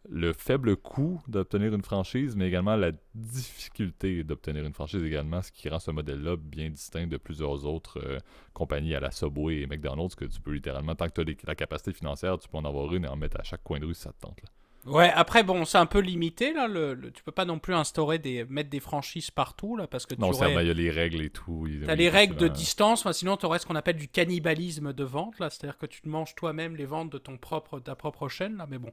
le 0.07 0.33
faible 0.33 0.75
coût 0.75 1.21
d'obtenir 1.27 1.73
une 1.73 1.81
franchise, 1.81 2.35
mais 2.35 2.47
également 2.47 2.75
la 2.75 2.91
difficulté 3.15 4.23
d'obtenir 4.23 4.63
une 4.63 4.73
franchise 4.73 5.03
également, 5.03 5.41
ce 5.41 5.51
qui 5.51 5.69
rend 5.69 5.79
ce 5.79 5.89
modèle-là 5.89 6.35
bien 6.35 6.69
distinct 6.69 7.07
de 7.07 7.17
plusieurs 7.17 7.65
autres 7.65 8.19
compagnies 8.53 8.93
à 8.93 8.99
la 8.99 9.09
Subway 9.09 9.61
et 9.61 9.65
McDonald's, 9.65 10.13
que 10.13 10.25
tu 10.25 10.39
peux 10.39 10.51
littéralement, 10.51 10.93
tant 10.93 11.07
que 11.07 11.21
tu 11.21 11.31
as 11.31 11.47
la 11.47 11.55
capacité 11.55 11.91
financière, 11.91 12.37
tu 12.37 12.47
peux 12.47 12.57
en 12.57 12.65
avoir 12.65 12.93
une 12.93 13.05
et 13.05 13.07
en 13.07 13.15
mettre 13.15 13.39
à 13.39 13.43
chaque 13.43 13.63
coin 13.63 13.79
de 13.79 13.85
rue 13.85 13.95
si 13.95 14.01
ça 14.01 14.11
te 14.11 14.19
tente. 14.19 14.39
Là. 14.43 14.49
Ouais, 14.85 15.11
après 15.13 15.43
bon, 15.43 15.65
c'est 15.65 15.77
un 15.77 15.85
peu 15.85 15.99
limité 15.99 16.53
là. 16.53 16.67
Le, 16.67 17.11
tu 17.11 17.23
peux 17.23 17.31
pas 17.31 17.45
non 17.45 17.59
plus 17.59 17.73
instaurer 17.73 18.17
des 18.17 18.45
mettre 18.45 18.69
des 18.69 18.79
franchises 18.79 19.29
partout 19.29 19.75
là 19.75 19.87
parce 19.87 20.05
que 20.05 20.15
non, 20.15 20.31
il 20.31 20.67
y 20.67 20.69
a 20.69 20.73
les 20.73 20.89
règles 20.89 21.21
et 21.21 21.29
tout. 21.29 21.67
T'as 21.85 21.95
les 21.95 22.09
règles 22.09 22.35
de 22.35 22.47
distance, 22.47 23.09
sinon 23.11 23.37
tu 23.37 23.45
aurais 23.45 23.59
ce 23.59 23.65
qu'on 23.65 23.75
appelle 23.75 23.97
du 23.97 24.07
cannibalisme 24.07 24.93
de 24.93 25.03
vente 25.03 25.37
là, 25.39 25.49
c'est-à-dire 25.49 25.77
que 25.77 25.85
tu 25.85 26.01
te 26.01 26.07
manges 26.07 26.33
toi-même 26.35 26.75
les 26.75 26.85
ventes 26.85 27.11
de 27.11 27.17
ton 27.17 27.37
propre 27.37 27.79
ta 27.79 27.95
propre 27.95 28.29
chaîne 28.29 28.57
là. 28.57 28.67
Mais 28.69 28.77
bon, 28.77 28.91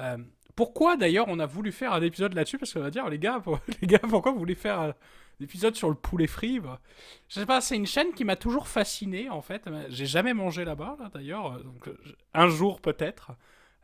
euh, 0.00 0.18
pourquoi 0.56 0.96
d'ailleurs 0.96 1.26
on 1.28 1.38
a 1.38 1.46
voulu 1.46 1.70
faire 1.70 1.92
un 1.92 2.02
épisode 2.02 2.34
là-dessus 2.34 2.58
Parce 2.58 2.72
qu'on 2.72 2.80
va 2.80 2.90
dire 2.90 3.08
les 3.08 3.18
gars, 3.18 3.40
les 3.80 3.86
gars, 3.86 4.00
pourquoi 4.00 4.32
vous 4.32 4.38
voulez 4.38 4.56
faire 4.56 4.80
un 4.80 4.94
épisode 5.40 5.76
sur 5.76 5.88
le 5.88 5.94
poulet 5.94 6.26
frit 6.26 6.60
Je 7.28 7.34
sais 7.34 7.46
pas, 7.46 7.60
c'est 7.60 7.76
une 7.76 7.86
chaîne 7.86 8.12
qui 8.12 8.24
m'a 8.24 8.36
toujours 8.36 8.66
fasciné 8.66 9.30
en 9.30 9.40
fait. 9.40 9.62
J'ai 9.88 10.06
jamais 10.06 10.34
mangé 10.34 10.64
là-bas 10.64 10.96
là, 10.98 11.10
d'ailleurs, 11.14 11.62
donc 11.62 11.86
euh, 11.86 11.96
un 12.34 12.48
jour 12.48 12.80
peut-être. 12.80 13.30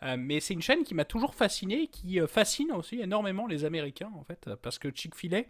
Euh, 0.03 0.17
mais 0.19 0.41
c'est 0.41 0.55
une 0.55 0.63
chaîne 0.63 0.85
qui 0.85 0.95
m'a 0.95 1.05
toujours 1.05 1.35
fasciné, 1.35 1.87
qui 1.89 2.21
euh, 2.21 2.27
fascine 2.27 2.73
aussi 2.73 3.01
énormément 3.01 3.47
les 3.47 3.65
Américains, 3.65 4.13
en 4.17 4.25
fait, 4.25 4.51
parce 4.63 4.79
que 4.79 4.91
Chick-fil-A 4.91 5.43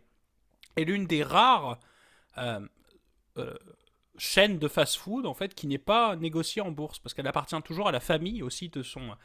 est 0.77 0.85
l'une 0.85 1.07
des 1.07 1.23
rares 1.23 1.81
euh, 2.39 2.61
chaînes 4.17 4.59
de 4.59 4.69
fast-food, 4.69 5.27
en 5.27 5.35
fait, 5.35 5.55
qui 5.55 5.67
n'est 5.67 5.79
pas 5.79 6.17
négociée 6.17 6.63
en 6.63 6.71
bourse, 6.71 6.99
parce 6.99 7.15
qu'elle 7.15 7.27
appartient 7.27 7.61
toujours 7.63 7.89
à 7.89 7.93
la 7.93 8.01
famille 8.01 8.43
aussi 8.43 8.69
de 8.69 8.83
son, 8.83 9.17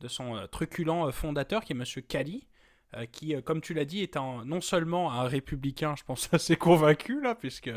de 0.00 0.08
son 0.08 0.46
truculent 0.50 1.12
fondateur, 1.12 1.64
qui 1.64 1.72
est 1.72 1.76
Monsieur 1.76 2.00
Cali. 2.00 2.46
Euh, 2.94 3.04
qui, 3.04 3.34
euh, 3.34 3.42
comme 3.42 3.60
tu 3.60 3.74
l'as 3.74 3.84
dit, 3.84 4.00
est 4.00 4.16
un, 4.16 4.46
non 4.46 4.62
seulement 4.62 5.12
un 5.12 5.24
républicain, 5.24 5.94
je 5.96 6.04
pense 6.04 6.28
assez 6.32 6.56
convaincu, 6.56 7.20
là, 7.20 7.34
puisque 7.34 7.70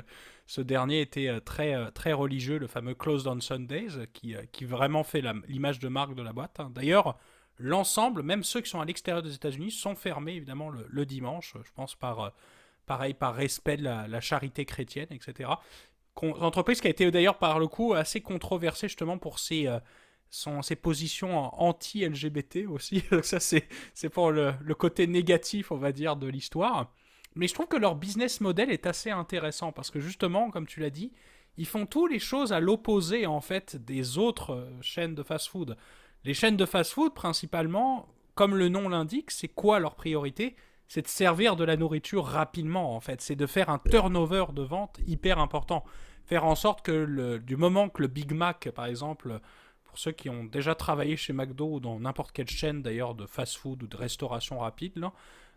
ce 0.46 0.62
dernier 0.62 1.02
était 1.02 1.28
euh, 1.28 1.42
très, 1.42 1.92
très 1.92 2.14
religieux, 2.14 2.58
le 2.58 2.68
fameux 2.68 2.94
Closed 2.94 3.28
on 3.28 3.42
Sundays, 3.42 4.08
qui, 4.14 4.36
qui 4.54 4.64
vraiment 4.64 5.04
fait 5.04 5.22
l'image 5.48 5.80
de 5.80 5.90
marque 5.90 6.16
de 6.16 6.22
la 6.22 6.32
boîte. 6.32 6.62
Hein. 6.62 6.72
D'ailleurs, 6.74 7.18
l'ensemble, 7.58 8.24
même 8.24 8.44
ceux 8.44 8.62
qui 8.62 8.70
sont 8.70 8.80
à 8.80 8.86
l'extérieur 8.86 9.22
des 9.22 9.36
États-Unis, 9.36 9.72
sont 9.72 9.96
fermés 9.96 10.34
évidemment 10.34 10.70
le, 10.70 11.06
dimanche, 11.06 11.56
je 11.62 11.72
pense 11.76 11.96
par, 11.96 12.32
pareil, 12.86 13.14
par 13.14 13.36
respect 13.36 13.76
de 13.76 13.84
la, 13.84 14.22
charité 14.22 14.64
chrétienne, 14.64 15.08
etc. 15.12 15.50
entreprise 16.16 16.80
qui 16.80 16.88
a 16.88 16.90
été 16.90 17.10
d'ailleurs 17.12 17.38
par 17.38 17.60
le 17.60 17.68
coup 17.68 17.94
assez 17.94 18.22
controversée 18.22 18.88
justement 18.88 19.18
pour 19.18 19.40
ses 19.40 19.68
son, 20.32 20.62
ses 20.64 20.76
positions 20.76 21.54
anti-LGBT 21.62 22.66
aussi. 22.68 23.04
Donc 23.12 23.26
ça, 23.26 23.40
c'est, 23.40 23.68
c'est 23.94 24.10
pour 24.10 24.32
le, 24.32 24.54
le, 24.64 24.74
côté 24.74 25.06
négatif, 25.06 25.72
on 25.72 25.78
va 25.78 25.92
dire, 25.92 26.16
de 26.16 26.28
l'histoire. 26.28 26.92
Mais 27.36 27.48
je 27.48 27.54
trouve 27.54 27.68
que 27.68 27.78
leur 27.78 27.96
business 27.96 28.42
model 28.42 28.72
est 28.72 28.88
assez 28.88 29.12
intéressant 29.12 29.72
parce 29.72 29.92
que 29.92 30.00
justement, 30.00 30.50
comme 30.50 30.66
tu 30.66 30.80
l'as 30.80 30.90
dit, 30.90 31.12
ils 31.58 31.68
font 31.68 31.86
tous 31.86 32.08
les 32.08 32.20
choses 32.20 32.54
à 32.54 32.60
l'opposé 32.60 33.26
en 33.26 33.42
fait 33.42 33.76
des 33.76 34.18
autres 34.18 34.54
euh, 34.54 34.82
chaînes 34.82 35.16
de 35.16 35.24
fast-food. 35.24 35.78
Les 36.24 36.34
chaînes 36.34 36.58
de 36.58 36.66
fast-food, 36.66 37.14
principalement, 37.14 38.08
comme 38.36 38.56
le 38.56 38.70
nom 38.70 38.90
l'indique, 38.90 39.32
c'est 39.32 39.50
quoi 39.50 39.80
leur 39.80 39.96
priorité? 39.96 40.56
C'est 40.88 41.04
de 41.04 41.08
servir 41.08 41.56
de 41.56 41.64
la 41.64 41.78
nourriture 41.78 42.26
rapidement 42.26 42.96
en 42.96 43.00
fait. 43.00 43.22
C'est 43.22 43.36
de 43.36 43.46
faire 43.46 43.70
un 43.70 43.80
turnover 43.80 44.46
de 44.54 44.62
vente 44.62 45.00
hyper 45.08 45.40
important. 45.40 45.84
Faire 46.26 46.46
en 46.46 46.56
sorte 46.56 46.84
que 46.84 46.92
le, 46.92 47.40
du 47.40 47.58
moment 47.58 47.90
que 47.90 48.02
le 48.02 48.08
Big 48.08 48.34
Mac, 48.34 48.70
par 48.72 48.86
exemple, 48.86 49.40
pour 49.92 50.00
ceux 50.00 50.14
qui 50.14 50.30
ont 50.30 50.46
déjà 50.46 50.74
travaillé 50.74 51.18
chez 51.18 51.34
McDo 51.34 51.74
ou 51.74 51.80
dans 51.82 52.00
n'importe 52.00 52.32
quelle 52.32 52.50
chaîne 52.50 52.82
d'ailleurs 52.82 53.14
de 53.14 53.26
fast-food 53.26 53.84
ou 53.84 53.88
de 53.88 53.98
restauration 53.98 54.60
rapide, 54.60 55.04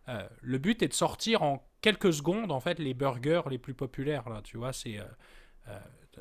euh, 0.09 0.27
le 0.43 0.59
but 0.59 0.83
est 0.83 0.89
de 0.89 0.93
sortir 0.93 1.45
en 1.45 1.65
quelques 1.81 2.13
secondes 2.13 2.51
en 2.51 2.59
fait 2.59 2.81
les 2.81 2.95
burgers 2.95 3.43
les 3.49 3.59
plus 3.59 3.75
populaires. 3.75 4.29
Là, 4.29 4.41
tu 4.43 4.57
vois, 4.57 4.73
c'est 4.73 4.99
euh, 4.99 5.05
euh, 5.69 5.79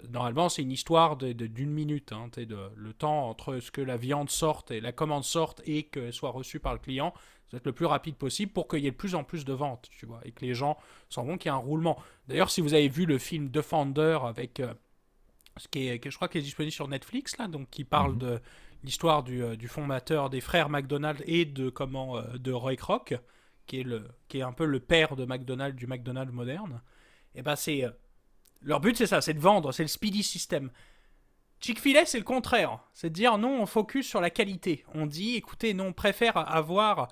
normalement 0.09 0.47
c'est 0.47 0.61
une 0.61 0.71
histoire 0.71 1.17
d'une 1.17 1.71
minute, 1.71 2.11
hein, 2.11 2.29
le 2.75 2.93
temps 2.93 3.29
entre 3.29 3.59
ce 3.59 3.71
que 3.71 3.81
la 3.81 3.97
viande 3.97 4.29
sorte 4.29 4.69
et 4.69 4.79
la 4.79 4.91
commande 4.91 5.23
sorte 5.23 5.63
et 5.65 5.81
qu'elle 5.81 6.13
soit 6.13 6.29
reçue 6.29 6.59
par 6.59 6.73
le 6.73 6.79
client, 6.79 7.15
être 7.51 7.65
le 7.65 7.73
plus 7.73 7.87
rapide 7.87 8.15
possible 8.15 8.51
pour 8.51 8.67
qu'il 8.67 8.81
y 8.81 8.87
ait 8.87 8.91
de 8.91 8.95
plus 8.95 9.15
en 9.15 9.23
plus 9.23 9.43
de 9.43 9.53
ventes, 9.53 9.89
tu 9.89 10.05
vois, 10.05 10.21
et 10.23 10.31
que 10.31 10.45
les 10.45 10.53
gens 10.53 10.77
s'en 11.09 11.23
vont 11.23 11.39
qu'il 11.39 11.49
y 11.49 11.51
a 11.51 11.55
un 11.55 11.57
roulement. 11.57 11.97
D'ailleurs, 12.27 12.51
si 12.51 12.61
vous 12.61 12.75
avez 12.75 12.89
vu 12.89 13.07
le 13.07 13.17
film 13.17 13.49
Defender 13.49 14.19
avec 14.23 14.61
ce 15.57 15.67
qui 15.67 15.87
est, 15.87 16.09
je 16.09 16.15
crois 16.15 16.27
qu'il 16.27 16.41
est 16.41 16.43
disponible 16.43 16.71
sur 16.71 16.87
Netflix, 16.87 17.37
là, 17.37 17.47
donc 17.47 17.69
qui 17.69 17.83
parle 17.83 18.13
mhm. 18.13 18.19
de 18.19 18.41
l'histoire 18.83 19.23
du, 19.23 19.43
euh, 19.43 19.55
du, 19.55 19.67
fondateur 19.67 20.29
des 20.29 20.41
frères 20.41 20.69
McDonald's 20.69 21.23
et 21.25 21.45
de, 21.45 21.69
comment, 21.69 22.17
euh, 22.17 22.37
de 22.37 22.51
Roy 22.51 22.75
Kroc, 22.75 23.15
qui 23.65 23.79
est, 23.79 23.83
le, 23.83 24.07
qui 24.27 24.39
est 24.39 24.43
un 24.43 24.53
peu 24.53 24.65
le 24.65 24.79
père 24.79 25.15
de 25.15 25.25
McDonald's, 25.25 25.77
du 25.77 25.87
McDonald's 25.87 26.33
moderne. 26.33 26.81
Et 27.35 27.41
ben 27.41 27.55
c'est. 27.55 27.83
Euh, 27.83 27.91
leur 28.61 28.79
but, 28.79 28.95
c'est 28.95 29.07
ça, 29.07 29.19
c'est 29.19 29.33
de 29.33 29.39
vendre, 29.39 29.73
c'est 29.73 29.83
le 29.83 29.89
speedy 29.89 30.23
system. 30.23 30.71
Chick-fil-A, 31.59 32.05
c'est 32.05 32.17
le 32.17 32.23
contraire. 32.23 32.79
C'est 32.93 33.09
de 33.09 33.13
dire 33.13 33.37
non, 33.37 33.61
on 33.61 33.65
focus 33.65 34.07
sur 34.07 34.21
la 34.21 34.29
qualité. 34.29 34.85
On 34.93 35.05
dit, 35.05 35.35
écoutez, 35.35 35.73
non, 35.73 35.87
on 35.87 35.93
préfère 35.93 36.37
avoir 36.37 37.09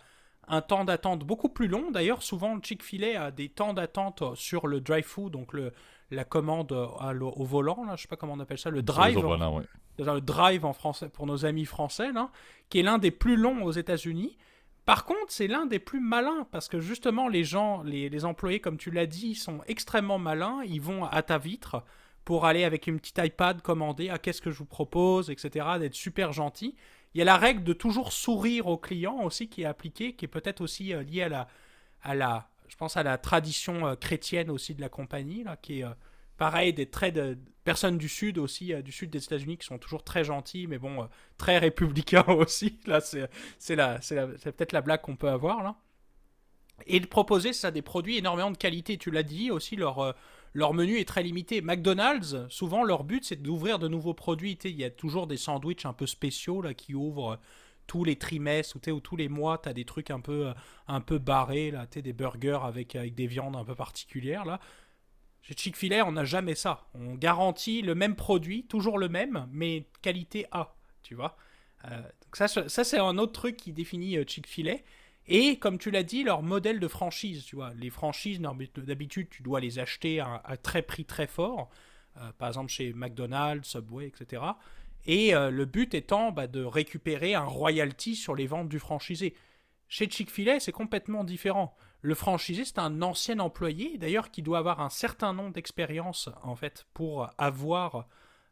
un 0.47 0.61
temps 0.61 0.85
d'attente 0.85 1.25
beaucoup 1.25 1.49
plus 1.49 1.67
long. 1.67 1.91
D'ailleurs, 1.91 2.23
souvent, 2.23 2.55
le 2.55 2.61
Chick-fil-A 2.61 3.25
a 3.25 3.31
des 3.31 3.49
temps 3.49 3.73
d'attente 3.73 4.23
sur 4.35 4.67
le 4.67 4.79
drive-thru, 4.79 5.29
donc 5.29 5.53
le, 5.53 5.73
la 6.11 6.25
commande 6.25 6.71
au 6.71 7.43
volant, 7.43 7.83
là, 7.85 7.95
je 7.95 8.03
sais 8.03 8.07
pas 8.07 8.17
comment 8.17 8.33
on 8.33 8.39
appelle 8.39 8.57
ça, 8.57 8.69
le 8.69 8.81
drive. 8.81 9.17
Le 9.97 10.19
drive 10.19 10.65
en 10.65 10.73
français, 10.73 11.09
pour 11.09 11.25
nos 11.25 11.45
amis 11.45 11.65
français, 11.65 12.11
là, 12.11 12.29
qui 12.69 12.79
est 12.79 12.83
l'un 12.83 12.97
des 12.97 13.11
plus 13.11 13.35
longs 13.35 13.63
aux 13.63 13.71
États-Unis. 13.71 14.37
Par 14.85 15.05
contre, 15.05 15.27
c'est 15.29 15.47
l'un 15.47 15.65
des 15.65 15.79
plus 15.79 15.99
malins 15.99 16.47
parce 16.51 16.67
que 16.67 16.79
justement, 16.79 17.27
les 17.27 17.43
gens, 17.43 17.83
les, 17.83 18.25
employés, 18.25 18.59
comme 18.59 18.77
tu 18.77 18.89
l'as 18.91 19.05
dit, 19.05 19.35
sont 19.35 19.61
extrêmement 19.67 20.17
malins. 20.17 20.61
Ils 20.65 20.81
vont 20.81 21.05
à 21.05 21.21
ta 21.21 21.37
vitre 21.37 21.83
pour 22.25 22.45
aller 22.45 22.63
avec 22.63 22.87
une 22.87 22.99
petite 22.99 23.19
iPad 23.19 23.61
commander 23.61 24.09
à 24.09 24.13
ah, 24.15 24.17
qu'est-ce 24.19 24.41
que 24.41 24.51
je 24.51 24.57
vous 24.57 24.65
propose, 24.65 25.29
etc., 25.29 25.65
d'être 25.79 25.95
super 25.95 26.33
gentil. 26.33 26.75
Il 27.13 27.19
y 27.19 27.21
a 27.21 27.25
la 27.25 27.37
règle 27.37 27.63
de 27.63 27.73
toujours 27.73 28.11
sourire 28.11 28.67
aux 28.67 28.77
clients 28.77 29.21
aussi 29.23 29.49
qui 29.49 29.63
est 29.63 29.65
appliquée, 29.65 30.13
qui 30.13 30.25
est 30.25 30.29
peut-être 30.29 30.61
aussi 30.61 30.93
euh, 30.93 31.03
liée 31.03 31.23
à 31.23 31.29
la, 31.29 31.47
à 32.03 32.15
la 32.15 32.50
je 32.71 32.77
pense 32.77 32.95
à 32.95 33.03
la 33.03 33.17
tradition 33.17 33.85
euh, 33.85 33.95
chrétienne 33.95 34.49
aussi 34.49 34.73
de 34.73 34.81
la 34.81 34.87
compagnie, 34.87 35.43
là, 35.43 35.57
qui 35.57 35.79
est 35.79 35.83
euh, 35.83 35.89
pareil, 36.37 36.73
des 36.73 36.89
traits 36.89 37.13
de 37.13 37.37
personnes 37.65 37.97
du 37.97 38.07
sud 38.07 38.37
aussi, 38.37 38.73
euh, 38.73 38.81
du 38.81 38.93
sud 38.93 39.09
des 39.09 39.21
États-Unis, 39.21 39.57
qui 39.57 39.65
sont 39.67 39.77
toujours 39.77 40.05
très 40.05 40.23
gentils, 40.23 40.67
mais 40.67 40.77
bon, 40.77 41.07
très 41.37 41.57
républicains 41.57 42.23
aussi. 42.29 42.79
Là, 42.87 43.01
c'est, 43.01 43.27
peut-être 43.59 44.71
la 44.71 44.81
blague 44.81 45.01
qu'on 45.01 45.17
peut 45.17 45.29
avoir, 45.29 45.61
là. 45.63 45.75
Et 46.87 46.99
de 46.99 47.05
proposer, 47.05 47.53
ça, 47.53 47.69
des 47.69 47.83
produits 47.83 48.17
énormément 48.17 48.49
de 48.49 48.57
qualité. 48.57 48.97
Tu 48.97 49.11
l'as 49.11 49.21
dit 49.21 49.51
aussi, 49.51 49.75
leur, 49.75 50.15
leur 50.53 50.73
menu 50.73 50.97
est 50.97 51.07
très 51.07 51.21
limité. 51.21 51.61
McDonald's, 51.61 52.35
souvent, 52.49 52.83
leur 52.83 53.03
but, 53.03 53.23
c'est 53.23 53.39
d'ouvrir 53.39 53.77
de 53.77 53.87
nouveaux 53.87 54.15
produits. 54.15 54.57
Il 54.63 54.79
y 54.79 54.83
a 54.83 54.89
toujours 54.89 55.27
des 55.27 55.37
sandwichs 55.37 55.85
un 55.85 55.93
peu 55.93 56.07
spéciaux 56.07 56.59
là, 56.63 56.73
qui 56.73 56.95
ouvrent 56.95 57.37
tous 57.91 58.05
les 58.05 58.15
trimestres 58.15 58.77
ou, 58.77 58.99
tous 59.01 59.17
les 59.17 59.27
mois, 59.27 59.57
tu 59.57 59.67
as 59.67 59.73
des 59.73 59.83
trucs 59.83 60.11
un 60.11 60.21
peu, 60.21 60.47
euh, 60.47 60.53
un 60.87 61.01
peu 61.01 61.17
barrés, 61.17 61.71
là, 61.71 61.85
des 61.87 62.13
burgers 62.13 62.59
avec, 62.63 62.95
avec 62.95 63.15
des 63.15 63.27
viandes 63.27 63.57
un 63.57 63.65
peu 63.65 63.75
particulières. 63.75 64.45
Là. 64.45 64.61
Chez 65.41 65.55
Chick-fil-A, 65.57 66.05
on 66.05 66.13
n'a 66.13 66.23
jamais 66.23 66.55
ça. 66.55 66.87
On 66.93 67.15
garantit 67.15 67.81
le 67.81 67.93
même 67.93 68.15
produit, 68.15 68.63
toujours 68.63 68.97
le 68.97 69.09
même, 69.09 69.45
mais 69.51 69.87
qualité 70.01 70.45
A, 70.53 70.73
tu 71.03 71.15
vois. 71.15 71.35
Euh, 71.83 72.01
ça, 72.31 72.47
ça 72.47 72.85
c'est 72.85 72.97
un 72.97 73.17
autre 73.17 73.33
truc 73.33 73.57
qui 73.57 73.73
définit 73.73 74.15
euh, 74.15 74.23
Chick-fil-A. 74.25 74.77
Et 75.27 75.59
comme 75.59 75.77
tu 75.77 75.91
l'as 75.91 76.03
dit, 76.03 76.23
leur 76.23 76.43
modèle 76.43 76.79
de 76.79 76.87
franchise, 76.87 77.43
tu 77.43 77.57
vois. 77.57 77.73
Les 77.73 77.89
franchises, 77.89 78.39
d'habitude, 78.39 79.27
tu 79.29 79.43
dois 79.43 79.59
les 79.59 79.79
acheter 79.79 80.21
à, 80.21 80.55
très 80.63 80.81
prix 80.81 81.03
très 81.03 81.27
fort. 81.27 81.69
par 82.37 82.47
exemple, 82.47 82.71
chez 82.71 82.93
McDonald's, 82.93 83.67
Subway, 83.67 84.07
etc. 84.07 84.41
Et 85.05 85.33
euh, 85.33 85.49
le 85.49 85.65
but 85.65 85.93
étant 85.93 86.31
bah, 86.31 86.47
de 86.47 86.63
récupérer 86.63 87.33
un 87.33 87.43
royalty 87.43 88.15
sur 88.15 88.35
les 88.35 88.47
ventes 88.47 88.69
du 88.69 88.79
franchisé. 88.79 89.35
Chez 89.87 90.09
Chick-fil-A, 90.09 90.59
c'est 90.59 90.71
complètement 90.71 91.23
différent. 91.23 91.75
Le 92.01 92.15
franchisé, 92.15 92.65
c'est 92.65 92.79
un 92.79 93.01
ancien 93.01 93.39
employé, 93.39 93.97
d'ailleurs, 93.97 94.31
qui 94.31 94.41
doit 94.41 94.57
avoir 94.57 94.81
un 94.81 94.89
certain 94.89 95.33
nombre 95.33 95.53
d'expériences, 95.53 96.29
en 96.43 96.55
fait, 96.55 96.85
pour 96.93 97.29
avoir 97.37 98.07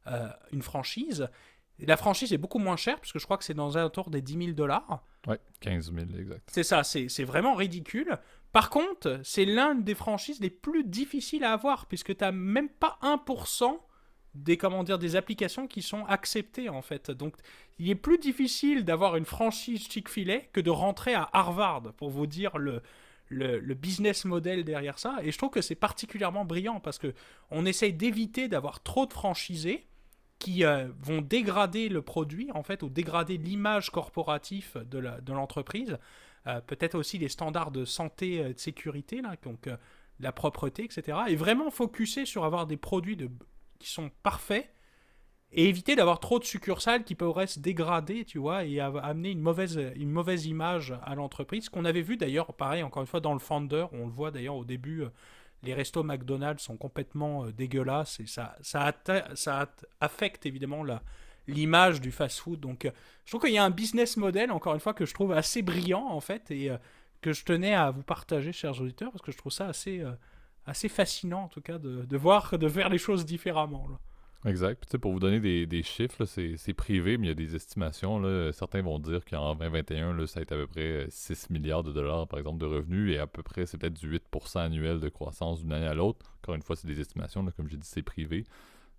euh, 0.07 0.27
une 0.51 0.62
franchise. 0.62 1.27
la 1.79 1.97
franchise 1.97 2.33
est 2.33 2.38
beaucoup 2.38 2.59
moins 2.59 2.77
chère, 2.77 2.99
puisque 2.99 3.19
je 3.19 3.25
crois 3.25 3.38
que 3.38 3.43
c'est 3.43 3.53
dans 3.53 3.77
un 3.77 3.89
tour 3.89 4.09
des 4.09 4.21
10 4.21 4.38
000 4.38 4.51
dollars. 4.51 5.03
Oui, 5.27 5.35
15 5.62 5.93
000, 5.93 6.05
exact. 6.19 6.49
C'est 6.51 6.63
ça, 6.63 6.83
c'est 6.83 7.23
vraiment 7.23 7.55
ridicule. 7.55 8.17
Par 8.51 8.69
contre, 8.69 9.19
c'est 9.23 9.45
l'un 9.45 9.75
des 9.75 9.95
franchises 9.95 10.39
les 10.39 10.49
plus 10.49 10.83
difficiles 10.83 11.43
à 11.43 11.53
avoir, 11.53 11.85
puisque 11.88 12.15
tu 12.15 12.23
n'as 12.23 12.31
même 12.31 12.69
pas 12.69 12.99
1% 13.01 13.79
des 14.36 14.58
comment 14.58 14.84
dire 14.84 15.00
des 15.00 15.15
applications 15.15 15.68
qui 15.68 15.82
sont 15.82 16.06
acceptées 16.06 16.70
en 16.70 16.82
fait. 16.82 17.12
Donc 17.12 17.36
il 17.80 17.89
est 17.89 17.96
plus 17.96 18.18
difficile 18.18 18.86
d'avoir 18.86 19.15
une 19.15 19.26
franchise 19.26 19.88
Chick-fil-A 19.89 20.39
que 20.54 20.62
de 20.62 20.70
rentrer 20.70 21.13
à 21.13 21.30
Harvard 21.34 21.94
pour 21.98 22.10
vous 22.10 22.28
dire 22.28 22.58
le, 22.58 22.82
le, 23.30 23.74
business 23.74 24.26
model 24.26 24.63
derrière 24.63 25.00
ça. 25.00 25.18
Et 25.24 25.32
je 25.32 25.38
trouve 25.38 25.50
que 25.50 25.62
c'est 25.62 25.76
particulièrement 25.76 26.46
brillant 26.46 26.80
parce 26.80 26.98
que 26.98 27.13
on 27.52 27.65
essaye 27.65 27.94
d'éviter 27.94 28.48
d'avoir 28.48 28.84
trop 28.84 29.06
de 29.06 29.13
franchisés 29.13 29.88
qui 30.38 30.63
euh, 30.63 30.88
vont 31.02 31.22
dégrader 31.22 31.89
le 31.89 32.02
produit 32.02 32.50
en 32.54 32.63
fait 32.63 32.82
ou 32.84 32.89
dégrader 32.89 33.38
l'image 33.38 33.89
corporative 33.89 34.86
de 34.89 35.34
l'entreprise. 35.34 35.98
Euh, 36.48 36.62
peut-être 36.62 36.96
aussi 36.96 37.18
les 37.18 37.28
standards 37.28 37.72
de 37.72 37.84
santé 37.84 38.36
et 38.36 38.54
de 38.54 38.60
sécurité 38.60 39.22
là, 39.22 39.36
donc 39.44 39.68
euh, 39.68 39.76
la 40.19 40.32
propreté, 40.32 40.86
etc. 40.86 41.17
Et 41.27 41.36
vraiment 41.36 41.69
focuser 41.69 42.25
sur 42.25 42.46
avoir 42.46 42.65
des 42.65 42.77
produits 42.77 43.17
de 43.17 43.30
qui 43.80 43.90
sont 43.90 44.12
parfaits 44.23 44.69
et 45.52 45.67
éviter 45.67 45.96
d'avoir 45.96 46.19
trop 46.19 46.38
de 46.38 46.44
succursales 46.44 47.04
qui 47.04 47.15
pourraient 47.15 47.48
se 47.48 47.60
dégrader, 47.60 48.23
tu 48.23 48.38
vois, 48.38 48.65
et 48.65 48.80
amener 48.80 49.32
une 49.32 49.42
mauvaise, 49.42 49.80
une 49.96 50.12
mauvaise 50.12 50.46
image 50.46 50.94
à 51.04 51.15
l'entreprise. 51.15 51.69
Qu'on 51.69 51.86
avait 51.86 52.04
vu 52.04 52.17
d'ailleurs, 52.17 52.54
pareil, 52.54 52.84
encore 52.84 53.02
une 53.02 53.08
fois, 53.08 53.19
dans 53.19 53.34
le 53.34 53.40
Founder, 53.40 53.86
on 53.92 54.06
le 54.06 54.12
voit 54.12 54.30
d'ailleurs 54.30 54.56
au 54.56 54.65
début, 54.65 55.02
euh, 55.02 55.10
les 55.63 55.73
restos 55.73 56.04
McDonald's 56.04 56.63
sont 56.63 56.77
complètement 56.77 57.46
euh, 57.46 57.52
dégueulasses 57.52 58.19
et 58.19 58.27
ça, 58.27 58.56
ça, 58.62 58.94
ça 59.34 59.71
affecte 60.00 60.46
évidemment 60.46 60.84
la, 60.84 61.02
l'image 61.48 62.00
du 62.00 62.12
fast-food. 62.12 62.60
Donc, 62.60 62.86
euh, 62.86 62.92
je 63.25 63.32
trouve 63.32 63.42
qu'il 63.42 63.54
y 63.54 63.58
a 63.58 63.63
un 63.63 63.71
business 63.71 64.17
model, 64.17 64.52
encore 64.52 64.75
une 64.75 64.80
fois, 64.80 64.94
que 64.94 65.06
je 65.06 65.15
trouve 65.15 65.32
assez 65.32 65.63
brillant, 65.63 66.06
en 66.10 66.19
fait, 66.19 66.52
et 66.52 66.71
que 67.21 67.34
je 67.34 67.44
tenais 67.44 67.73
à 67.73 67.90
vous 67.90 68.04
partager, 68.04 68.52
chers 68.52 68.80
auditeurs, 68.80 69.12
parce 69.12 69.23
que 69.23 69.32
je 69.32 69.38
trouve 69.38 69.52
ça 69.52 69.67
assez 69.67 70.04
assez 70.70 70.90
fascinant 70.90 71.44
en 71.44 71.48
tout 71.48 71.62
cas 71.62 71.78
de, 71.78 72.17
voir, 72.17 72.58
de 72.58 72.70
faire 72.70 72.90
les 72.90 72.98
choses 72.98 73.26
différemment. 73.26 73.88
Là. 73.90 74.00
Exact. 74.46 74.98
pour 74.98 75.12
vous 75.12 75.20
donner 75.20 75.40
des, 75.65 75.84
chiffres, 75.84 76.24
c'est 76.24 76.74
privé, 76.74 77.17
mais 77.17 77.26
il 77.26 77.30
y 77.30 77.32
a 77.32 77.36
des 77.36 77.56
estimations. 77.56 78.20
Là. 78.20 78.54
Certains 78.54 78.82
vont 78.82 78.98
dire 78.98 79.26
qu'en 79.26 79.54
2021, 79.56 80.13
là, 80.13 80.28
ça 80.28 80.40
a 80.40 80.44
été 80.44 80.56
à 80.56 80.58
peu 80.58 80.67
près 80.67 81.08
6 81.10 81.50
milliards 81.50 81.84
de 81.84 81.92
dollars, 81.92 82.26
par 82.28 82.40
exemple, 82.40 82.60
de 82.60 82.65
revenus, 82.65 83.13
et 83.13 83.20
à 83.20 83.28
peu 83.28 83.44
près, 83.44 83.65
c'est 83.65 83.78
peut-être 83.78 84.00
du 84.00 84.10
8% 84.10 84.60
annuel 84.60 85.02
de 85.02 85.10
croissance 85.10 85.62
d'une 85.62 85.74
année 85.74 85.88
à 85.88 85.94
l'autre. 85.94 86.34
Encore 86.42 86.56
une 86.56 86.62
fois, 86.62 86.78
c'est 86.78 86.88
des 86.88 87.02
estimations, 87.02 87.44
là, 87.44 87.52
comme 87.52 87.67
j'ai 87.67 87.76
dit, 87.76 87.88
c'est 87.88 88.02
privé. 88.02 88.46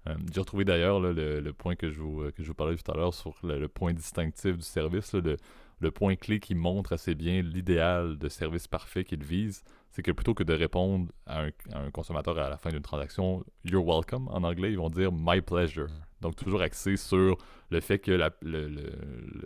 Euh, 0.09 0.15
j'ai 0.33 0.41
retrouvé 0.41 0.65
d'ailleurs 0.65 1.01
le, 1.01 1.53
point 1.53 1.75
que 1.75 1.91
je, 1.91 2.01
vous, 2.01 2.31
que 2.33 2.43
je 2.43 2.49
vous 2.49 2.55
parlais 2.55 2.77
tout 2.77 2.91
à 2.93 2.95
l'heure 2.95 3.15
sur 3.15 3.35
le, 3.43 3.67
point 3.67 3.95
distinctif 3.95 4.57
du 4.59 4.63
service. 4.63 5.15
Le 5.15 5.91
point 5.91 6.17
clé 6.17 6.41
qui 6.41 6.55
montre 6.55 6.93
assez 6.93 7.15
bien 7.15 7.41
l'idéal 7.41 8.19
de 8.19 8.29
service 8.29 8.69
parfait 8.69 9.05
qu'ils 9.05 9.25
visent, 9.25 9.63
c'est 9.91 10.03
que 10.03 10.13
plutôt 10.13 10.35
que 10.35 10.45
de 10.45 10.55
répondre 10.55 11.11
à 11.27 11.43
un, 11.73 11.91
consommateur 11.91 12.39
à 12.39 12.49
la 12.49 12.57
fin 12.57 12.71
d'une 12.71 12.83
transaction, 12.83 13.45
You're 13.65 13.85
welcome 13.85 14.29
en 14.29 14.45
anglais, 14.45 14.71
ils 14.71 14.79
vont 14.79 14.91
dire 14.91 15.11
My 15.13 15.41
pleasure. 15.41 15.89
Donc 16.21 16.37
toujours 16.37 16.63
axé 16.63 16.97
sur 16.97 17.37
le 17.71 17.81
fait 17.81 17.99
que 17.99 18.13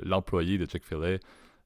l'employé 0.04 0.58
de 0.58 0.66
Chick-fil-A 0.66 1.18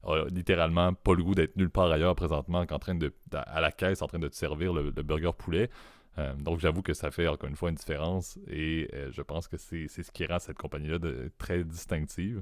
a 0.03 0.25
littéralement 0.29 0.93
pas 0.93 1.13
le 1.13 1.23
goût 1.23 1.35
d'être 1.35 1.57
nulle 1.57 1.69
part 1.69 1.91
ailleurs 1.91 2.15
présentement 2.15 2.65
qu'en 2.65 2.79
train 2.79 2.95
de 2.95 3.13
à 3.33 3.59
la 3.59 3.71
caisse 3.71 4.01
en 4.01 4.07
train 4.07 4.19
de 4.19 4.27
te 4.27 4.35
servir 4.35 4.73
le, 4.73 4.91
burger 4.91 5.31
poulet. 5.37 5.69
Euh, 6.17 6.33
donc 6.35 6.59
j'avoue 6.59 6.81
que 6.81 6.93
ça 6.93 7.11
fait 7.11 7.27
encore 7.27 7.49
une 7.49 7.55
fois 7.55 7.69
une 7.69 7.75
différence 7.75 8.39
et 8.47 8.89
euh, 8.93 9.09
je 9.11 9.21
pense 9.21 9.47
que 9.47 9.57
c'est 9.57 9.87
ce 9.87 10.11
qui 10.11 10.25
rend 10.25 10.39
cette 10.39 10.57
compagnie-là 10.57 10.99
très 11.37 11.63
distinctive. 11.63 12.39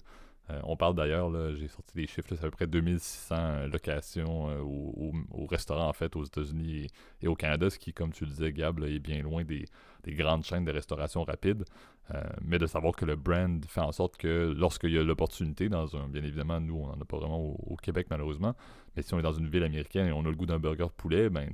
Euh, 0.49 0.59
on 0.63 0.77
parle 0.77 0.95
d'ailleurs, 0.95 1.29
j'ai 1.55 1.67
sorti 1.67 1.93
des 1.95 2.07
chiffres, 2.07 2.27
c'est 2.29 2.39
à 2.39 2.43
peu 2.43 2.51
près 2.51 2.67
2600 2.67 3.35
euh, 3.35 3.67
locations 3.67 4.49
euh, 4.49 4.61
au, 4.61 5.45
restaurant 5.45 5.91
fait 5.93 6.15
aux 6.15 6.23
États-Unis 6.23 6.87
et, 7.21 7.27
au 7.27 7.35
Canada, 7.35 7.69
ce 7.69 7.77
qui, 7.77 7.93
comme 7.93 8.11
tu 8.11 8.25
le 8.25 8.31
disais, 8.31 8.53
Gab, 8.53 8.81
est 8.83 8.99
bien 8.99 9.21
loin 9.21 9.43
des, 9.43 9.65
grandes 10.07 10.45
chaînes 10.45 10.63
de 10.63 10.71
restauration 10.71 11.23
rapide. 11.23 11.65
mais 12.41 12.59
de 12.59 12.65
savoir 12.65 12.93
que 12.95 13.03
le 13.03 13.17
brand 13.17 13.63
fait 13.65 13.81
en 13.81 13.91
sorte 13.91 14.15
que 14.15 14.53
lorsqu'il 14.57 14.91
y 14.91 14.97
a 14.97 15.03
l'opportunité, 15.03 15.67
dans 15.67 15.97
un, 15.97 16.07
bien 16.07 16.23
évidemment, 16.23 16.61
nous, 16.61 16.75
on 16.75 16.87
n'en 16.87 17.01
a 17.01 17.05
pas 17.05 17.17
vraiment 17.17 17.39
au, 17.39 17.75
Québec 17.75 18.07
malheureusement, 18.09 18.55
mais 18.95 19.01
si 19.01 19.13
on 19.13 19.19
est 19.19 19.23
dans 19.23 19.33
une 19.33 19.49
ville 19.49 19.63
américaine 19.63 20.07
et 20.07 20.11
on 20.13 20.21
a 20.21 20.29
le 20.29 20.35
goût 20.35 20.45
d'un 20.45 20.59
burger 20.59 20.87
poulet, 20.95 21.29
ben 21.29 21.49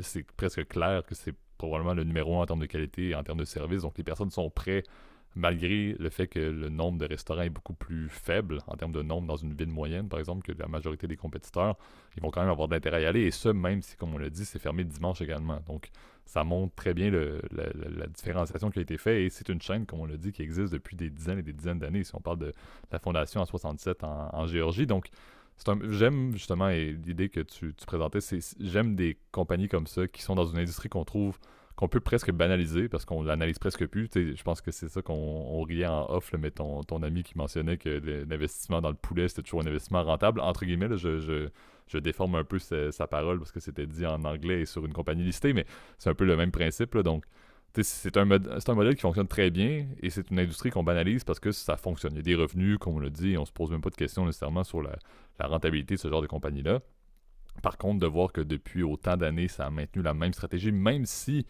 c'est 0.00 0.24
presque 0.32 0.66
clair 0.68 1.04
que 1.04 1.14
c'est 1.14 1.34
probablement 1.58 1.94
le 1.94 2.04
numéro 2.04 2.38
un 2.38 2.42
en 2.42 2.46
termes 2.46 2.60
de 2.60 2.66
qualité 2.66 3.10
et 3.10 3.14
en 3.14 3.22
termes 3.22 3.38
de 3.38 3.44
service. 3.44 3.82
Donc 3.82 3.98
les 3.98 4.04
personnes 4.04 4.30
sont 4.30 4.48
prêtes 4.50 4.88
malgré 5.36 5.94
le 5.98 6.08
fait 6.08 6.26
que 6.26 6.38
le 6.38 6.70
nombre 6.70 6.98
de 6.98 7.04
restaurants 7.04 7.42
est 7.42 7.50
beaucoup 7.50 7.74
plus 7.74 8.08
faible 8.08 8.58
en 8.66 8.74
termes 8.74 8.92
de 8.92 9.02
nombre 9.02 9.28
dans 9.28 9.36
une 9.36 9.52
ville 9.52 9.68
moyenne, 9.68 10.08
par 10.08 10.18
exemple, 10.18 10.42
que 10.42 10.58
la 10.58 10.66
majorité 10.66 11.06
des 11.06 11.16
compétiteurs, 11.16 11.76
ils 12.16 12.22
vont 12.22 12.30
quand 12.30 12.40
même 12.40 12.50
avoir 12.50 12.68
de 12.68 12.76
à 12.88 13.00
y 13.00 13.04
aller, 13.04 13.22
et 13.22 13.30
ce, 13.30 13.50
même 13.50 13.82
si, 13.82 13.96
comme 13.96 14.14
on 14.14 14.18
l'a 14.18 14.30
dit, 14.30 14.46
c'est 14.46 14.58
fermé 14.58 14.84
dimanche 14.84 15.20
également. 15.20 15.60
Donc, 15.66 15.90
ça 16.24 16.42
montre 16.42 16.74
très 16.74 16.94
bien 16.94 17.10
la, 17.10 18.06
différenciation 18.06 18.70
qui 18.70 18.78
a 18.78 18.82
été 18.82 18.96
faite, 18.96 19.18
et 19.18 19.28
c'est 19.28 19.48
une 19.50 19.60
chaîne, 19.60 19.84
comme 19.84 20.00
on 20.00 20.06
l'a 20.06 20.16
dit, 20.16 20.32
qui 20.32 20.42
existe 20.42 20.72
depuis 20.72 20.96
des 20.96 21.10
dizaines 21.10 21.38
et 21.38 21.42
des 21.42 21.52
dizaines 21.52 21.78
d'années, 21.78 22.02
si 22.02 22.14
on 22.14 22.20
parle 22.20 22.38
de 22.38 22.54
la 22.90 22.98
fondation 22.98 23.42
en 23.42 23.44
67 23.44 24.04
en, 24.04 24.46
Géorgie. 24.46 24.86
Donc, 24.86 25.08
j'aime 25.90 26.32
justement 26.32 26.68
l'idée 26.68 27.28
que 27.28 27.40
tu, 27.40 27.74
tu 27.74 27.86
présentais, 27.86 28.20
j'aime 28.58 28.96
des 28.96 29.18
compagnies 29.32 29.68
comme 29.68 29.86
ça 29.86 30.08
qui 30.08 30.22
sont 30.22 30.34
dans 30.34 30.46
une 30.46 30.58
industrie 30.58 30.88
qu'on 30.88 31.04
trouve 31.04 31.38
qu'on 31.76 31.88
peut 31.88 32.00
presque 32.00 32.32
banaliser 32.32 32.88
parce 32.88 33.04
qu'on 33.04 33.22
l'analyse 33.22 33.58
presque 33.58 33.86
plus. 33.86 34.08
je 34.14 34.42
pense 34.42 34.62
que 34.62 34.70
c'est 34.70 34.88
ça 34.88 35.02
qu'on 35.02 35.62
riait 35.62 35.86
en 35.86 36.06
off, 36.08 36.32
mais 36.38 36.50
ton, 36.50 37.02
ami 37.02 37.22
qui 37.22 37.36
mentionnait 37.36 37.76
que 37.76 38.24
l'investissement 38.28 38.80
dans 38.80 38.88
le 38.88 38.96
poulet, 38.96 39.28
c'était 39.28 39.42
toujours 39.42 39.60
un 39.60 39.66
investissement 39.66 40.02
rentable. 40.02 40.40
Entre 40.40 40.64
guillemets, 40.64 40.96
je, 40.96 41.50
je, 41.88 41.98
déforme 41.98 42.34
un 42.34 42.44
peu 42.44 42.58
sa, 42.58 43.06
parole 43.06 43.38
parce 43.38 43.52
que 43.52 43.60
c'était 43.60 43.86
dit 43.86 44.06
en 44.06 44.24
anglais 44.24 44.62
et 44.62 44.66
sur 44.66 44.86
une 44.86 44.94
compagnie 44.94 45.22
listée, 45.22 45.52
mais 45.52 45.66
c'est 45.98 46.08
un 46.08 46.14
peu 46.14 46.24
le 46.24 46.36
même 46.36 46.50
principe. 46.50 46.96
donc, 46.98 47.24
c'est 47.82 48.16
un, 48.16 48.24
modèle 48.24 48.94
qui 48.94 49.02
fonctionne 49.02 49.28
très 49.28 49.50
bien 49.50 49.86
et 50.00 50.08
c'est 50.08 50.30
une 50.30 50.38
industrie 50.38 50.70
qu'on 50.70 50.82
banalise 50.82 51.24
parce 51.24 51.40
que 51.40 51.52
ça 51.52 51.76
fonctionne. 51.76 52.12
Il 52.14 52.16
y 52.16 52.20
a 52.20 52.22
des 52.22 52.34
revenus, 52.34 52.78
comme 52.78 52.94
on 52.94 53.00
l'a 53.00 53.10
dit, 53.10 53.36
on 53.36 53.44
se 53.44 53.52
pose 53.52 53.70
même 53.70 53.82
pas 53.82 53.90
de 53.90 53.96
questions 53.96 54.24
nécessairement 54.24 54.64
sur 54.64 54.80
la, 54.80 54.96
la 55.38 55.46
rentabilité 55.46 55.96
de 55.96 56.00
ce 56.00 56.08
genre 56.08 56.22
de 56.22 56.26
compagnie-là. 56.26 56.80
Par 57.62 57.78
contre, 57.78 58.00
de 58.00 58.06
voir 58.06 58.32
que 58.32 58.40
depuis 58.40 58.82
autant 58.82 59.16
d'années, 59.16 59.48
ça 59.48 59.66
a 59.66 59.70
maintenu 59.70 60.02
la 60.02 60.14
même 60.14 60.32
stratégie, 60.32 60.72
même 60.72 61.06
si 61.06 61.46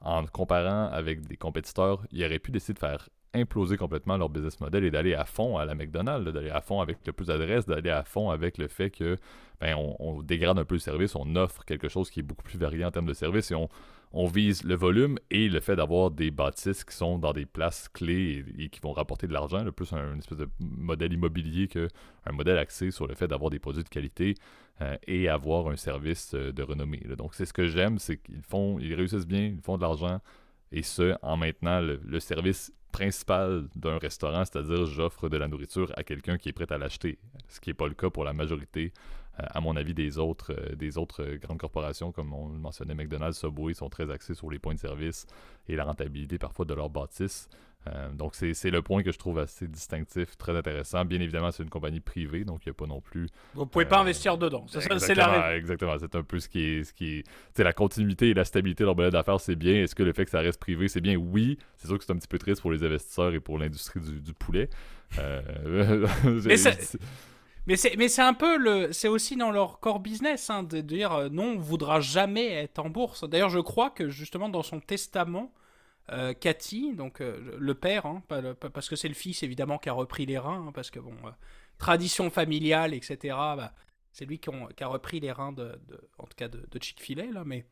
en 0.00 0.26
comparant 0.26 0.88
avec 0.92 1.26
des 1.26 1.36
compétiteurs, 1.36 2.04
ils 2.12 2.24
auraient 2.24 2.38
pu 2.38 2.50
décider 2.50 2.74
de 2.74 2.78
faire 2.78 3.08
imploser 3.34 3.76
complètement 3.76 4.16
leur 4.16 4.28
business 4.28 4.60
model 4.60 4.84
et 4.84 4.90
d'aller 4.90 5.14
à 5.14 5.24
fond 5.24 5.56
à 5.56 5.64
la 5.64 5.74
McDonald's, 5.74 6.30
d'aller 6.32 6.50
à 6.50 6.60
fond 6.60 6.80
avec 6.80 6.98
le 7.06 7.12
plus 7.12 7.26
d'adresses, 7.26 7.66
d'aller 7.66 7.90
à 7.90 8.04
fond 8.04 8.30
avec 8.30 8.58
le 8.58 8.68
fait 8.68 8.90
que 8.90 9.18
ben, 9.60 9.74
on, 9.76 10.22
dégrade 10.22 10.58
un 10.58 10.64
peu 10.64 10.76
le 10.76 10.80
service, 10.80 11.16
on 11.16 11.34
offre 11.36 11.64
quelque 11.64 11.88
chose 11.88 12.10
qui 12.10 12.20
est 12.20 12.22
beaucoup 12.22 12.44
plus 12.44 12.58
varié 12.58 12.84
en 12.84 12.90
termes 12.90 13.06
de 13.06 13.14
service 13.14 13.50
et 13.50 13.54
on, 13.54 13.68
on 14.16 14.26
vise 14.26 14.62
le 14.62 14.76
volume 14.76 15.18
et 15.30 15.48
le 15.48 15.58
fait 15.58 15.74
d'avoir 15.74 16.12
des 16.12 16.30
bâtisses 16.30 16.84
qui 16.84 16.94
sont 16.94 17.18
dans 17.18 17.32
des 17.32 17.46
places 17.46 17.88
clés 17.88 18.44
et, 18.58 18.68
qui 18.68 18.78
vont 18.80 18.92
rapporter 18.92 19.26
de 19.26 19.32
l'argent, 19.32 19.64
plus 19.72 19.92
un, 19.92 20.16
espèce 20.18 20.38
de 20.38 20.48
modèle 20.60 21.12
immobilier 21.12 21.66
qu'un 21.66 21.88
modèle 22.32 22.58
axé 22.58 22.92
sur 22.92 23.08
le 23.08 23.14
fait 23.14 23.26
d'avoir 23.26 23.50
des 23.50 23.58
produits 23.58 23.82
de 23.82 23.88
qualité 23.88 24.36
euh, 24.80 24.96
et 25.08 25.28
avoir 25.28 25.66
un 25.66 25.76
service 25.76 26.32
euh, 26.34 26.52
de 26.52 26.62
renommée. 26.62 27.02
Donc 27.18 27.34
c'est 27.34 27.44
ce 27.44 27.52
que 27.52 27.66
j'aime, 27.66 27.98
c'est 27.98 28.18
qu'ils 28.18 28.94
réussissent 28.94 29.26
bien, 29.26 29.46
ils 29.46 29.60
font 29.60 29.76
de 29.76 29.82
l'argent 29.82 30.20
et 30.70 30.82
ce 30.82 31.16
en 31.20 31.36
maintenant 31.36 31.80
le, 31.80 32.20
service 32.20 32.72
principal 32.92 33.66
d'un 33.74 33.98
restaurant, 33.98 34.44
c'est-à-dire 34.44 34.86
j'offre 34.86 35.28
de 35.28 35.36
la 35.36 35.48
nourriture 35.48 35.92
à 35.96 36.04
quelqu'un 36.04 36.38
qui 36.38 36.50
est 36.50 36.52
prêt 36.52 36.72
à 36.72 36.78
l'acheter, 36.78 37.18
ce 37.48 37.58
qui 37.58 37.70
n'est 37.70 37.74
pas 37.74 37.88
le 37.88 37.94
cas 37.94 38.10
pour 38.10 38.22
la 38.22 38.32
majorité 38.32 38.92
à 39.38 39.60
mon 39.60 39.76
avis, 39.76 39.94
des 39.94 40.18
autres, 40.18 40.52
euh, 40.52 40.74
des 40.76 40.96
autres 40.98 41.22
euh, 41.22 41.38
grandes 41.38 41.58
corporations, 41.58 42.12
comme 42.12 42.32
on 42.32 42.48
le 42.48 42.58
mentionnait, 42.58 42.94
McDonald's, 42.94 43.38
Subway, 43.38 43.74
sont 43.74 43.88
très 43.88 44.10
axés 44.10 44.34
sur 44.34 44.50
les 44.50 44.58
points 44.58 44.74
de 44.74 44.78
service 44.78 45.26
et 45.68 45.76
la 45.76 45.84
rentabilité 45.84 46.38
parfois 46.38 46.64
de 46.64 46.74
leurs 46.74 46.90
bâtisses. 46.90 47.48
donc, 48.14 48.34
c'est 48.34 48.70
le 48.70 48.80
point 48.80 49.02
que 49.02 49.12
je 49.12 49.18
trouve 49.18 49.38
assez 49.38 49.68
distinctif, 49.68 50.38
très 50.38 50.56
intéressant. 50.56 51.04
Bien 51.04 51.20
évidemment, 51.20 51.50
c'est 51.50 51.62
une 51.62 51.68
compagnie 51.68 52.00
privée, 52.00 52.44
donc 52.44 52.64
il 52.64 52.68
n'y 52.68 52.70
a 52.70 52.74
pas 52.74 52.86
non 52.86 53.02
plus. 53.02 53.28
Vous 53.52 53.64
ne 53.64 53.68
pouvez 53.68 53.84
pas 53.84 54.00
investir 54.00 54.38
dedans. 54.38 54.64
C'est 54.68 54.78
exactement, 54.90 55.50
exactement. 55.50 55.96
C'est 55.98 56.14
un 56.14 56.22
peu 56.22 56.38
ce 56.38 56.48
qui 56.48 56.62
est. 56.64 56.84
Ce 56.84 56.94
qui 56.94 57.18
est, 57.18 57.62
la 57.62 57.74
continuité 57.74 58.30
et 58.30 58.34
la 58.34 58.46
stabilité 58.46 58.84
de 58.84 58.86
leur 58.86 58.96
modèle 58.96 59.12
d'affaires, 59.12 59.38
c'est 59.38 59.56
bien. 59.56 59.74
Est-ce 59.82 59.94
que 59.94 60.02
le 60.02 60.14
fait 60.14 60.24
que 60.24 60.30
ça 60.30 60.40
reste 60.40 60.60
privé, 60.60 60.88
c'est 60.88 61.02
bien? 61.02 61.16
Oui. 61.16 61.58
C'est 61.76 61.88
sûr 61.88 61.98
que 61.98 62.04
c'est 62.04 62.12
un 62.12 62.16
petit 62.16 62.28
peu 62.28 62.38
triste 62.38 62.62
pour 62.62 62.72
les 62.72 62.82
investisseurs 62.82 63.34
et 63.34 63.40
pour 63.40 63.58
l'industrie 63.58 64.00
du, 64.00 64.18
du, 64.20 64.32
poulet. 64.32 64.70
Mais 65.18 66.56
mais 67.66 67.76
c'est, 67.76 67.96
mais 67.96 68.08
c'est 68.08 68.22
un 68.22 68.34
peu 68.34 68.58
le, 68.58 68.92
c'est 68.92 69.08
aussi 69.08 69.36
dans 69.36 69.50
leur 69.50 69.80
core 69.80 70.00
business 70.00 70.50
hein, 70.50 70.62
de 70.62 70.80
dire 70.80 71.12
euh, 71.12 71.28
non, 71.30 71.54
on 71.54 71.58
voudra 71.58 72.00
jamais 72.00 72.48
être 72.48 72.78
en 72.78 72.90
bourse. 72.90 73.24
D'ailleurs, 73.28 73.50
je 73.50 73.60
crois 73.60 73.90
que 73.90 74.10
justement 74.10 74.48
dans 74.50 74.62
son 74.62 74.80
testament, 74.80 75.52
euh, 76.10 76.34
Cathy, 76.34 76.94
donc 76.94 77.22
euh, 77.22 77.56
le 77.58 77.74
père, 77.74 78.04
hein, 78.04 78.22
parce 78.72 78.88
que 78.90 78.96
c'est 78.96 79.08
le 79.08 79.14
fils 79.14 79.42
évidemment 79.42 79.78
qui 79.78 79.88
a 79.88 79.94
repris 79.94 80.26
les 80.26 80.36
reins, 80.36 80.66
hein, 80.68 80.72
parce 80.74 80.90
que 80.90 81.00
bon, 81.00 81.16
tradition 81.78 82.30
familiale, 82.30 82.92
etc. 82.92 83.16
Bah, 83.30 83.74
c'est 84.12 84.26
lui 84.26 84.38
qui, 84.38 84.50
a 84.50 84.86
repris 84.86 85.20
les 85.20 85.32
reins 85.32 85.52
de, 85.52 85.80
en 86.18 86.24
tout 86.24 86.36
cas 86.36 86.48
de, 86.48 86.78
Chick-fil-A 86.78 87.32
là, 87.32 87.44
mais 87.44 87.66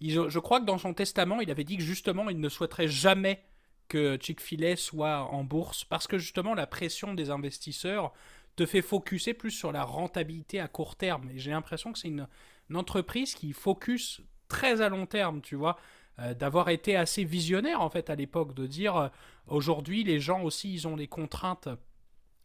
je 0.00 0.38
crois 0.38 0.60
que 0.60 0.64
dans 0.64 0.78
son 0.78 0.94
testament, 0.94 1.40
il 1.40 1.50
avait 1.50 1.64
dit 1.64 1.76
que 1.76 1.82
justement, 1.82 2.28
il 2.30 2.40
ne 2.40 2.48
souhaiterait 2.48 2.88
jamais 2.88 3.44
que 3.88 4.18
Chick-fil-A 4.20 4.76
soit 4.76 5.20
en 5.20 5.44
bourse 5.44 5.84
parce 5.84 6.06
que 6.06 6.18
justement 6.18 6.54
la 6.54 6.66
pression 6.66 7.12
des 7.12 7.30
investisseurs 7.30 8.12
te 8.56 8.66
fait 8.66 8.82
focuser 8.82 9.34
plus 9.34 9.50
sur 9.50 9.72
la 9.72 9.84
rentabilité 9.84 10.60
à 10.60 10.68
court 10.68 10.96
terme. 10.96 11.30
Et 11.30 11.38
j'ai 11.38 11.50
l'impression 11.50 11.92
que 11.92 11.98
c'est 11.98 12.08
une, 12.08 12.26
entreprise 12.72 13.34
qui 13.34 13.52
focus 13.52 14.22
très 14.48 14.80
à 14.80 14.88
long 14.88 15.06
terme, 15.06 15.42
tu 15.42 15.54
vois. 15.54 15.76
Euh, 16.18 16.32
d'avoir 16.32 16.68
été 16.70 16.96
assez 16.96 17.24
visionnaire 17.24 17.80
en 17.80 17.90
fait 17.90 18.08
à 18.08 18.14
l'époque, 18.14 18.54
de 18.54 18.66
dire 18.66 18.96
euh, 18.96 19.08
aujourd'hui 19.48 20.04
les 20.04 20.20
gens 20.20 20.42
aussi 20.42 20.72
ils 20.72 20.86
ont 20.86 20.96
des 20.96 21.08
contraintes 21.08 21.68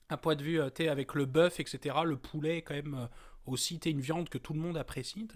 à 0.10 0.18
point 0.18 0.36
de 0.36 0.44
vue, 0.44 0.60
euh, 0.60 0.72
tu 0.74 0.88
avec 0.88 1.14
le 1.14 1.26
bœuf, 1.26 1.60
etc. 1.60 1.98
Le 2.04 2.18
poulet 2.18 2.64
quand 2.64 2.74
même 2.74 3.08
aussi, 3.46 3.80
tu 3.80 3.90
une 3.90 4.02
viande 4.02 4.28
que 4.28 4.40
tout 4.40 4.54
le 4.54 4.60
monde 4.60 4.76
apprécie. 4.76 5.28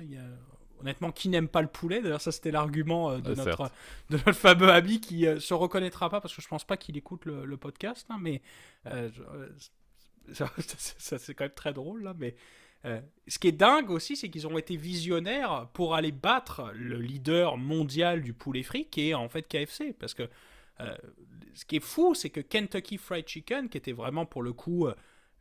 honnêtement, 0.79 1.11
qui 1.11 1.29
n'aime 1.29 1.47
pas 1.47 1.61
le 1.61 1.67
poulet? 1.67 2.01
D'ailleurs, 2.01 2.21
ça 2.21 2.31
c'était 2.31 2.51
l'argument 2.51 3.17
de, 3.19 3.35
notre, 3.35 3.71
de 4.09 4.17
notre 4.17 4.33
fameux 4.33 4.69
ami 4.69 4.99
qui 4.99 5.25
se 5.39 5.53
reconnaîtra 5.53 6.09
pas 6.09 6.19
parce 6.19 6.35
que 6.35 6.41
je 6.41 6.47
pense 6.47 6.65
pas 6.65 6.75
qu'il 6.75 6.97
écoute 6.97 7.25
le, 7.25 7.57
podcast, 7.57 8.05
hein, 8.09 8.17
mais 8.19 8.41
ça, 10.33 11.17
c'est 11.17 11.33
quand 11.33 11.45
même 11.45 11.53
très 11.53 11.73
drôle 11.73 12.03
là, 12.03 12.13
mais 12.17 12.35
euh, 12.85 12.99
ce 13.27 13.39
qui 13.39 13.47
est 13.47 13.53
dingue 13.53 13.89
aussi, 13.89 14.15
c'est 14.15 14.29
qu'ils 14.29 14.47
ont 14.47 14.57
été 14.57 14.75
visionnaires 14.75 15.69
pour 15.73 15.95
aller 15.95 16.11
battre 16.11 16.71
le 16.75 16.97
leader 16.97 17.57
mondial 17.57 18.21
du 18.21 18.33
poulet 18.33 18.63
frit, 18.63 18.85
qui 18.85 19.09
est 19.09 19.13
en 19.13 19.29
fait 19.29 19.47
KFC. 19.47 19.93
Parce 19.97 20.13
que 20.13 20.23
euh, 20.81 20.95
ce 21.53 21.65
qui 21.65 21.77
est 21.77 21.83
fou, 21.83 22.13
c'est 22.13 22.29
que 22.29 22.41
Kentucky 22.41 22.97
Fried 22.97 23.27
Chicken, 23.27 23.69
qui 23.69 23.77
était 23.77 23.93
vraiment 23.93 24.25
pour 24.25 24.43
le 24.43 24.51
coup 24.51 24.87
euh, 24.87 24.95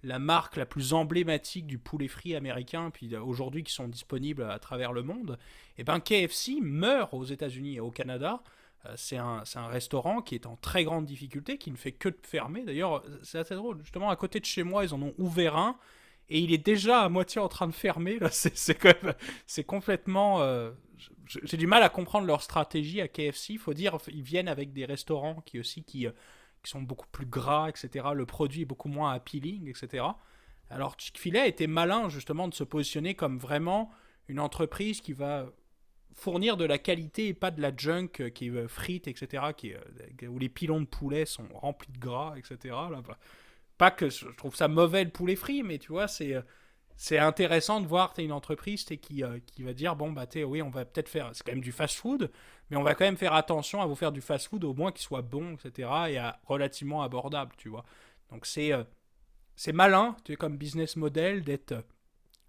la 0.05 0.19
marque 0.19 0.57
la 0.57 0.67
plus 0.67 0.93
emblématique 0.93 1.67
du 1.67 1.79
poulet 1.79 2.09
frit 2.09 2.37
américain, 2.37 2.91
puis 2.91 3.17
aujourd'hui 3.17 3.65
qui 3.65 3.73
sont 3.73 3.89
disponibles 3.89 4.45
à 4.45 4.59
travers 4.59 4.93
le 4.93 5.03
monde, 5.03 5.39
et 5.79 5.83
eh 5.83 5.85
ben 5.85 6.01
KFC 6.01 6.59
meurt 6.61 7.15
aux 7.15 7.25
États-Unis 7.25 7.77
et 7.77 7.81
au 7.81 7.91
Canada 7.91 8.43
c'est 8.97 9.17
un, 9.17 9.45
restaurant 9.69 10.23
qui 10.23 10.35
est 10.35 10.47
en 10.47 10.57
très 10.57 10.85
grande 10.85 11.05
difficulté, 11.05 11.59
qui 11.59 11.71
ne 11.71 11.77
fait 11.77 11.93
que 11.93 12.09
de 12.09 12.19
fermer. 12.23 12.65
D'ailleurs, 12.65 13.03
c'est 13.23 13.39
assez 13.39 13.55
drôle. 13.55 13.79
Justement, 13.83 14.11
à 14.11 14.17
côté 14.17 14.41
de 14.41 14.45
chez 14.45 14.63
moi, 14.63 14.85
ils 14.85 14.93
en 14.93 15.03
ont 15.03 15.15
ouvert 15.19 15.57
un. 15.57 15.77
Et 16.29 16.41
il 16.41 16.53
est 16.53 16.59
déjà 16.59 17.03
à 17.03 17.09
moitié 17.09 17.41
en 17.41 17.49
train 17.49 17.67
de 17.67 17.73
fermer. 17.73 18.19
C'est 18.31 19.65
complètement. 19.65 20.41
Euh, 20.41 20.73
j'ai 21.27 21.57
du 21.57 21.67
mal 21.67 21.83
à 21.83 21.89
comprendre 21.89 22.27
leur 22.27 22.43
stratégie 22.43 23.01
à 23.01 23.09
KFC. 23.09 23.55
Il 23.55 23.59
faut 23.59 23.75
dire, 23.75 23.99
ils 24.09 24.23
viennent 24.23 24.49
avec 24.49 24.73
des 24.73 24.85
restaurants 24.85 25.43
qui 25.47 25.61
aussi 25.61 25.83
qui, 25.85 26.07
euh, 26.07 26.13
sont 26.65 26.83
beaucoup 26.83 27.09
plus 27.09 27.27
gras, 27.27 27.69
etc. 27.69 28.07
Le 28.15 28.25
produit 28.25 28.63
est 28.63 28.67
beaucoup 28.67 28.89
moins 28.89 29.13
appealing, 29.13 29.69
etc. 29.69 30.05
Alors 30.71 30.95
Chick-fil-A 30.97 31.47
était 31.47 31.67
malin 31.67 32.09
justement 32.09 32.49
de 32.49 32.55
se 32.55 32.65
positionner 32.65 33.15
comme 33.15 33.39
vraiment 33.39 33.91
une 34.29 34.41
entreprise 34.41 35.01
qui 35.01 35.13
va 35.13 35.47
fournir 36.15 36.57
de 36.57 36.65
la 36.65 36.79
qualité 36.79 37.29
et 37.29 37.35
pas 37.35 37.51
de 37.51 37.61
la 37.61 37.75
junk 37.77 38.09
euh, 38.21 38.31
qui 38.31 38.47
est 38.47 38.51
euh, 38.51 38.69
frite, 38.69 39.09
etc., 39.09 39.45
qui 39.57 39.73
euh, 39.75 40.29
où 40.29 40.39
les 40.39 40.49
pilons 40.49 40.81
de 40.81 40.87
poulet 40.87 41.25
sont 41.25 41.49
remplis 41.55 41.93
de 41.93 41.99
gras, 41.99 42.35
etc. 42.37 42.75
Là, 42.91 43.03
bah, 43.07 43.19
pas 43.79 43.91
que 43.91 44.11
je 44.11 44.27
trouve 44.37 44.55
ça 44.55 44.69
mauvais 44.69 45.05
le 45.05 45.11
poulet 45.11 45.37
frit, 45.37 45.63
mais 45.63 45.79
tu 45.79 45.89
vois, 45.89 46.09
c'est 46.09 46.35
c'est 46.95 47.19
intéressant 47.19 47.81
de 47.81 47.87
voir 47.87 48.13
tu 48.13 48.23
une 48.23 48.33
entreprise 48.33 48.85
qui, 48.85 48.97
qui 49.47 49.63
va 49.63 49.73
dire 49.73 49.97
bon 49.97 50.13
bah 50.13 50.27
oui 50.47 50.61
on 50.61 50.69
va 50.69 50.85
peut-être 50.85 51.09
faire 51.09 51.31
c'est 51.33 51.43
quand 51.43 51.53
même 51.53 51.63
du 51.63 51.73
fast 51.73 51.97
food 51.97 52.31
mais 52.69 52.77
on 52.77 52.83
va 52.83 52.95
quand 52.95 53.07
même 53.07 53.17
faire 53.17 53.33
attention 53.33 53.81
à 53.81 53.87
vous 53.87 53.95
faire 53.95 54.13
du 54.13 54.21
fast 54.21 54.49
food 54.49 54.63
au 54.63 54.75
moins 54.75 54.93
qui 54.93 55.03
soit 55.03 55.23
bon 55.23 55.55
etc 55.55 55.89
et 56.11 56.19
à, 56.19 56.39
relativement 56.45 57.03
abordable 57.03 57.53
tu 57.57 57.71
vois 57.71 57.85
donc 58.31 58.45
c'est 58.45 58.73
c'est 59.57 59.73
malin 59.73 60.15
tu 60.23 60.33
es 60.33 60.37
comme 60.37 60.59
business 60.59 60.97
model 60.97 61.43
d'être 61.43 61.83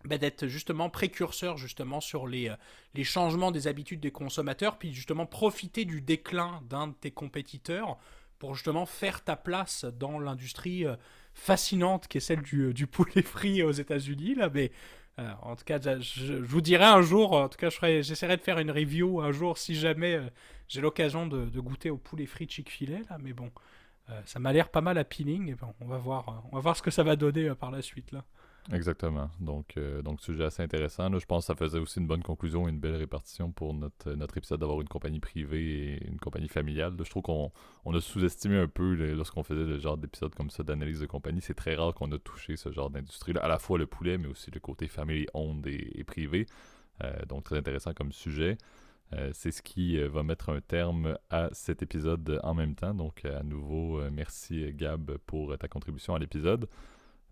bah, 0.06 0.18
d'être 0.18 0.48
justement 0.48 0.90
précurseur 0.90 1.58
justement 1.58 2.02
sur 2.02 2.28
les, 2.28 2.50
euh, 2.50 2.56
les 2.94 3.06
changements 3.06 3.52
des 3.52 3.68
habitudes 3.68 4.02
des 4.02 4.12
consommateurs, 4.12 4.78
puis 4.78 4.94
justement 4.94 5.26
profiter 5.26 5.86
du 5.86 6.02
déclin 6.02 6.62
d'un 6.70 6.88
de 6.88 6.94
tes 6.94 7.12
compétiteurs 7.12 7.98
pour 8.38 8.56
justement 8.56 8.86
faire 8.86 9.24
ta 9.24 9.38
place 9.38 9.86
dans 9.86 10.20
l'industrie 10.20 10.86
euh, 10.86 10.98
fascinante 11.34 12.10
qui 12.10 12.18
est 12.18 12.22
celle 12.22 12.42
du, 12.42 12.64
euh, 12.64 12.74
du 12.74 12.86
poulet 12.86 13.22
frit 13.22 13.64
aux 13.64 13.72
États-Unis. 13.72 14.36
Là, 14.36 14.50
mais 14.54 14.72
en 15.44 15.56
tout 15.56 15.64
cas, 15.64 15.80
je, 16.00 16.34
vous 16.34 16.60
dirai 16.60 16.86
un 16.86 17.04
jour, 17.04 17.34
en 17.34 17.48
tout 17.48 17.60
cas, 17.60 17.70
j'essaierai 17.70 18.36
de 18.36 18.42
faire 18.42 18.58
une 18.58 18.72
review 18.72 19.22
un 19.22 19.32
jour 19.32 19.60
si 19.60 19.76
jamais 19.76 20.20
j'ai 20.68 20.82
l'occasion 20.82 21.28
de, 21.28 21.60
goûter 21.60 21.92
au 21.92 21.98
poulet 21.98 22.26
frit 22.26 22.48
Chick-fil-A. 22.50 23.20
mais 23.20 23.32
bon, 23.32 23.52
ça 24.26 24.40
m'a 24.40 24.52
l'air 24.52 24.70
pas 24.70 24.82
mal 24.82 24.98
appealing. 24.98 25.52
Et 25.52 25.56
on 25.82 25.86
va 25.86 26.00
voir, 26.00 26.44
on 26.52 26.56
va 26.56 26.62
voir 26.62 26.76
ce 26.76 26.82
que 26.82 26.90
ça 26.90 27.04
va 27.04 27.16
donner 27.16 27.54
par 27.54 27.70
la 27.70 27.84
suite 27.84 28.12
là. 28.12 28.26
Exactement. 28.72 29.30
Donc, 29.42 29.76
euh, 29.76 30.02
donc 30.02 30.22
sujet 30.22 30.46
assez 30.46 30.64
intéressant. 30.64 31.12
je 31.18 31.26
pense 31.26 31.44
que 31.44 31.48
ça 31.48 31.56
faisait 31.56 31.80
aussi 31.80 32.00
une 32.00 32.08
bonne 32.08 32.24
conclusion 32.24 32.68
et 32.68 32.72
une 32.72 32.80
belle 32.80 32.96
répartition 32.96 33.52
pour 33.52 33.74
notre, 33.74 34.14
notre 34.14 34.38
épisode 34.38 34.62
d'avoir 34.62 34.80
une 34.80 34.88
compagnie 34.88 35.20
privée 35.20 35.96
et 35.96 36.08
une 36.08 36.20
compagnie 36.20 36.48
familiale. 36.48 36.96
je 36.98 37.10
trouve 37.10 37.24
qu'on 37.24 37.52
on 37.84 37.94
a 37.94 38.00
sous-estimé 38.00 38.58
un 38.58 38.68
peu 38.68 38.94
lorsqu'on 39.14 39.44
faisait 39.44 39.66
le 39.66 39.80
genre 39.80 39.98
d'épisode 39.98 40.34
comme 40.34 40.50
ça 40.50 40.64
d'analyse 40.64 41.02
de 41.02 41.06
compagnie. 41.06 41.42
C'est 41.42 41.54
très 41.56 41.76
rare 41.76 41.94
qu'on 41.94 42.12
a 42.14 42.18
touché 42.18 42.56
ce 42.56 42.72
genre 42.72 42.90
d'industrie-là, 42.90 43.42
à 43.42 43.50
la 43.50 43.60
fois 43.60 43.78
le 43.78 43.86
poulet, 43.86 44.18
mais 44.18 44.28
aussi 44.28 44.50
le 44.50 44.62
côté 44.62 44.88
family 44.88 45.26
owned 45.34 45.68
et, 45.68 46.04
privé. 46.06 46.46
Euh, 47.04 47.26
donc 47.28 47.44
très 47.44 47.58
intéressant 47.58 47.94
comme 47.94 48.14
sujet. 48.14 48.58
Euh, 49.12 49.30
c'est 49.34 49.52
ce 49.52 49.62
qui 49.62 49.98
va 49.98 50.24
mettre 50.24 50.50
un 50.50 50.62
terme 50.62 51.18
à 51.30 51.50
cet 51.52 51.84
épisode 51.84 52.40
en 52.44 52.54
même 52.54 52.76
temps. 52.76 52.94
Donc 52.94 53.26
à 53.26 53.44
nouveau, 53.44 54.00
merci 54.10 54.72
Gab 54.74 55.18
pour 55.26 55.58
ta 55.58 55.68
contribution 55.68 56.16
à 56.16 56.20
l'épisode. 56.20 56.70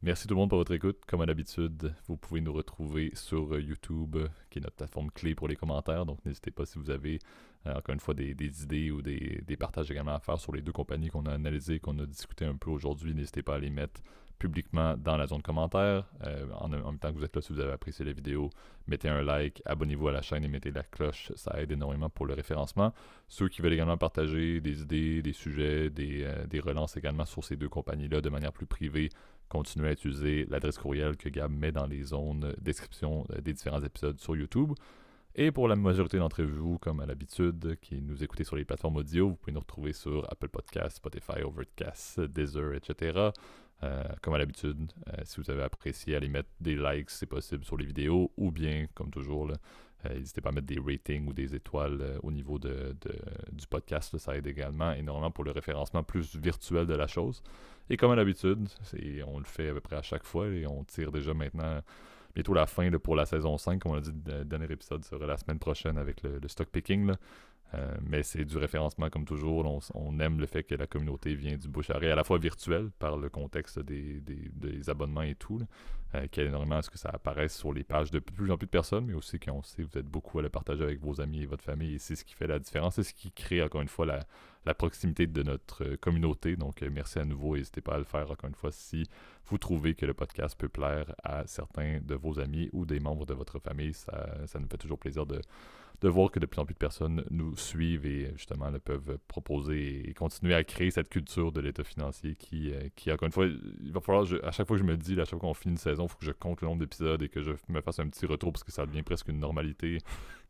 Merci 0.04 0.28
tout 0.28 0.34
le 0.34 0.40
monde 0.40 0.50
pour 0.50 0.58
votre 0.58 0.72
écoute. 0.72 0.98
Comme 1.06 1.22
à 1.22 1.28
l'habitude, 1.28 1.94
vous 2.08 2.18
pouvez 2.18 2.42
nous 2.42 2.52
retrouver 2.52 3.12
sur 3.14 3.54
euh, 3.54 3.62
YouTube, 3.62 4.18
qui 4.50 4.58
est 4.58 4.62
notre 4.64 4.76
plateforme 4.76 5.12
clé 5.12 5.36
pour 5.36 5.48
les 5.48 5.56
commentaires. 5.56 6.08
Donc 6.08 6.26
n'hésitez 6.26 6.50
pas 6.50 6.66
si 6.66 6.80
vous 6.80 6.90
avez, 6.90 7.20
euh, 7.68 7.76
encore 7.76 7.94
une 7.94 8.00
fois, 8.00 8.16
des, 8.16 8.32
idées 8.64 8.90
ou 8.90 9.04
des, 9.04 9.58
partages 9.60 9.92
également 9.92 10.16
à 10.16 10.20
faire 10.20 10.40
sur 10.40 10.54
les 10.54 10.64
deux 10.64 10.72
compagnies 10.72 11.10
qu'on 11.10 11.28
a 11.28 11.32
analysées, 11.32 11.80
qu'on 11.80 12.00
a 12.00 12.08
discuté 12.08 12.46
un 12.46 12.56
peu 12.56 12.72
aujourd'hui. 12.72 13.14
N'hésitez 13.14 13.44
pas 13.44 13.58
à 13.58 13.60
les 13.60 13.70
mettre 13.70 14.02
publiquement 14.40 14.98
dans 14.98 15.18
la 15.18 15.28
zone 15.28 15.44
commentaire. 15.44 16.10
Euh, 16.24 16.48
en, 16.56 16.68
même 16.68 16.98
temps 16.98 17.14
que 17.14 17.18
vous 17.20 17.24
êtes 17.24 17.36
là, 17.36 17.44
si 17.44 17.54
vous 17.54 17.60
avez 17.60 17.74
apprécié 17.74 18.04
la 18.04 18.12
vidéo, 18.12 18.50
mettez 18.88 19.08
un 19.08 19.22
like, 19.22 19.62
abonnez-vous 19.66 20.08
à 20.08 20.14
la 20.14 20.24
chaîne 20.24 20.44
et 20.44 20.48
mettez 20.48 20.72
la 20.72 20.82
cloche. 20.82 21.32
Ça 21.36 21.62
aide 21.62 21.72
énormément 21.74 22.10
pour 22.10 22.26
le 22.26 22.34
référencement. 22.34 22.92
Ceux 23.28 23.50
qui 23.50 23.62
veulent 23.62 23.74
également 23.74 23.98
partager 23.98 24.62
des 24.62 24.82
idées, 24.82 25.22
des 25.22 25.34
sujets, 25.34 25.92
des, 25.92 26.28
des 26.50 26.60
relances 26.60 26.98
également 26.98 27.26
sur 27.26 27.44
ces 27.44 27.56
deux 27.56 27.70
compagnies-là 27.70 28.22
de 28.22 28.30
manière 28.32 28.52
plus 28.52 28.66
privée, 28.66 29.10
continuer 29.52 29.90
à 29.90 29.92
utiliser 29.92 30.46
l'adresse 30.50 30.78
courriel 30.78 31.18
que 31.18 31.28
Gab 31.28 31.52
met 31.52 31.74
dans 31.74 31.86
les 31.86 32.04
zones 32.04 32.54
description 32.62 33.26
euh, 33.32 33.42
des 33.42 33.52
différents 33.52 33.84
épisodes 33.84 34.18
sur 34.18 34.36
YouTube. 34.36 34.72
Et 35.36 35.52
pour 35.52 35.68
la 35.68 35.76
majorité 35.76 36.18
d'entre 36.18 36.44
vous, 36.44 36.78
comme 36.78 37.02
à 37.02 37.06
l'habitude, 37.06 37.78
qui 37.82 38.02
nous 38.02 38.24
écoutez 38.24 38.46
sur 38.46 38.56
les 38.56 38.64
plateformes 38.64 38.98
audio, 38.98 39.30
vous 39.30 39.36
pouvez 39.36 39.52
nous 39.52 39.60
retrouver 39.60 39.92
sur 39.92 40.26
Apple 40.32 40.48
Podcasts, 40.48 40.98
Spotify, 40.98 41.42
Overcast, 41.44 42.22
Deezer, 42.22 42.74
etc. 42.74 43.32
Euh, 43.84 44.04
comme 44.22 44.36
à 44.36 44.38
l'habitude, 44.38 44.92
euh, 45.10 45.22
si 45.26 45.42
vous 45.42 45.50
avez 45.52 45.64
apprécié, 45.64 46.16
allez 46.16 46.30
mettre 46.30 46.50
des 46.62 46.76
likes, 46.76 47.10
c'est 47.10 47.26
possible, 47.26 47.66
sur 47.66 47.76
les 47.76 47.86
vidéos, 47.86 48.32
ou 48.38 48.52
bien, 48.52 48.88
comme 48.94 49.10
toujours, 49.10 49.52
n'hésitez 50.10 50.42
pas 50.42 50.50
à 50.50 50.52
mettre 50.52 50.68
des 50.68 50.80
ratings 50.80 51.28
ou 51.28 51.34
des 51.34 51.56
étoiles 51.56 52.20
au 52.24 52.32
niveau 52.32 52.60
de, 52.60 52.96
du 53.52 53.68
podcast. 53.68 54.18
ça 54.18 54.36
aide 54.36 54.48
également 54.48 54.94
énormément 54.94 55.32
pour 55.32 55.44
le 55.44 55.52
référencement 55.52 56.04
plus 56.04 56.36
virtuel 56.36 56.86
de 56.86 56.96
la 56.96 57.08
chose. 57.08 57.44
Et 57.90 57.98
comme 57.98 58.12
à 58.12 58.16
l'habitude, 58.16 58.68
on 59.28 59.40
le 59.40 59.46
fait 59.46 59.70
à 59.70 59.74
peu 59.74 59.82
près 59.82 59.98
à 59.98 60.02
chaque 60.02 60.24
fois 60.24 60.48
et 60.48 60.66
on 60.66 60.84
tire 60.84 61.12
déjà 61.12 61.34
maintenant 61.34 61.82
bientôt 62.34 62.54
la 62.54 62.66
fin 62.66 62.90
pour 62.92 63.16
la 63.16 63.26
saison 63.26 63.58
5. 63.58 63.82
Comme 63.82 63.94
on 63.94 63.96
a 63.96 64.02
dit, 64.02 64.12
le 64.26 64.46
dernier 64.46 64.72
épisode 64.72 65.04
sera 65.04 65.26
la 65.26 65.38
semaine 65.38 65.60
prochaine 65.60 65.98
avec 65.98 66.22
le, 66.24 66.40
stock 66.48 66.70
picking. 66.70 67.12
Euh, 67.74 67.96
mais 68.06 68.24
c'est 68.24 68.44
du 68.44 68.58
référencement 68.58 69.10
comme 69.10 69.26
toujours. 69.26 69.82
On, 69.94 70.20
aime 70.20 70.40
le 70.40 70.46
fait 70.46 70.64
que 70.64 70.76
la 70.76 70.88
communauté 70.88 71.36
vient 71.36 71.58
du 71.58 71.68
bouche 71.68 71.90
à 71.90 71.96
à 71.96 72.16
la 72.16 72.24
fois 72.24 72.38
virtuel 72.38 72.90
par 73.00 73.18
le 73.18 73.30
contexte 73.30 73.80
des, 73.80 74.90
abonnements 74.90 75.22
et 75.22 75.36
tout, 75.36 75.60
euh, 76.16 76.28
qui 76.28 76.42
aide 76.42 76.48
énormément 76.48 76.78
à 76.78 76.82
ce 76.82 76.90
que 76.90 76.98
ça 76.98 77.10
apparaisse 77.10 77.56
sur 77.56 77.72
les 77.72 77.84
pages 77.84 78.12
de 78.12 78.20
plus 78.20 78.52
en 78.52 78.58
plus 78.58 78.66
de 78.66 78.72
personnes, 78.72 79.06
mais 79.06 79.14
aussi 79.14 79.40
qu'on 79.40 79.62
sait 79.62 79.84
que 79.84 79.88
vous 79.90 79.98
êtes 79.98 80.08
beaucoup 80.08 80.40
à 80.40 80.42
le 80.42 80.50
partager 80.50 80.84
avec 80.84 81.00
vos 81.00 81.22
amis 81.22 81.44
et 81.44 81.46
votre 81.46 81.64
famille. 81.64 81.96
Et 81.96 82.00
c'est 82.00 82.16
ce 82.16 82.26
qui 82.26 82.34
fait 82.34 82.48
la 82.48 82.60
différence. 82.60 82.96
C'est 82.96 83.04
ce 83.04 83.14
qui 83.14 83.32
crée 83.32 83.62
encore 83.62 83.82
une 83.82 83.88
fois 83.88 84.06
la, 84.06 84.20
la 84.66 84.74
proximité 84.74 85.28
de 85.28 85.44
notre 85.44 85.84
euh, 85.86 85.98
communauté. 85.98 86.56
Donc, 86.56 86.84
euh, 86.84 86.90
merci 86.92 87.20
à 87.20 87.26
nouveau. 87.26 87.56
N'hésitez 87.56 87.82
pas 87.82 87.96
à 87.96 87.98
le 87.98 88.04
faire 88.04 88.30
encore 88.30 88.50
une 88.50 88.56
fois 88.56 88.72
si 88.72 89.08
vous 89.46 89.58
trouvez 89.58 89.96
que 89.96 90.06
le 90.06 90.14
podcast 90.14 90.58
peut 90.58 90.70
plaire 90.70 91.16
à 91.24 91.46
certains 91.48 92.00
de 92.02 92.16
vos 92.16 92.40
amis 92.40 92.70
ou 92.74 92.86
des 92.86 93.00
membres 93.00 93.26
de 93.26 93.34
votre 93.34 93.60
famille. 93.60 93.94
Ça, 93.94 94.28
ça 94.46 94.60
nous 94.60 94.68
fait 94.68 94.78
toujours 94.78 95.00
plaisir 95.00 95.26
de, 95.26 95.42
de 96.02 96.10
voir 96.10 96.32
que 96.32 96.40
de 96.40 96.46
plus 96.46 96.60
en 96.60 96.66
plus 96.66 96.74
de 96.74 96.80
personnes 96.80 97.24
nous 97.30 97.56
suivent 97.56 98.06
et 98.06 98.32
justement 98.36 98.70
le 98.70 98.80
peuvent 98.80 99.18
proposer 99.28 100.10
et 100.10 100.14
continuer 100.14 100.56
à 100.56 100.64
créer 100.64 100.92
cette 100.92 101.10
culture 101.10 101.52
de 101.52 101.62
l'état 101.62 101.84
financier 101.84 102.36
qui, 102.36 102.74
euh, 102.74 102.90
qui, 102.96 103.12
encore 103.12 103.28
une 103.28 103.32
fois, 103.32 103.46
il 103.46 103.92
va 103.92 104.02
falloir, 104.02 104.26
à 104.44 104.52
chaque 104.52 104.68
fois 104.68 104.78
que 104.78 104.84
je 104.84 104.88
me 104.88 104.98
dis, 104.98 105.14
à 105.14 105.26
chaque 105.26 105.30
fois 105.30 105.40
qu'on 105.40 105.54
finit 105.54 105.74
une 105.74 105.78
saison, 105.78 106.06
il 106.06 106.10
faut 106.10 106.18
que 106.18 106.26
je 106.26 106.32
compte 106.32 106.62
le 106.62 106.68
nombre 106.68 106.80
d'épisodes 106.80 107.22
et 107.22 107.30
que 107.30 107.42
je 107.42 107.52
me 107.70 107.82
fasse 107.82 108.00
un 108.00 108.08
petit 108.08 108.26
retour 108.26 108.52
parce 108.52 108.64
que 108.64 108.72
ça 108.72 108.86
devient 108.86 109.04
presque 109.04 109.28
une 109.28 109.40
normalité 109.40 110.00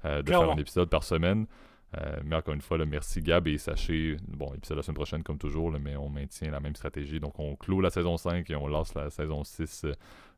de 0.03 0.23
faire 0.25 0.49
un 0.49 0.57
épisode 0.57 0.89
par 0.89 1.03
semaine. 1.03 1.45
Euh, 1.97 2.19
mais 2.23 2.35
encore 2.37 2.53
une 2.53 2.61
fois, 2.61 2.77
le 2.77 2.85
merci 2.85 3.21
Gab 3.21 3.47
et 3.47 3.57
sachez, 3.57 4.15
bon, 4.27 4.53
épisode 4.53 4.77
la 4.77 4.83
semaine 4.83 4.95
prochaine 4.95 5.23
comme 5.23 5.37
toujours, 5.37 5.71
mais 5.71 5.95
on 5.97 6.09
maintient 6.09 6.49
la 6.49 6.59
même 6.59 6.75
stratégie. 6.75 7.19
Donc 7.19 7.37
on 7.39 7.55
clôt 7.55 7.81
la 7.81 7.89
saison 7.89 8.17
5 8.17 8.49
et 8.49 8.55
on 8.55 8.67
lance 8.67 8.93
la 8.95 9.09
saison 9.09 9.43
6 9.43 9.85
euh, 9.85 9.93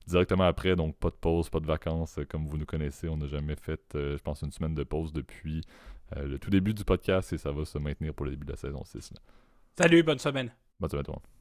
directement 0.08 0.45
après. 0.45 0.76
Donc 0.76 0.95
pas 0.97 1.10
de 1.10 1.16
pause, 1.16 1.49
pas 1.49 1.60
de 1.60 1.66
vacances, 1.66 2.18
euh, 2.18 2.26
comme 2.26 2.47
vous 2.47 2.58
nous 2.58 2.66
connaissez. 2.66 3.08
On 3.10 3.18
n'a 3.18 3.28
jamais 3.28 3.56
fait, 3.56 3.82
je 3.93 4.22
pense, 4.22 4.41
une 4.41 4.51
semaine 4.51 4.76
de 4.76 4.84
pause 4.84 5.14
depuis 5.14 5.62
le 6.16 6.38
tout 6.38 6.51
début 6.51 6.76
du 6.76 6.84
podcast 6.84 7.34
et 7.34 7.39
ça 7.39 7.51
va 7.51 7.66
se 7.66 7.80
maintenir 7.80 8.14
pour 8.14 8.26
le 8.26 8.32
début 8.32 8.45
de 8.45 8.51
la 8.51 8.58
saison 8.58 8.84
6. 8.84 9.14
Salut, 9.76 10.04
bonne 10.04 10.20
semaine. 10.20 10.51
Bonne 10.80 10.89
semaine 10.91 11.01
à 11.01 11.06
toi. 11.06 11.33